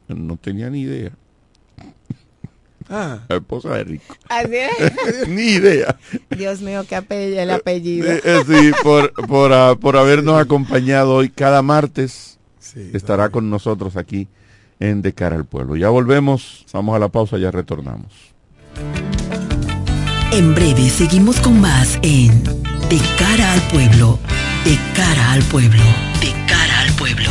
No 0.09 0.37
tenía 0.37 0.71
ni 0.71 0.83
idea. 0.83 1.11
Ah, 2.89 3.19
La 3.29 3.37
esposa 3.37 3.71
de 3.75 3.85
Rico. 3.85 4.15
Así 4.29 4.55
es. 4.55 5.29
ni 5.29 5.43
idea. 5.53 5.97
Dios 6.31 6.61
mío, 6.61 6.85
qué 6.89 6.97
apellido, 6.97 7.41
el 7.41 7.51
apellido. 7.51 8.11
Eh, 8.11 8.21
eh, 8.25 8.43
sí, 8.47 8.71
por, 8.83 9.13
por, 9.27 9.53
ah, 9.53 9.75
por 9.81 9.97
habernos 9.97 10.41
acompañado 10.41 11.15
hoy 11.15 11.29
cada 11.31 11.63
martes. 11.63 12.39
sí, 12.59 12.91
estará 12.95 13.31
con 13.31 13.51
nosotros 13.51 13.97
aquí 13.97 14.29
en 14.79 15.03
De 15.03 15.13
Cara 15.13 15.37
al 15.37 15.45
Pueblo. 15.47 15.77
Ya 15.77 15.89
volvemos, 15.89 16.65
vamos 16.73 16.95
a 16.95 16.99
la 16.99 17.09
pausa, 17.09 17.39
ya 17.39 17.51
retornamos. 17.51 18.13
En 20.33 20.55
breve 20.55 20.91
seguimos 20.91 21.41
con 21.41 21.61
más 21.61 21.99
en 22.03 22.43
De 22.45 23.01
cara 23.17 23.53
al 23.53 23.63
pueblo, 23.69 24.19
de 24.65 24.77
cara 24.95 25.33
al 25.33 25.43
pueblo, 25.45 25.83
de 26.21 26.33
cara 26.47 26.81
al 26.81 26.93
pueblo. 26.97 27.31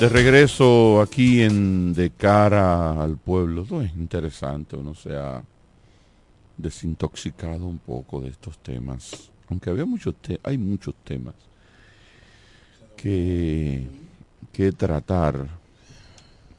De 0.00 0.10
regreso 0.10 1.00
aquí 1.00 1.40
en 1.40 1.94
De 1.94 2.10
cara 2.10 3.02
al 3.02 3.16
pueblo, 3.16 3.62
esto 3.62 3.80
es 3.80 3.94
interesante, 3.94 4.76
uno 4.76 4.94
se 4.94 5.16
ha 5.16 5.42
desintoxicado 6.58 7.64
un 7.64 7.78
poco 7.78 8.20
de 8.20 8.28
estos 8.28 8.58
temas, 8.58 9.30
aunque 9.48 9.70
había 9.70 9.86
muchos 9.86 10.14
te 10.16 10.38
hay 10.42 10.58
muchos 10.58 10.94
temas 11.02 11.34
que, 12.94 13.86
que 14.52 14.72
tratar. 14.72 15.48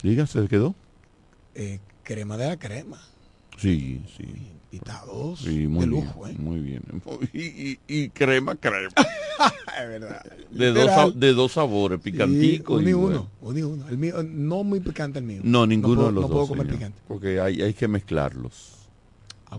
Dígase, 0.02 0.42
¿se 0.42 0.48
quedó? 0.48 0.74
Eh, 1.54 1.80
crema 2.02 2.38
de 2.38 2.48
la 2.48 2.58
crema. 2.58 3.00
Sí, 3.58 4.02
sí. 4.18 4.57
Invitados 4.72 5.40
Sí, 5.40 5.68
muy 5.68 5.86
de 5.86 5.92
bien, 5.92 6.06
lujo, 6.06 6.28
¿eh? 6.28 6.36
muy 6.38 6.60
bien. 6.60 6.84
Y, 7.34 7.42
y- 7.72 7.80
y 7.88 8.10
crema, 8.10 8.56
crema. 8.56 8.90
es 9.82 9.88
verdad. 9.88 10.22
De 10.52 10.68
dos, 10.68 10.84
Literal. 10.86 11.20
de 11.20 11.34
dos 11.34 11.52
sabores, 11.54 12.00
picantico 12.02 12.80
Sí, 12.80 12.86
y 12.90 12.94
uno 12.94 13.08
y 13.10 13.12
uno, 13.12 13.30
uno 13.42 13.60
y 13.60 13.62
uno. 13.64 13.88
El 13.88 13.98
mío, 13.98 14.24
no 14.24 14.64
muy 14.64 14.80
picante 14.82 15.20
el 15.20 15.26
mío. 15.26 15.42
No, 15.44 15.66
ninguno 15.66 15.96
puedo- 15.96 16.08
de 16.08 16.14
los 16.14 16.22
no 16.24 16.28
dos. 16.28 16.36
puedo 16.36 16.48
comer 16.50 16.66
señor, 16.66 16.78
picante. 16.80 17.02
Porque 17.08 17.40
hay, 17.40 17.62
hay 17.62 17.74
que 17.74 17.88
mezclarlos. 17.88 18.74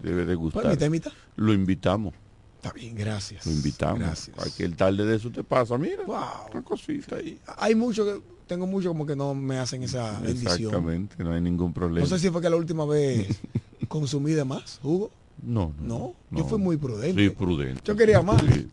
Debe 0.02 0.26
de 0.26 0.34
gustar. 0.34 0.66
mitad 0.68 0.86
y 0.86 0.90
mitad? 0.90 1.12
Lo 1.36 1.54
invitamos. 1.54 2.12
Está 2.56 2.72
bien, 2.72 2.94
gracias. 2.94 3.46
Lo 3.46 3.52
invitamos. 3.52 4.00
Gracias. 4.00 4.36
Cualquier 4.36 4.76
tarde 4.76 5.06
de 5.06 5.16
eso 5.16 5.30
te 5.30 5.42
pasa. 5.44 5.78
Mira, 5.78 6.02
una 6.04 6.62
cosita 6.62 7.16
ahí. 7.16 7.38
Hay 7.56 7.74
mucho 7.74 8.04
que, 8.04 8.20
tengo 8.48 8.66
mucho 8.66 8.88
como 8.88 9.06
que 9.06 9.14
no 9.14 9.34
me 9.34 9.58
hacen 9.58 9.82
esa 9.84 10.18
bendición. 10.20 10.52
Exactamente, 10.52 11.22
no 11.22 11.32
hay 11.32 11.40
ningún 11.40 11.72
problema. 11.72 12.00
No 12.00 12.06
sé 12.06 12.18
si 12.18 12.30
fue 12.30 12.42
que 12.42 12.50
la 12.50 12.56
última 12.56 12.84
vez 12.84 13.28
consumí 13.88 14.32
de 14.32 14.44
más, 14.44 14.80
Hugo. 14.82 15.10
No, 15.40 15.72
No, 15.80 16.16
yo 16.32 16.44
fui 16.44 16.58
muy 16.58 16.76
prudente. 16.76 17.22
Sí, 17.22 17.30
prudente. 17.30 17.80
Yo 17.84 17.94
quería 17.94 18.20
más. 18.22 18.42
Sí. 18.42 18.68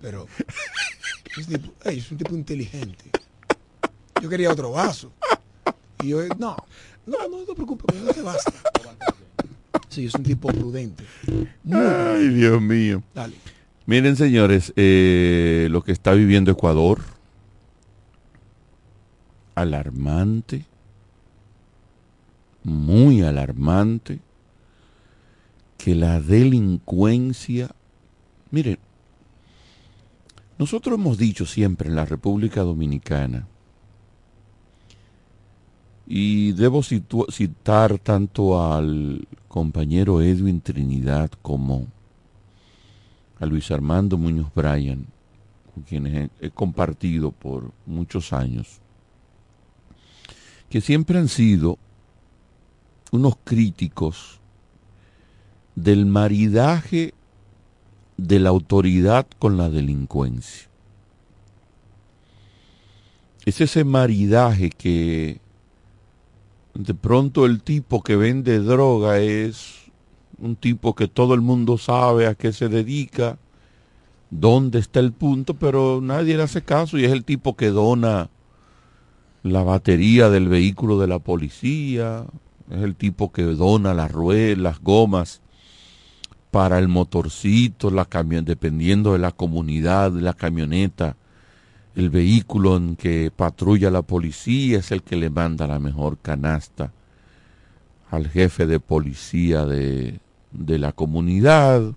Pero 0.00 0.26
es 1.38 1.46
un, 1.46 1.54
tipo, 1.54 1.72
ey, 1.84 1.98
es 1.98 2.10
un 2.10 2.18
tipo 2.18 2.34
inteligente. 2.34 3.04
Yo 4.20 4.28
quería 4.28 4.50
otro 4.50 4.72
vaso. 4.72 5.12
Y 6.02 6.08
yo, 6.08 6.26
no, 6.38 6.56
no, 7.06 7.28
no 7.28 7.36
te 7.44 7.54
preocupes, 7.54 8.02
no 8.02 8.12
te 8.12 8.22
basta. 8.22 8.52
Sí, 9.88 10.06
es 10.06 10.14
un 10.14 10.22
tipo 10.22 10.48
prudente. 10.48 11.04
Muy 11.62 11.78
Ay, 11.78 12.28
Dios 12.28 12.60
mío. 12.60 13.02
Dale. 13.14 13.34
Miren, 13.86 14.16
señores, 14.16 14.72
eh, 14.76 15.68
lo 15.70 15.82
que 15.82 15.92
está 15.92 16.12
viviendo 16.12 16.50
Ecuador, 16.50 17.00
alarmante, 19.60 20.66
muy 22.62 23.22
alarmante, 23.22 24.20
que 25.78 25.94
la 25.94 26.20
delincuencia, 26.20 27.70
miren, 28.50 28.78
nosotros 30.58 30.98
hemos 30.98 31.16
dicho 31.16 31.46
siempre 31.46 31.88
en 31.88 31.96
la 31.96 32.04
República 32.04 32.60
Dominicana, 32.60 33.46
y 36.06 36.52
debo 36.52 36.82
citar 36.82 37.98
tanto 38.00 38.60
al 38.60 39.28
compañero 39.46 40.20
Edwin 40.20 40.60
Trinidad 40.60 41.30
como 41.40 41.86
a 43.38 43.46
Luis 43.46 43.70
Armando 43.70 44.18
Muñoz 44.18 44.52
Bryan, 44.52 45.06
con 45.72 45.84
quienes 45.84 46.30
he 46.40 46.50
compartido 46.50 47.30
por 47.30 47.70
muchos 47.86 48.32
años, 48.32 48.79
que 50.70 50.80
siempre 50.80 51.18
han 51.18 51.28
sido 51.28 51.78
unos 53.10 53.34
críticos 53.42 54.38
del 55.74 56.06
maridaje 56.06 57.12
de 58.16 58.38
la 58.38 58.50
autoridad 58.50 59.26
con 59.40 59.56
la 59.56 59.68
delincuencia. 59.68 60.68
Es 63.44 63.60
ese 63.60 63.82
maridaje 63.82 64.70
que 64.70 65.40
de 66.74 66.94
pronto 66.94 67.46
el 67.46 67.62
tipo 67.62 68.02
que 68.02 68.14
vende 68.14 68.60
droga 68.60 69.18
es 69.18 69.74
un 70.38 70.54
tipo 70.54 70.94
que 70.94 71.08
todo 71.08 71.34
el 71.34 71.40
mundo 71.40 71.78
sabe 71.78 72.28
a 72.28 72.36
qué 72.36 72.52
se 72.52 72.68
dedica, 72.68 73.38
dónde 74.30 74.78
está 74.78 75.00
el 75.00 75.12
punto, 75.12 75.54
pero 75.54 76.00
nadie 76.00 76.36
le 76.36 76.44
hace 76.44 76.62
caso 76.62 76.96
y 76.96 77.04
es 77.04 77.10
el 77.10 77.24
tipo 77.24 77.56
que 77.56 77.70
dona 77.70 78.30
la 79.42 79.62
batería 79.62 80.28
del 80.28 80.48
vehículo 80.48 80.98
de 80.98 81.06
la 81.06 81.18
policía, 81.18 82.24
es 82.70 82.82
el 82.82 82.94
tipo 82.94 83.32
que 83.32 83.42
dona 83.42 83.94
las 83.94 84.12
ruedas, 84.12 84.58
las 84.58 84.80
gomas 84.80 85.40
para 86.50 86.78
el 86.78 86.88
motorcito, 86.88 87.90
la 87.90 88.04
camión, 88.04 88.44
dependiendo 88.44 89.12
de 89.12 89.18
la 89.18 89.32
comunidad, 89.32 90.12
la 90.12 90.34
camioneta, 90.34 91.16
el 91.94 92.10
vehículo 92.10 92.76
en 92.76 92.96
que 92.96 93.30
patrulla 93.34 93.90
la 93.90 94.02
policía 94.02 94.78
es 94.78 94.90
el 94.90 95.02
que 95.02 95.16
le 95.16 95.30
manda 95.30 95.66
la 95.66 95.78
mejor 95.78 96.18
canasta 96.18 96.92
al 98.10 98.28
jefe 98.28 98.66
de 98.66 98.80
policía 98.80 99.64
de, 99.64 100.20
de 100.52 100.78
la 100.78 100.92
comunidad. 100.92 101.94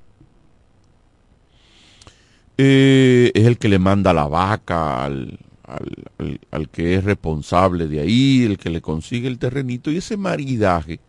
Eh, 2.58 3.32
es 3.34 3.46
el 3.46 3.58
que 3.58 3.68
le 3.68 3.80
manda 3.80 4.14
la 4.14 4.28
vaca 4.28 5.04
al, 5.04 5.40
al, 5.74 6.40
al, 6.52 6.70
que 6.70 6.96
es 6.96 7.04
responsable 7.04 7.88
de 7.88 8.00
ahí, 8.00 8.44
el 8.44 8.58
que 8.58 8.70
le 8.70 8.82
consigue 8.82 9.28
el 9.28 9.40
terrenito, 9.40 9.92
y 9.92 9.98
ese 9.98 10.18
maridaje 10.18 11.00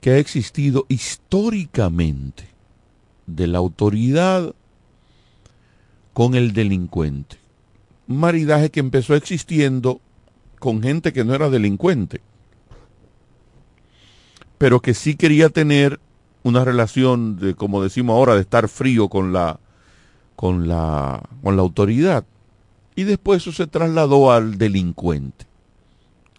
que 0.00 0.10
ha 0.10 0.18
existido 0.18 0.86
históricamente 0.88 2.48
de 3.26 3.46
la 3.46 3.58
autoridad 3.58 4.54
con 6.12 6.34
el 6.34 6.52
delincuente. 6.52 7.38
Maridaje 8.06 8.70
que 8.70 8.80
empezó 8.80 9.14
existiendo 9.14 10.00
con 10.58 10.82
gente 10.82 11.12
que 11.12 11.24
no 11.24 11.34
era 11.34 11.50
delincuente, 11.50 12.20
pero 14.58 14.80
que 14.80 14.94
sí 14.94 15.16
quería 15.16 15.48
tener 15.48 16.00
una 16.42 16.64
relación 16.64 17.38
de, 17.38 17.54
como 17.54 17.82
decimos 17.82 18.14
ahora, 18.14 18.34
de 18.34 18.42
estar 18.42 18.68
frío 18.68 19.08
con 19.08 19.32
la, 19.32 19.58
con 20.36 20.68
la, 20.68 21.22
con 21.42 21.56
la 21.56 21.62
autoridad. 21.62 22.24
Y 22.96 23.04
después 23.04 23.42
eso 23.42 23.52
se 23.52 23.66
trasladó 23.66 24.32
al 24.32 24.56
delincuente 24.58 25.46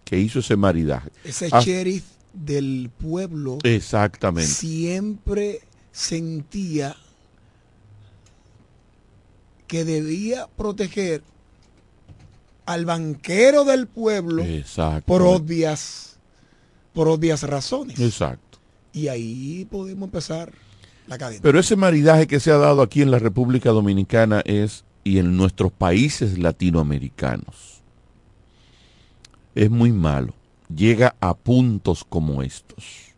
que 0.04 0.18
hizo 0.18 0.38
ese 0.38 0.56
maridaje. 0.56 1.10
Ese 1.24 1.48
ah, 1.52 1.60
sheriff 1.60 2.04
del 2.32 2.90
pueblo 2.96 3.58
exactamente. 3.62 4.50
siempre 4.50 5.60
sentía 5.92 6.96
que 9.66 9.84
debía 9.84 10.46
proteger 10.56 11.22
al 12.66 12.84
banquero 12.84 13.64
del 13.64 13.86
pueblo 13.86 14.44
por 15.06 15.22
obvias 15.22 16.18
por 16.92 17.08
obvias 17.08 17.42
razones. 17.42 17.98
Exacto. 18.00 18.58
Y 18.92 19.08
ahí 19.08 19.66
podemos 19.70 20.06
empezar 20.06 20.52
la 21.06 21.18
cadena. 21.18 21.40
Pero 21.42 21.58
ese 21.58 21.76
maridaje 21.76 22.26
que 22.26 22.40
se 22.40 22.50
ha 22.50 22.56
dado 22.56 22.80
aquí 22.80 23.02
en 23.02 23.10
la 23.10 23.18
República 23.18 23.70
Dominicana 23.70 24.40
es 24.46 24.84
y 25.06 25.20
en 25.20 25.36
nuestros 25.36 25.70
países 25.70 26.36
latinoamericanos 26.36 27.80
es 29.54 29.70
muy 29.70 29.92
malo. 29.92 30.34
Llega 30.68 31.14
a 31.20 31.34
puntos 31.34 32.02
como 32.02 32.42
estos. 32.42 33.12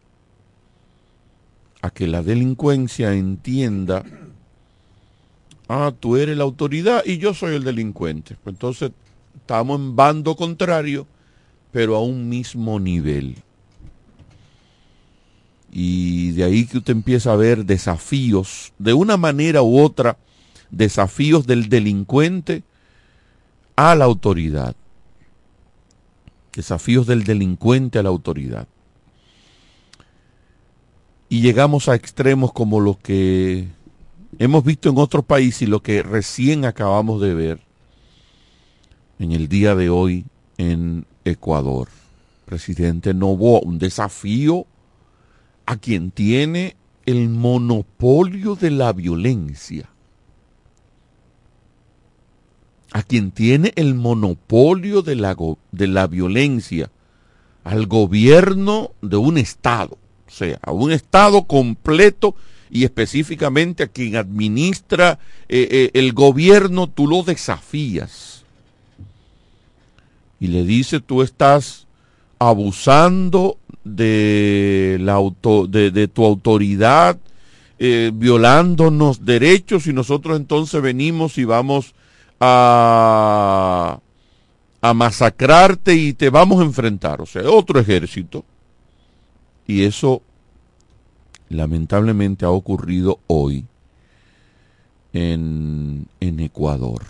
A 1.80 1.88
que 1.88 2.06
la 2.06 2.22
delincuencia 2.22 3.14
entienda, 3.14 4.04
ah, 5.66 5.94
tú 5.98 6.18
eres 6.18 6.36
la 6.36 6.44
autoridad 6.44 7.02
y 7.06 7.16
yo 7.16 7.32
soy 7.32 7.54
el 7.54 7.64
delincuente. 7.64 8.36
Pues 8.44 8.52
entonces 8.52 8.90
estamos 9.36 9.80
en 9.80 9.96
bando 9.96 10.36
contrario, 10.36 11.06
pero 11.72 11.96
a 11.96 12.02
un 12.02 12.28
mismo 12.28 12.78
nivel. 12.78 13.36
Y 15.72 16.32
de 16.32 16.44
ahí 16.44 16.66
que 16.66 16.76
usted 16.76 16.92
empieza 16.92 17.32
a 17.32 17.36
ver 17.36 17.64
desafíos, 17.64 18.74
de 18.78 18.92
una 18.92 19.16
manera 19.16 19.62
u 19.62 19.80
otra, 19.80 20.18
desafíos 20.70 21.46
del 21.46 21.68
delincuente 21.68 22.62
a 23.76 23.94
la 23.94 24.04
autoridad. 24.04 24.74
Desafíos 26.52 27.06
del 27.06 27.24
delincuente 27.24 27.98
a 27.98 28.02
la 28.02 28.08
autoridad. 28.08 28.66
Y 31.28 31.40
llegamos 31.42 31.88
a 31.88 31.94
extremos 31.94 32.52
como 32.52 32.80
los 32.80 32.98
que 32.98 33.68
hemos 34.38 34.64
visto 34.64 34.88
en 34.88 34.98
otros 34.98 35.24
países 35.24 35.62
y 35.62 35.66
lo 35.66 35.82
que 35.82 36.02
recién 36.02 36.64
acabamos 36.64 37.20
de 37.20 37.34
ver 37.34 37.60
en 39.18 39.32
el 39.32 39.48
día 39.48 39.74
de 39.74 39.90
hoy 39.90 40.24
en 40.56 41.06
Ecuador. 41.24 41.88
Presidente 42.46 43.12
Novoa, 43.12 43.60
un 43.62 43.78
desafío 43.78 44.66
a 45.66 45.76
quien 45.76 46.10
tiene 46.10 46.76
el 47.04 47.28
monopolio 47.28 48.56
de 48.56 48.70
la 48.70 48.92
violencia 48.92 49.90
a 52.92 53.02
quien 53.02 53.30
tiene 53.30 53.72
el 53.76 53.94
monopolio 53.94 55.02
de 55.02 55.16
la, 55.16 55.36
de 55.72 55.86
la 55.86 56.06
violencia, 56.06 56.90
al 57.64 57.86
gobierno 57.86 58.92
de 59.02 59.16
un 59.16 59.36
Estado, 59.36 59.98
o 60.26 60.30
sea, 60.30 60.58
a 60.62 60.72
un 60.72 60.92
Estado 60.92 61.44
completo 61.44 62.34
y 62.70 62.84
específicamente 62.84 63.82
a 63.82 63.88
quien 63.88 64.16
administra 64.16 65.18
eh, 65.48 65.68
eh, 65.70 65.90
el 65.94 66.12
gobierno, 66.12 66.86
tú 66.86 67.06
lo 67.06 67.22
desafías. 67.22 68.44
Y 70.40 70.48
le 70.48 70.64
dice, 70.64 71.00
tú 71.00 71.22
estás 71.22 71.86
abusando 72.38 73.58
de, 73.84 74.98
la 75.00 75.14
auto, 75.14 75.66
de, 75.66 76.08
tu 76.08 76.24
autoridad, 76.24 77.18
eh, 77.78 78.10
violándonos 78.14 79.24
derechos 79.24 79.86
y 79.86 79.92
nosotros 79.92 80.36
entonces 80.36 80.80
venimos 80.80 81.38
y 81.38 81.44
vamos 81.44 81.94
a, 82.40 84.00
a 84.80 84.94
masacrarte 84.94 85.94
y 85.94 86.12
te 86.12 86.30
vamos 86.30 86.60
a 86.60 86.64
enfrentar. 86.64 87.20
O 87.20 87.26
sea, 87.26 87.42
otro 87.50 87.80
ejército. 87.80 88.44
Y 89.66 89.84
eso 89.84 90.22
lamentablemente 91.48 92.44
ha 92.44 92.50
ocurrido 92.50 93.20
hoy 93.26 93.66
en, 95.12 96.06
en 96.20 96.40
Ecuador. 96.40 97.02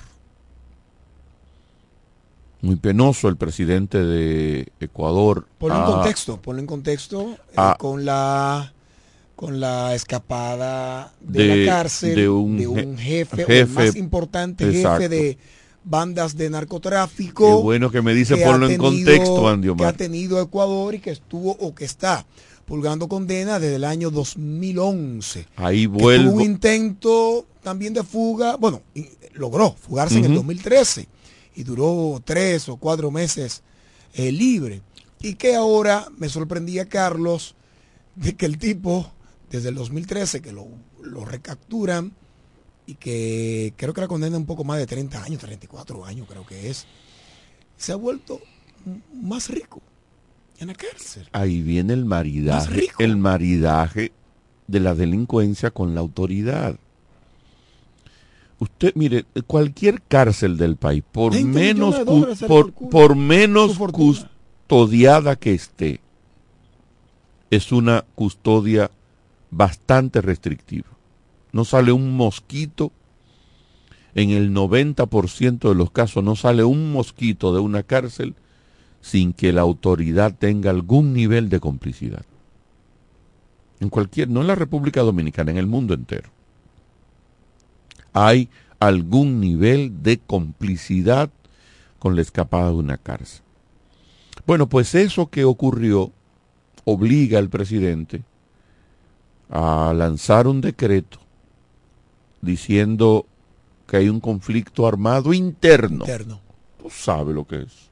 Muy 2.60 2.76
penoso 2.76 3.28
el 3.28 3.36
presidente 3.36 4.04
de 4.04 4.72
Ecuador. 4.80 5.46
Ponlo 5.58 5.78
en 5.78 5.84
contexto, 5.84 6.42
ponlo 6.42 6.60
en 6.60 6.66
contexto 6.66 7.36
eh, 7.52 7.74
con 7.78 8.04
la 8.04 8.72
con 9.38 9.60
la 9.60 9.94
escapada 9.94 11.14
de, 11.20 11.64
la 11.64 11.72
cárcel 11.72 12.16
de 12.16 12.28
un, 12.28 12.98
jefe, 12.98 13.60
el 13.60 13.68
más 13.68 13.94
importante 13.94 14.64
jefe 14.64 15.08
de 15.08 15.38
bandas 15.84 16.36
de 16.36 16.50
narcotráfico. 16.50 17.46
Qué 17.46 17.62
bueno 17.62 17.88
que 17.92 18.02
me 18.02 18.14
dice 18.14 18.36
ponlo 18.38 18.68
en 18.68 18.76
contexto, 18.76 19.48
Andy 19.48 19.72
Que 19.76 19.84
ha 19.84 19.92
tenido 19.92 20.42
Ecuador 20.42 20.92
y 20.96 20.98
que 20.98 21.12
estuvo 21.12 21.52
o 21.52 21.72
que 21.72 21.84
está 21.84 22.26
pulgando 22.64 23.06
condena 23.06 23.60
desde 23.60 23.76
el 23.76 23.84
año 23.84 24.10
2011. 24.10 25.46
Ahí 25.54 25.86
vuelve. 25.86 26.28
un 26.30 26.40
intento 26.40 27.46
también 27.62 27.94
de 27.94 28.02
fuga, 28.02 28.56
bueno, 28.56 28.82
logró 29.34 29.70
fugarse 29.70 30.18
en 30.18 30.24
el 30.24 30.34
2013 30.34 31.06
y 31.54 31.62
duró 31.62 32.20
tres 32.24 32.68
o 32.68 32.76
cuatro 32.76 33.12
meses 33.12 33.62
eh, 34.14 34.32
libre. 34.32 34.82
Y 35.20 35.34
que 35.34 35.54
ahora 35.54 36.08
me 36.16 36.28
sorprendía 36.28 36.88
Carlos 36.88 37.54
de 38.16 38.34
que 38.34 38.44
el 38.44 38.58
tipo 38.58 39.12
desde 39.50 39.70
el 39.70 39.74
2013 39.74 40.42
que 40.42 40.52
lo, 40.52 40.68
recapturan 41.24 42.12
y 42.86 42.94
que 42.94 43.72
creo 43.76 43.92
que 43.94 44.00
la 44.00 44.08
condena 44.08 44.36
un 44.36 44.46
poco 44.46 44.64
más 44.64 44.78
de 44.78 44.86
30 44.86 45.22
años, 45.22 45.40
34 45.40 46.04
años 46.04 46.26
creo 46.28 46.46
que 46.46 46.70
es, 46.70 46.86
se 47.76 47.92
ha 47.92 47.96
vuelto 47.96 48.40
más 49.12 49.50
rico 49.50 49.80
en 50.58 50.68
la 50.68 50.74
cárcel. 50.74 51.28
Ahí 51.32 51.62
viene 51.62 51.92
el 51.92 52.04
maridaje, 52.04 52.88
el 52.98 53.16
maridaje 53.16 54.12
de 54.66 54.80
la 54.80 54.94
delincuencia 54.94 55.70
con 55.70 55.94
la 55.94 56.00
autoridad. 56.00 56.78
Usted, 58.60 58.92
mire, 58.96 59.24
cualquier 59.46 60.02
cárcel 60.02 60.56
del 60.56 60.76
país, 60.76 61.04
por 61.12 61.32
menos, 61.40 61.96
por, 62.46 62.72
por 62.72 63.14
menos 63.14 63.78
custodiada 63.78 65.36
que 65.36 65.54
esté, 65.54 66.00
es 67.50 67.70
una 67.70 68.04
custodia 68.14 68.90
bastante 69.50 70.20
restrictivo. 70.20 70.88
No 71.52 71.64
sale 71.64 71.92
un 71.92 72.16
mosquito, 72.16 72.92
en 74.14 74.30
el 74.30 74.52
90% 74.52 75.68
de 75.68 75.74
los 75.74 75.90
casos 75.90 76.24
no 76.24 76.36
sale 76.36 76.64
un 76.64 76.92
mosquito 76.92 77.54
de 77.54 77.60
una 77.60 77.82
cárcel 77.82 78.34
sin 79.00 79.32
que 79.32 79.52
la 79.52 79.60
autoridad 79.60 80.34
tenga 80.36 80.70
algún 80.70 81.12
nivel 81.12 81.48
de 81.48 81.60
complicidad. 81.60 82.24
En 83.80 83.90
cualquier, 83.90 84.28
no 84.28 84.40
en 84.40 84.48
la 84.48 84.56
República 84.56 85.02
Dominicana, 85.02 85.52
en 85.52 85.58
el 85.58 85.66
mundo 85.66 85.94
entero. 85.94 86.30
Hay 88.12 88.48
algún 88.80 89.40
nivel 89.40 90.02
de 90.02 90.18
complicidad 90.18 91.30
con 91.98 92.16
la 92.16 92.22
escapada 92.22 92.70
de 92.70 92.76
una 92.76 92.98
cárcel. 92.98 93.42
Bueno, 94.46 94.68
pues 94.68 94.94
eso 94.94 95.28
que 95.28 95.44
ocurrió 95.44 96.12
obliga 96.84 97.38
al 97.38 97.50
presidente 97.50 98.22
a 99.50 99.92
lanzar 99.94 100.46
un 100.46 100.60
decreto 100.60 101.18
diciendo 102.40 103.26
que 103.86 103.96
hay 103.96 104.08
un 104.08 104.20
conflicto 104.20 104.86
armado 104.86 105.32
interno. 105.32 106.04
Interno. 106.04 106.40
Tú 106.80 106.90
sabes 106.90 107.34
lo 107.34 107.46
que 107.46 107.62
es. 107.62 107.88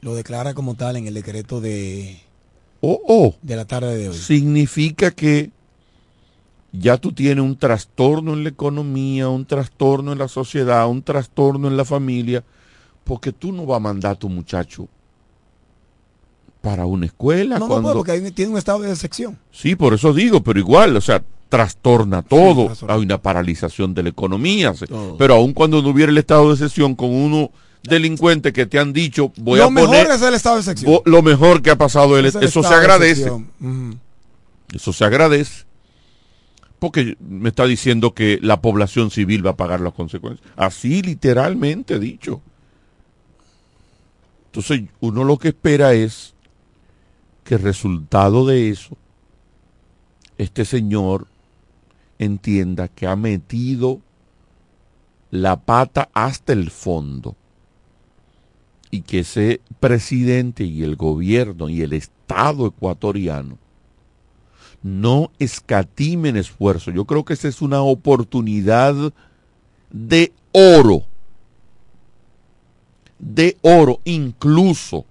Lo 0.00 0.14
declara 0.14 0.54
como 0.54 0.74
tal 0.74 0.96
en 0.96 1.06
el 1.06 1.14
decreto 1.14 1.60
de, 1.60 2.20
Oh, 2.80 3.00
oh. 3.08 3.34
de 3.42 3.56
la 3.56 3.64
tarde 3.64 3.96
de 3.96 4.08
hoy. 4.10 4.16
Significa 4.16 5.10
que 5.10 5.50
ya 6.72 6.96
tú 6.96 7.12
tienes 7.12 7.42
un 7.42 7.56
trastorno 7.56 8.34
en 8.34 8.44
la 8.44 8.50
economía, 8.50 9.28
un 9.28 9.46
trastorno 9.46 10.12
en 10.12 10.18
la 10.18 10.28
sociedad, 10.28 10.88
un 10.88 11.02
trastorno 11.02 11.66
en 11.66 11.76
la 11.76 11.84
familia, 11.84 12.44
porque 13.04 13.32
tú 13.32 13.52
no 13.52 13.66
vas 13.66 13.76
a 13.76 13.80
mandar 13.80 14.12
a 14.12 14.18
tu 14.18 14.28
muchacho 14.28 14.88
para 16.68 16.84
una 16.84 17.06
escuela. 17.06 17.54
No, 17.58 17.60
no 17.60 17.66
cuando... 17.68 17.82
puede, 17.84 17.96
porque 17.96 18.12
ahí 18.12 18.30
tiene 18.32 18.52
un 18.52 18.58
estado 18.58 18.80
de 18.80 18.94
sección. 18.94 19.38
Sí, 19.50 19.74
por 19.74 19.94
eso 19.94 20.12
digo, 20.12 20.42
pero 20.42 20.58
igual, 20.58 20.94
o 20.98 21.00
sea, 21.00 21.22
trastorna 21.48 22.20
todo. 22.20 22.66
trastorna. 22.66 22.94
Hay 22.94 23.00
una 23.00 23.16
paralización 23.22 23.94
de 23.94 24.02
la 24.02 24.10
economía. 24.10 24.74
Todo. 24.74 25.16
Pero 25.16 25.36
aun 25.36 25.54
cuando 25.54 25.80
no 25.80 25.88
hubiera 25.88 26.12
el 26.12 26.18
estado 26.18 26.50
de 26.50 26.58
sesión 26.58 26.94
con 26.94 27.08
uno 27.10 27.50
delincuente 27.82 28.52
que 28.52 28.66
te 28.66 28.78
han 28.78 28.92
dicho, 28.92 29.32
voy 29.38 29.60
lo 29.60 29.64
a 29.66 29.70
mejor 29.70 29.88
poner 29.96 30.10
es 30.10 30.20
el 30.20 30.34
estado 30.34 30.60
de 30.60 30.74
vo- 30.74 31.00
lo 31.06 31.22
mejor 31.22 31.62
que 31.62 31.70
ha 31.70 31.78
pasado, 31.78 32.18
el- 32.18 32.26
Es 32.26 32.34
el 32.34 32.42
eso 32.42 32.62
se 32.62 32.74
agradece. 32.74 33.32
Eso 34.74 34.92
se 34.92 35.04
agradece. 35.06 35.64
Porque 36.78 37.16
me 37.18 37.48
está 37.48 37.64
diciendo 37.64 38.12
que 38.12 38.38
la 38.42 38.60
población 38.60 39.10
civil 39.10 39.44
va 39.46 39.52
a 39.52 39.56
pagar 39.56 39.80
las 39.80 39.94
consecuencias. 39.94 40.46
Así 40.54 41.00
literalmente 41.00 41.98
dicho. 41.98 42.42
Entonces 44.46 44.82
uno 45.00 45.24
lo 45.24 45.38
que 45.38 45.48
espera 45.48 45.94
es 45.94 46.34
que 47.48 47.56
resultado 47.56 48.44
de 48.44 48.68
eso, 48.68 48.94
este 50.36 50.66
señor 50.66 51.28
entienda 52.18 52.88
que 52.88 53.06
ha 53.06 53.16
metido 53.16 54.02
la 55.30 55.58
pata 55.58 56.10
hasta 56.12 56.52
el 56.52 56.70
fondo 56.70 57.36
y 58.90 59.00
que 59.00 59.20
ese 59.20 59.62
presidente 59.80 60.64
y 60.64 60.82
el 60.82 60.96
gobierno 60.96 61.70
y 61.70 61.80
el 61.80 61.94
Estado 61.94 62.66
ecuatoriano 62.66 63.56
no 64.82 65.30
escatimen 65.38 66.36
esfuerzo. 66.36 66.90
Yo 66.90 67.06
creo 67.06 67.24
que 67.24 67.32
esa 67.32 67.48
es 67.48 67.62
una 67.62 67.80
oportunidad 67.80 68.94
de 69.90 70.34
oro. 70.52 71.04
De 73.18 73.56
oro 73.62 74.02
incluso. 74.04 75.06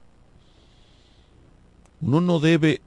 Uno 2.01 2.21
no 2.21 2.39
debe 2.39 2.81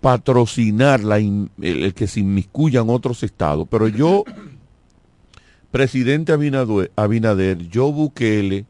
patrocinar 0.00 1.02
la 1.02 1.18
el, 1.18 1.94
que 1.94 2.06
se 2.06 2.20
inmiscuyan 2.20 2.88
otros 2.90 3.22
estados, 3.22 3.66
pero 3.68 3.88
yo, 3.88 4.24
presidente 5.70 6.32
Abinader, 6.32 7.68
yo 7.68 7.90
Bukele, 7.92 8.66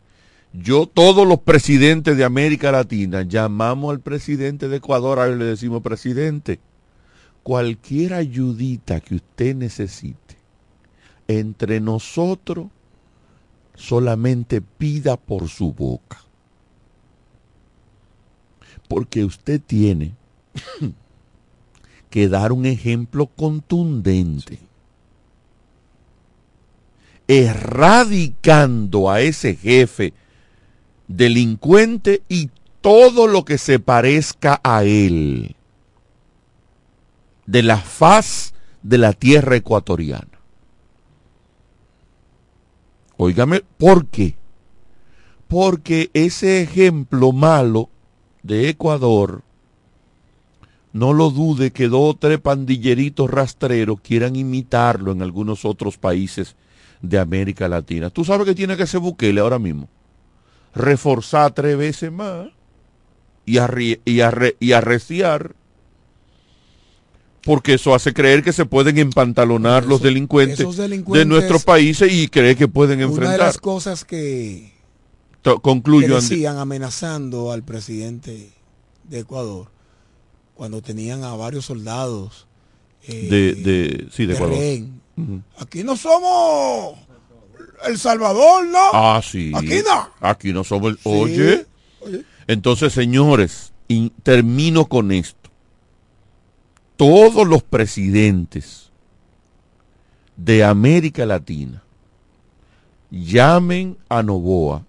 yo, 0.53 0.87
todos 0.87 1.29
los 1.29 1.41
presidentes 1.41 2.17
de 2.17 2.25
América 2.25 2.73
Latina, 2.73 3.23
llamamos 3.23 3.91
al 3.91 4.01
presidente 4.01 4.69
de 4.69 4.77
Ecuador, 4.77 5.19
a 5.19 5.27
él 5.27 5.39
le 5.39 5.45
decimos, 5.45 5.83
presidente, 5.83 6.61
cualquier 7.43 8.15
ayudita 8.15 9.01
que 9.01 9.17
usted 9.17 9.55
necesite, 9.55 10.37
entre 11.29 11.81
nosotros, 11.81 12.69
solamente 13.75 14.63
pida 14.63 15.19
por 15.19 15.49
su 15.49 15.73
boca. 15.73 16.26
Porque 18.89 19.25
usted 19.25 19.61
tiene 19.61 20.15
que 22.11 22.29
dar 22.29 22.53
un 22.53 22.67
ejemplo 22.67 23.27
contundente, 23.27 24.59
erradicando 27.29 29.11
a 29.11 29.21
ese 29.21 29.57
jefe 29.57 30.15
delincuente 31.09 32.23
y 32.29 32.51
todo 32.81 33.27
lo 33.27 33.45
que 33.45 33.59
se 33.59 33.79
parezca 33.79 34.61
a 34.63 34.85
él 34.85 35.57
de 37.47 37.63
la 37.63 37.79
faz 37.79 38.55
de 38.83 38.99
la 38.99 39.13
tierra 39.13 39.57
ecuatoriana. 39.57 40.41
Óigame, 43.17 43.63
¿por 43.79 44.07
qué? 44.07 44.37
Porque 45.49 46.11
ese 46.13 46.63
ejemplo 46.63 47.33
malo 47.33 47.89
de 48.47 48.69
Ecuador, 48.69 49.43
no 50.93 51.13
lo 51.13 51.31
dude 51.31 51.73
que 51.73 51.89
dos 51.89 52.15
o 52.15 52.17
tres 52.19 52.39
pandilleritos 52.41 53.29
rastreros 53.31 54.01
quieran 54.01 54.37
imitarlo 54.37 55.13
en 55.13 55.21
algunos 55.23 55.65
otros 55.65 55.99
países 55.99 56.57
de 57.03 57.19
América 57.19 57.69
Latina. 57.69 58.09
¿Tú 58.11 58.25
sabes 58.25 58.47
que 58.47 58.55
tiene 58.55 58.77
que 58.77 58.85
hacer 58.85 59.01
Bukele 59.01 59.41
ahora 59.41 59.59
mismo? 59.59 59.89
Reforzar 60.75 61.53
tres 61.53 61.77
veces 61.77 62.11
más 62.13 62.49
y, 63.45 63.55
arri- 63.57 64.01
y, 64.05 64.21
arre- 64.21 64.57
y 64.61 64.73
arreciar 64.73 65.55
porque 67.45 67.75
eso 67.75 67.95
hace 67.95 68.13
creer 68.13 68.43
que 68.43 68.53
se 68.53 68.65
pueden 68.67 68.99
empantalonar 68.99 69.87
los 69.87 70.03
delincuentes, 70.03 70.59
esos 70.61 70.77
de 70.79 70.89
delincuentes- 70.89 71.27
nuestros 71.29 71.65
países 71.65 72.13
y 72.13 72.27
cree 72.29 72.57
que 72.57 72.67
pueden 72.67 72.99
Una 72.99 73.07
de 73.07 73.13
enfrentar. 73.13 73.39
las 73.39 73.59
cosas 73.59 74.05
que, 74.05 74.73
To- 75.47 75.57
que 75.57 75.63
Concluyo, 75.63 76.17
decían 76.17 76.59
amenazando 76.59 77.53
al 77.53 77.63
presidente 77.63 78.51
de 79.05 79.19
Ecuador 79.21 79.69
cuando 80.55 80.83
tenían 80.83 81.23
a 81.25 81.35
varios 81.37 81.67
soldados 81.67 82.47
eh, 83.07 83.29
de, 83.31 83.55
de, 83.55 84.09
sí, 84.11 84.23
de 84.27 84.29
de 84.29 84.35
Ecuador. 84.35 84.57
rehén. 84.59 85.01
Ujú. 85.17 85.43
Aquí 85.59 85.85
no 85.85 85.97
somos 85.97 86.99
El 87.87 87.99
Salvador, 87.99 88.67
¿no? 88.67 88.79
Ah, 88.93 89.21
sí. 89.23 89.53
Aquí 89.55 89.81
no. 89.87 90.09
Aquí 90.21 90.53
no 90.53 90.65
somos 90.65 90.91
el... 90.93 90.97
Sí. 90.97 91.03
Oye. 91.05 91.67
Oye. 92.01 92.25
Entonces, 92.49 92.93
señores, 92.93 93.73
y 93.89 94.11
termino 94.23 94.87
con 94.87 95.13
esto. 95.13 95.51
Todos 96.97 97.47
los 97.47 97.63
presidentes 97.63 98.91
de 100.37 100.65
América 100.65 101.25
Latina 101.27 101.83
llamen 103.11 103.97
a 104.09 104.23
Novoa, 104.23 104.85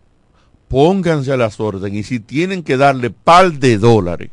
pónganse 0.68 1.32
a 1.32 1.38
las 1.38 1.60
órdenes 1.60 2.00
y 2.00 2.04
si 2.04 2.20
tienen 2.20 2.64
que 2.64 2.78
darle 2.78 3.10
par 3.10 3.54
de 3.54 3.78
dólares, 3.78 4.30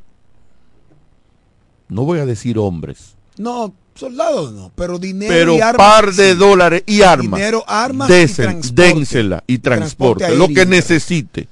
no 1.88 2.04
voy 2.04 2.18
a 2.18 2.26
decir 2.26 2.58
hombres, 2.58 3.14
No, 3.36 3.74
soldados 3.94 4.52
no, 4.52 4.72
pero 4.74 4.98
dinero 4.98 5.32
pero 5.32 5.54
y 5.56 5.60
armas. 5.60 5.76
par 5.86 6.12
de 6.12 6.32
sí. 6.32 6.38
dólares 6.38 6.82
y 6.86 7.02
armas. 7.02 7.38
Dinero, 7.38 7.64
armas 7.66 8.08
y 8.08 8.12
Desen- 8.12 8.36
transporte. 8.44 8.82
dénsela 8.82 9.44
y 9.46 9.58
transporte, 9.58 10.24
Transporte 10.24 10.54
lo 10.54 10.54
que 10.54 10.66
necesite. 10.66 11.48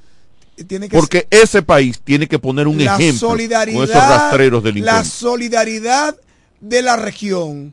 Tiene 0.67 0.89
que 0.89 0.97
Porque 0.97 1.27
ese 1.31 1.63
país 1.63 2.01
tiene 2.05 2.29
que 2.29 2.39
poner 2.39 2.69
un 2.69 2.83
la 2.85 2.95
ejemplo 2.97 3.31
solidaridad, 3.31 3.75
con 3.79 3.85
esos 3.85 3.97
rastreros 4.09 4.63
la 4.63 4.69
delincuentes. 4.71 5.13
solidaridad 5.13 6.17
de 6.61 6.83
la 6.83 6.97
región 6.97 7.73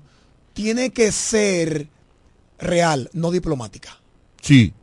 tiene 0.53 0.89
que 0.91 1.11
ser 1.11 1.87
real, 2.57 3.09
no 3.13 3.31
diplomática. 3.31 3.97
Sí, 4.41 4.73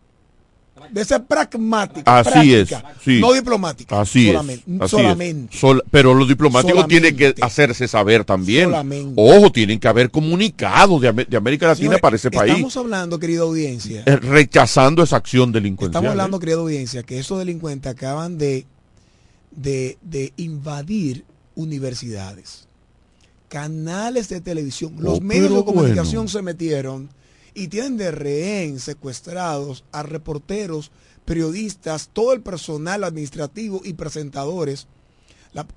De 0.90 1.04
ser 1.04 1.24
pragmática. 1.24 2.18
así 2.18 2.54
es. 2.54 2.70
sí. 3.04 3.20
No 3.20 3.32
diplomática. 3.32 4.00
Así 4.00 4.26
solamente, 4.28 4.64
es. 4.74 4.80
así 4.80 4.90
solamente. 4.96 5.54
es. 5.54 5.60
Sol- 5.60 5.84
pero 5.90 6.14
los 6.14 6.28
diplomáticos 6.28 6.70
Solamente. 6.80 7.10
tienen 7.12 7.34
que 7.34 7.42
hacerse 7.42 7.88
saber 7.88 8.24
también. 8.24 8.64
Solamente. 8.70 9.12
Ojo, 9.16 9.50
tienen 9.52 9.78
que 9.78 9.88
haber 9.88 10.10
comunicado 10.10 10.98
de, 10.98 11.12
de 11.12 11.36
América 11.36 11.66
Latina 11.68 11.98
para 11.98 12.16
ese 12.16 12.30
país, 12.30 12.52
Estamos 12.52 12.76
hablando, 12.76 13.18
querida 13.18 13.42
audiencia. 13.42 14.02
eh, 14.06 14.16
rechazando 14.16 15.02
esa 15.02 15.16
acción 15.16 15.52
delincuencial. 15.52 15.90
Estamos 15.90 16.08
¿eh? 16.08 16.10
hablando, 16.12 16.38
querida 16.38 16.56
audiencia, 16.56 17.02
que 17.02 17.18
estos 17.18 17.38
delincuentes 17.38 17.90
acaban 17.92 18.38
de, 18.38 18.66
de, 19.50 19.98
de 20.02 20.32
invadir 20.36 21.24
universidades, 21.54 22.66
canales 23.48 24.28
de 24.28 24.40
televisión, 24.40 24.94
los 24.98 25.18
Oh, 25.18 25.20
medios 25.20 25.54
de 25.54 25.64
comunicación 25.64 26.24
bueno. 26.24 26.28
se 26.28 26.42
metieron 26.42 27.08
y 27.56 27.68
tienen 27.68 27.96
de 27.96 28.10
rehén 28.10 28.78
secuestrados 28.78 29.82
a 29.90 30.02
reporteros, 30.02 30.90
periodistas, 31.24 32.10
todo 32.12 32.34
el 32.34 32.42
personal 32.42 33.02
administrativo 33.02 33.80
y 33.82 33.94
presentadores. 33.94 34.86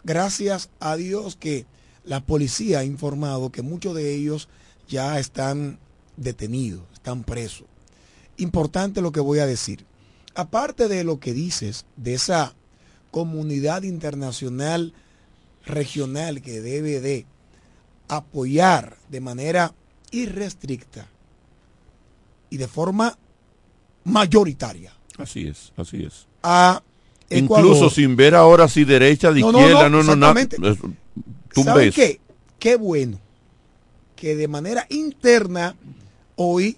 Gracias 0.03 0.69
a 0.81 0.97
Dios 0.97 1.37
que 1.37 1.65
la 2.03 2.19
policía 2.19 2.79
ha 2.79 2.83
informado 2.83 3.49
que 3.49 3.61
muchos 3.61 3.95
de 3.95 4.13
ellos 4.13 4.49
ya 4.89 5.19
están 5.19 5.79
detenidos, 6.17 6.83
están 6.93 7.23
presos. 7.23 7.65
Importante 8.35 8.99
lo 8.99 9.13
que 9.13 9.21
voy 9.21 9.39
a 9.39 9.47
decir. 9.47 9.85
Aparte 10.35 10.89
de 10.89 11.05
lo 11.05 11.21
que 11.21 11.31
dices, 11.31 11.85
de 11.95 12.15
esa 12.15 12.55
comunidad 13.09 13.83
internacional 13.83 14.93
regional 15.65 16.41
que 16.41 16.59
debe 16.59 16.99
de 16.99 17.25
apoyar 18.09 18.97
de 19.07 19.21
manera 19.21 19.73
irrestricta 20.11 21.07
y 22.49 22.57
de 22.57 22.67
forma 22.67 23.17
mayoritaria 24.03 24.93
Así 25.17 25.47
es, 25.47 25.73
así 25.77 26.03
es. 26.03 26.27
a 26.43 26.81
Ecuador. 27.29 27.65
Incluso 27.67 27.89
sin 27.89 28.15
ver 28.15 28.33
ahora 28.35 28.67
si 28.67 28.85
derecha, 28.85 29.31
de 29.31 29.41
No, 29.41 29.51
no, 29.51 29.59
izquierda, 29.59 29.89
no, 29.89 30.01
no, 30.01 30.03
no, 30.03 30.15
nada. 30.15 30.41
exactamente. 30.41 30.85
Es- 30.87 30.93
Tú 31.53 31.63
¿Saben 31.63 31.85
ves. 31.87 31.95
qué? 31.95 32.21
Qué 32.57 32.75
bueno 32.75 33.19
que 34.15 34.35
de 34.35 34.47
manera 34.47 34.85
interna 34.89 35.75
hoy 36.35 36.77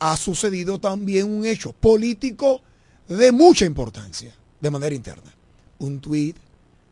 ha 0.00 0.16
sucedido 0.16 0.78
también 0.80 1.30
un 1.30 1.44
hecho 1.44 1.72
político 1.72 2.62
de 3.08 3.32
mucha 3.32 3.64
importancia 3.66 4.34
de 4.60 4.70
manera 4.70 4.94
interna. 4.94 5.34
un 5.80 6.00
tuit 6.00 6.36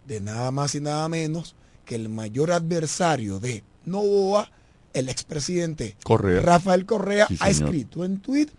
de 0.07 0.21
nada 0.21 0.51
más 0.53 0.75
y 0.77 0.81
nada 0.81 1.09
menos 1.09 1.57
que 1.85 1.97
el 1.97 2.09
mayor 2.09 2.53
adversario 2.53 3.41
de 3.41 3.65
Novoa, 3.85 4.49
el 4.99 5.09
expresidente 5.09 5.97
Correa. 6.05 6.41
Rafael 6.41 6.87
Correa, 6.87 7.27
Sí, 7.29 7.37
ha 7.41 7.51
escrito 7.51 8.05
en 8.05 8.21
tuit 8.21 8.51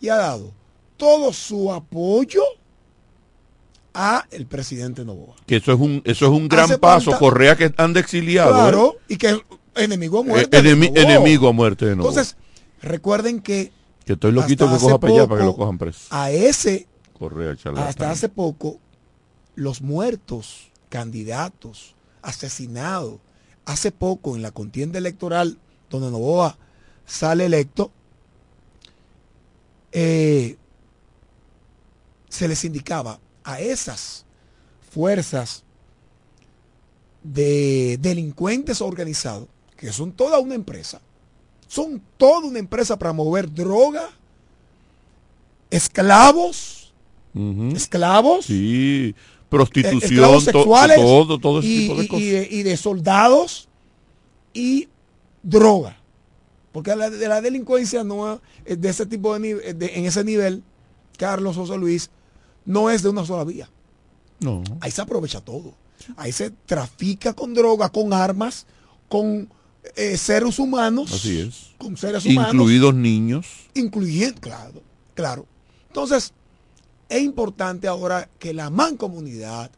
y 0.00 0.08
ha 0.08 0.16
dado 0.16 0.52
todo 0.96 1.32
su 1.32 1.72
apoyo 1.72 2.42
a 3.94 4.26
el 4.30 4.46
presidente 4.46 5.04
Novoa. 5.04 5.36
Que 5.46 5.56
eso 5.56 5.72
es 5.72 5.80
un, 5.80 6.02
eso 6.04 6.26
es 6.26 6.30
un 6.32 6.48
gran 6.48 6.64
Hace 6.66 6.78
paso. 6.78 7.18
Correa 7.18 7.56
que 7.56 7.72
anda 7.78 8.00
exiliado. 8.00 8.52
Claro, 8.52 8.96
¿eh? 9.08 9.14
y 9.14 9.16
que 9.16 9.28
es 9.30 9.38
enemigo 9.76 10.18
a 10.18 10.22
Eh, 10.22 10.24
muerte. 10.24 10.58
enemi- 10.62 10.88
Novoa. 10.92 11.02
enemigo 11.02 11.48
a 11.48 11.52
muerte 11.52 11.86
de 11.86 11.96
nuevo. 11.96 12.10
Entonces, 12.10 12.36
recuerden 12.82 13.40
que 13.40 13.72
que 14.04 14.12
estoy 14.12 14.30
loquito 14.32 14.70
que 14.70 14.78
coja 14.78 15.00
para 15.00 15.12
allá 15.14 15.26
para 15.26 15.40
que 15.40 15.46
lo 15.46 15.56
cojan 15.56 15.78
preso. 15.78 16.06
a 16.10 16.30
ese 16.30 16.86
Correa, 17.18 17.56
charlatán. 17.56 17.88
hasta 17.88 18.10
hace 18.10 18.28
poco, 18.28 18.78
los 19.56 19.82
muertos, 19.82 20.70
candidatos, 20.90 21.96
asesinados, 22.22 23.18
hace 23.64 23.90
poco 23.90 24.36
en 24.36 24.42
la 24.42 24.52
contienda 24.52 24.98
electoral 24.98 25.58
donde 25.90 26.10
Novoa 26.10 26.56
sale 27.04 27.46
electo, 27.46 27.90
eh, 29.92 30.56
se 32.28 32.48
les 32.48 32.64
indicaba 32.64 33.18
a 33.44 33.60
esas 33.60 34.24
fuerzas 34.90 35.62
de 37.22 37.98
delincuentes 38.00 38.80
organizados, 38.80 39.48
que 39.76 39.92
son 39.92 40.12
toda 40.12 40.38
una 40.38 40.54
empresa, 40.54 41.00
son 41.68 42.02
toda 42.16 42.46
una 42.46 42.58
empresa 42.58 42.98
para 42.98 43.12
mover 43.12 43.52
droga, 43.52 44.08
esclavos, 45.70 46.92
esclavos, 47.74 48.46
Sí, 48.46 49.14
eh, 49.14 49.20
prostitución, 49.48 50.02
esclavos 50.02 50.44
to- 50.44 50.52
sexuales 50.52 50.96
todo, 50.96 51.38
todo 51.38 51.58
ese 51.60 51.68
y, 51.68 51.78
tipo 51.88 51.94
de 51.96 52.04
y- 52.04 52.08
cosas. 52.08 52.22
y 52.22 52.28
de, 52.30 52.48
y 52.50 52.62
de 52.62 52.76
soldados 52.76 53.68
y 54.54 54.88
droga. 55.50 55.96
Porque 56.72 56.94
la, 56.94 57.08
de 57.08 57.28
la 57.28 57.40
delincuencia 57.40 58.04
no 58.04 58.40
es 58.64 58.80
de 58.80 58.88
ese 58.88 59.06
tipo 59.06 59.38
de, 59.38 59.72
de- 59.74 59.98
en 59.98 60.04
ese 60.04 60.22
nivel, 60.24 60.62
Carlos 61.16 61.56
José 61.56 61.76
Luis, 61.78 62.10
no 62.66 62.90
es 62.90 63.02
de 63.02 63.08
una 63.08 63.24
sola 63.24 63.44
vía. 63.44 63.70
No. 64.40 64.62
Ahí 64.80 64.90
se 64.90 65.00
aprovecha 65.00 65.40
todo. 65.40 65.74
Ahí 66.16 66.32
se 66.32 66.50
trafica 66.50 67.32
con 67.32 67.54
droga, 67.54 67.88
con 67.88 68.12
armas, 68.12 68.66
con 69.08 69.48
eh, 69.96 70.18
seres 70.18 70.58
humanos. 70.58 71.12
Así 71.12 71.40
es. 71.40 71.70
Con 71.78 71.96
seres 71.96 72.26
humanos. 72.26 72.52
Incluidos 72.52 72.94
niños. 72.94 73.46
Incluyendo, 73.72 74.40
claro, 74.40 74.82
claro. 75.14 75.46
Entonces, 75.88 76.32
es 77.08 77.22
importante 77.22 77.88
ahora 77.88 78.28
que 78.38 78.52
la 78.52 78.68
mancomunidad 78.68 79.70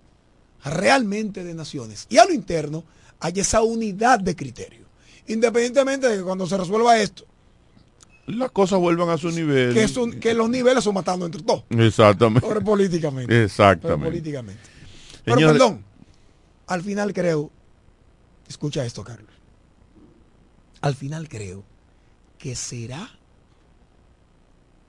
realmente 0.64 1.44
de 1.44 1.54
naciones 1.54 2.06
y 2.08 2.18
a 2.18 2.24
lo 2.24 2.32
interno 2.32 2.82
haya 3.20 3.42
esa 3.42 3.62
unidad 3.62 4.18
de 4.18 4.34
criterio. 4.34 4.87
Independientemente 5.28 6.08
de 6.08 6.16
que 6.18 6.22
cuando 6.22 6.46
se 6.46 6.56
resuelva 6.56 6.98
esto, 6.98 7.24
Las 8.26 8.50
cosas 8.50 8.78
vuelvan 8.78 9.08
a 9.08 9.16
su 9.18 9.30
nivel. 9.30 9.72
que, 9.74 9.88
son- 9.88 10.18
que 10.20 10.34
los 10.34 10.50
niveles 10.50 10.84
son 10.84 10.94
matando 10.94 11.24
entre 11.26 11.42
todos. 11.42 11.64
Exactamente. 11.70 12.46
Sobre 12.46 12.60
políticamente. 12.60 13.44
Exactamente. 13.44 13.88
Sobre 13.98 14.10
políticamente. 14.10 14.60
Pero 15.24 15.36
perdón, 15.38 15.84
al 16.66 16.82
final 16.82 17.12
creo, 17.14 17.50
escucha 18.48 18.84
esto, 18.84 19.02
Carlos. 19.04 19.30
Al 20.82 20.94
final 20.94 21.28
creo 21.28 21.64
que 22.38 22.54
será, 22.54 23.08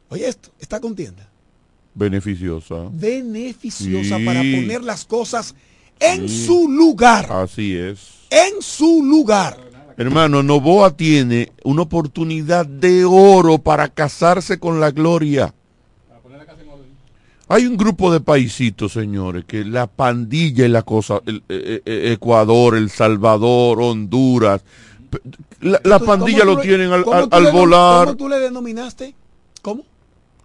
oye 0.10 0.28
esto, 0.28 0.52
esta 0.60 0.80
contienda, 0.80 1.30
Beneficiosa. 1.96 2.90
beneficiosa 2.92 4.18
Sí. 4.18 4.26
para 4.26 4.40
poner 4.42 4.84
las 4.84 5.06
cosas 5.06 5.56
en 6.00 6.28
Sí. 6.30 6.46
su 6.46 6.70
lugar. 6.70 7.32
Así 7.32 7.76
es. 7.76 8.00
En 8.30 8.62
su 8.62 9.04
lugar. 9.04 9.58
Hermano, 10.00 10.42
Novoa 10.44 10.96
tiene 10.96 11.52
una 11.64 11.82
oportunidad 11.82 12.66
de 12.66 13.04
oro 13.06 13.58
para 13.60 13.90
casarse 13.90 14.58
con 14.58 14.80
la 14.80 14.92
gloria. 14.92 15.54
Hay 17.52 17.66
un 17.66 17.76
grupo 17.78 18.12
de 18.14 18.20
paisitos, 18.20 18.94
señores, 18.94 19.44
que 19.46 19.66
la 19.66 19.88
pandilla 19.88 20.66
y 20.66 20.70
la 20.70 20.84
cosa, 20.84 21.20
el, 21.26 21.44
eh, 21.50 21.82
eh, 21.84 22.12
Ecuador, 22.14 22.76
El 22.78 22.90
Salvador, 22.92 23.82
Honduras, 23.82 24.62
la, 25.60 25.82
la 25.84 25.98
¿Tú- 26.00 26.06
pandilla 26.06 26.46
lo 26.46 26.56
le- 26.58 26.62
tienen 26.62 26.92
al, 26.94 27.04
cómo 27.04 27.18
al- 27.18 27.30
tú 27.30 27.36
al 27.36 27.44
le- 27.46 27.52
volar. 27.52 28.06
¿Cómo 28.06 28.18
tú 28.18 28.30
le 28.30 28.40
denominaste? 28.40 29.16
¿Cómo? 29.64 29.84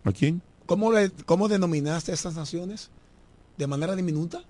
¿A 0.03 0.13
quién? 0.13 0.41
¿Cómo, 0.65 0.91
le, 0.93 1.11
¿Cómo 1.27 1.47
denominaste 1.49 2.11
a 2.11 2.15
estas 2.15 2.35
naciones? 2.37 2.89
¿De 3.59 3.67
manera 3.67 3.95
diminuta? 3.95 4.41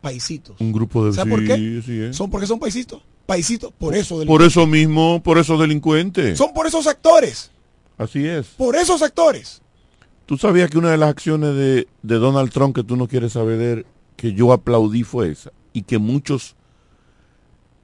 Paisitos. 0.00 0.60
Un 0.60 0.72
grupo 0.72 1.04
de 1.04 1.12
¿Sabes 1.12 1.30
por 1.34 1.44
qué? 1.44 1.82
sí 1.84 2.00
es. 2.00 2.16
¿Son 2.16 2.30
porque 2.30 2.46
son 2.46 2.60
paisitos? 2.60 3.02
Paisitos, 3.30 3.72
por 3.78 3.94
eso. 3.94 4.24
Por 4.26 4.42
eso 4.42 4.66
mismo, 4.66 5.22
por 5.22 5.38
esos 5.38 5.60
delincuentes. 5.60 6.36
Son 6.36 6.52
por 6.52 6.66
esos 6.66 6.84
sectores. 6.84 7.52
Así 7.96 8.26
es. 8.26 8.46
Por 8.56 8.74
esos 8.74 8.98
sectores. 8.98 9.62
¿Tú 10.26 10.36
sabías 10.36 10.68
que 10.68 10.78
una 10.78 10.90
de 10.90 10.96
las 10.96 11.10
acciones 11.10 11.54
de, 11.54 11.86
de 12.02 12.14
Donald 12.16 12.50
Trump 12.50 12.74
que 12.74 12.82
tú 12.82 12.96
no 12.96 13.06
quieres 13.06 13.32
saber 13.34 13.86
que 14.16 14.32
yo 14.32 14.52
aplaudí 14.52 15.04
fue 15.04 15.30
esa? 15.30 15.52
Y 15.72 15.82
que 15.82 15.98
muchos 15.98 16.56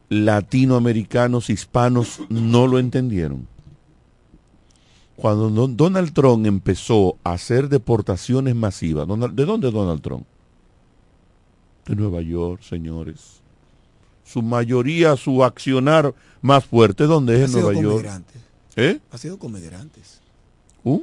latinoamericanos, 0.09 1.51
hispanos, 1.51 2.21
no 2.29 2.67
lo 2.67 2.79
entendieron. 2.79 3.47
Cuando 5.17 5.49
Don- 5.49 5.77
Donald 5.77 6.13
Trump 6.13 6.45
empezó 6.47 7.17
a 7.25 7.33
hacer 7.33 7.69
deportaciones 7.69 8.55
masivas, 8.55 9.07
Donald- 9.07 9.35
¿de 9.35 9.45
dónde 9.45 9.71
Donald 9.71 10.03
Trump? 10.03 10.27
De 11.87 11.95
Nueva 11.97 12.21
York, 12.21 12.63
señores. 12.63 13.41
Su 14.27 14.43
mayoría, 14.43 15.17
su 15.17 15.45
accionar 15.45 16.13
más 16.43 16.65
fuerte, 16.65 17.05
¿dónde 17.05 17.43
es 17.43 17.55
en 17.55 17.61
Nueva 17.61 17.81
York? 17.81 18.23
¿Eh? 18.75 19.01
Ha 19.11 19.19
sido 19.19 19.39
con 19.39 19.53
migrantes. 19.53 20.21
¿Uh? 20.85 21.03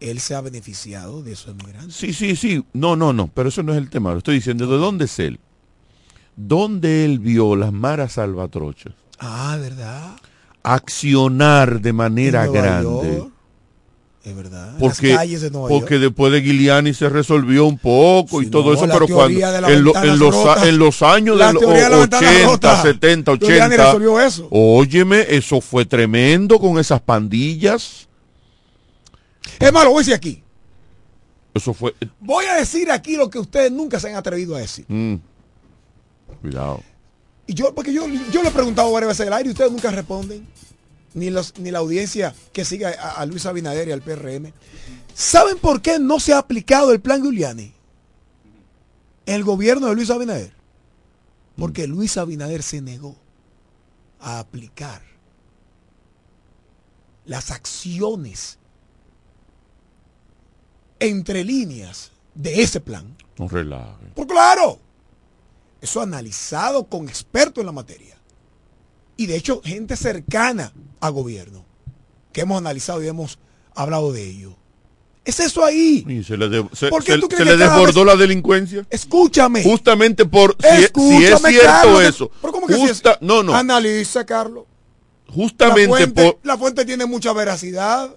Él 0.00 0.20
se 0.20 0.34
ha 0.34 0.40
beneficiado 0.40 1.22
de 1.22 1.32
esos 1.32 1.54
migrantes. 1.54 1.96
Sí, 1.96 2.12
sí, 2.12 2.36
sí. 2.36 2.64
No, 2.72 2.96
no, 2.96 3.12
no. 3.12 3.28
Pero 3.28 3.48
eso 3.48 3.62
no 3.62 3.72
es 3.72 3.78
el 3.78 3.90
tema. 3.90 4.12
Lo 4.12 4.18
estoy 4.18 4.36
diciendo. 4.36 4.66
¿De 4.66 4.76
dónde 4.76 5.06
es 5.06 5.18
él? 5.18 5.40
¿Dónde 6.36 7.04
él 7.04 7.18
vio 7.18 7.56
las 7.56 7.72
maras 7.72 8.12
salvatrochas? 8.12 8.92
Ah, 9.18 9.56
¿verdad? 9.60 10.16
Accionar 10.62 11.80
de 11.80 11.92
manera 11.92 12.46
grande. 12.46 13.16
York. 13.16 13.32
Es 14.24 14.36
verdad. 14.36 14.74
Porque, 14.78 15.16
de 15.16 15.50
porque 15.50 15.98
después 15.98 16.32
de 16.32 16.42
Giuliani 16.42 16.92
se 16.92 17.08
resolvió 17.08 17.64
un 17.66 17.78
poco 17.78 18.42
y 18.42 18.46
todo 18.46 18.64
no, 18.64 18.74
eso, 18.74 18.86
pero 18.92 19.06
cuando 19.08 19.38
en, 19.68 19.84
lo- 19.84 19.92
ventanas 19.92 20.04
en 20.14 20.18
los, 20.18 20.62
en 20.64 20.78
los 20.78 21.02
años 21.02 21.38
La 21.38 21.46
de 21.46 21.52
los 21.54 21.62
teoría 21.62 21.84
de 21.84 21.90
las 21.90 22.00
ventanas 22.00 22.30
80, 22.34 22.46
rotas. 22.50 22.82
70, 22.82 23.32
Giuliani 23.36 23.74
80, 23.74 23.84
resolvió 23.86 24.20
eso. 24.20 24.48
óyeme, 24.50 25.24
eso 25.28 25.60
fue 25.60 25.86
tremendo 25.86 26.58
con 26.58 26.78
esas 26.78 27.00
pandillas. 27.00 28.08
Es 29.58 29.72
más, 29.72 29.84
lo 29.84 29.90
voy 29.90 29.98
a 29.98 30.00
decir 30.00 30.14
aquí. 30.14 30.42
Eso 31.54 31.72
fue... 31.72 31.94
Voy 32.20 32.44
a 32.44 32.54
decir 32.56 32.90
aquí 32.90 33.16
lo 33.16 33.30
que 33.30 33.38
ustedes 33.38 33.72
nunca 33.72 33.98
se 33.98 34.10
han 34.10 34.16
atrevido 34.16 34.54
a 34.56 34.60
decir. 34.60 34.84
mm, 34.88 35.14
cuidado. 36.42 36.82
Y 37.46 37.54
yo, 37.54 37.74
porque 37.74 37.92
yo, 37.94 38.06
yo 38.30 38.42
le 38.42 38.48
he 38.50 38.52
preguntado 38.52 38.92
varias 38.92 39.08
veces 39.08 39.26
al 39.26 39.32
aire 39.32 39.48
y 39.48 39.52
ustedes 39.52 39.72
nunca 39.72 39.90
responden. 39.90 40.46
Ni, 41.14 41.30
los, 41.30 41.58
ni 41.58 41.70
la 41.70 41.78
audiencia 41.78 42.34
que 42.52 42.64
sigue 42.64 42.86
a, 42.86 43.12
a 43.12 43.26
Luis 43.26 43.46
Abinader 43.46 43.88
y 43.88 43.92
al 43.92 44.02
PRM. 44.02 44.52
¿Saben 45.14 45.58
por 45.58 45.82
qué 45.82 45.98
no 45.98 46.20
se 46.20 46.32
ha 46.32 46.38
aplicado 46.38 46.92
el 46.92 47.00
plan 47.00 47.22
Giuliani? 47.22 47.72
El 49.26 49.44
gobierno 49.44 49.88
de 49.88 49.94
Luis 49.94 50.10
Abinader. 50.10 50.52
Porque 51.56 51.86
Luis 51.86 52.16
Abinader 52.16 52.62
se 52.62 52.80
negó 52.80 53.16
a 54.20 54.38
aplicar 54.38 55.02
las 57.24 57.50
acciones 57.50 58.58
entre 61.00 61.44
líneas 61.44 62.10
de 62.34 62.62
ese 62.62 62.80
plan. 62.80 63.16
No 63.38 63.48
relaje. 63.48 64.06
Pues 64.14 64.26
claro, 64.26 64.78
eso 65.80 66.00
analizado 66.00 66.84
con 66.84 67.08
expertos 67.08 67.62
en 67.62 67.66
la 67.66 67.72
materia. 67.72 68.16
Y 69.16 69.26
de 69.26 69.36
hecho, 69.36 69.60
gente 69.62 69.96
cercana 69.96 70.72
a 71.00 71.08
gobierno, 71.10 71.64
que 72.32 72.42
hemos 72.42 72.58
analizado 72.58 73.02
y 73.02 73.08
hemos 73.08 73.38
hablado 73.74 74.12
de 74.12 74.24
ello. 74.28 74.56
Es 75.24 75.40
eso 75.40 75.62
ahí. 75.64 76.04
Y 76.08 76.24
se 76.24 76.36
le, 76.38 76.48
de- 76.48 76.66
se- 76.72 76.88
¿Por 76.88 77.04
qué 77.04 77.12
se- 77.12 77.18
tú 77.18 77.28
crees 77.28 77.44
se 77.44 77.50
que 77.50 77.56
le 77.56 77.62
desbordó 77.64 78.04
vez- 78.04 78.06
la 78.06 78.16
delincuencia. 78.16 78.86
Escúchame. 78.88 79.62
Justamente 79.62 80.24
por 80.24 80.56
si, 80.58 80.68
si 80.68 81.24
es 81.24 81.38
cierto 81.42 81.66
Carlos, 81.66 82.02
eso. 82.04 82.30
¿Pero 82.40 82.52
cómo 82.52 82.66
que 82.66 82.74
es? 82.74 83.02
no, 83.20 83.42
no. 83.42 83.54
Analiza, 83.54 84.24
Carlos. 84.24 84.64
Justamente 85.28 85.82
la 85.90 85.96
fuente, 85.98 86.32
por 86.32 86.38
la 86.46 86.56
fuente 86.56 86.84
tiene 86.86 87.04
mucha 87.04 87.32
veracidad. 87.34 88.16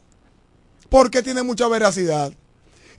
¿Por 0.88 1.12
qué 1.12 1.22
tiene 1.22 1.44
mucha 1.44 1.68
veracidad? 1.68 2.34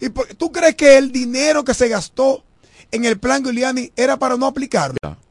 ¿Y 0.00 0.10
por- 0.10 0.26
tú 0.34 0.52
crees 0.52 0.74
que 0.74 0.98
el 0.98 1.10
dinero 1.12 1.64
que 1.64 1.72
se 1.72 1.88
gastó 1.88 2.44
en 2.90 3.06
el 3.06 3.18
plan 3.18 3.42
Giuliani 3.42 3.92
era 3.96 4.18
para 4.18 4.36
no 4.36 4.44
aplicarlo? 4.46 4.98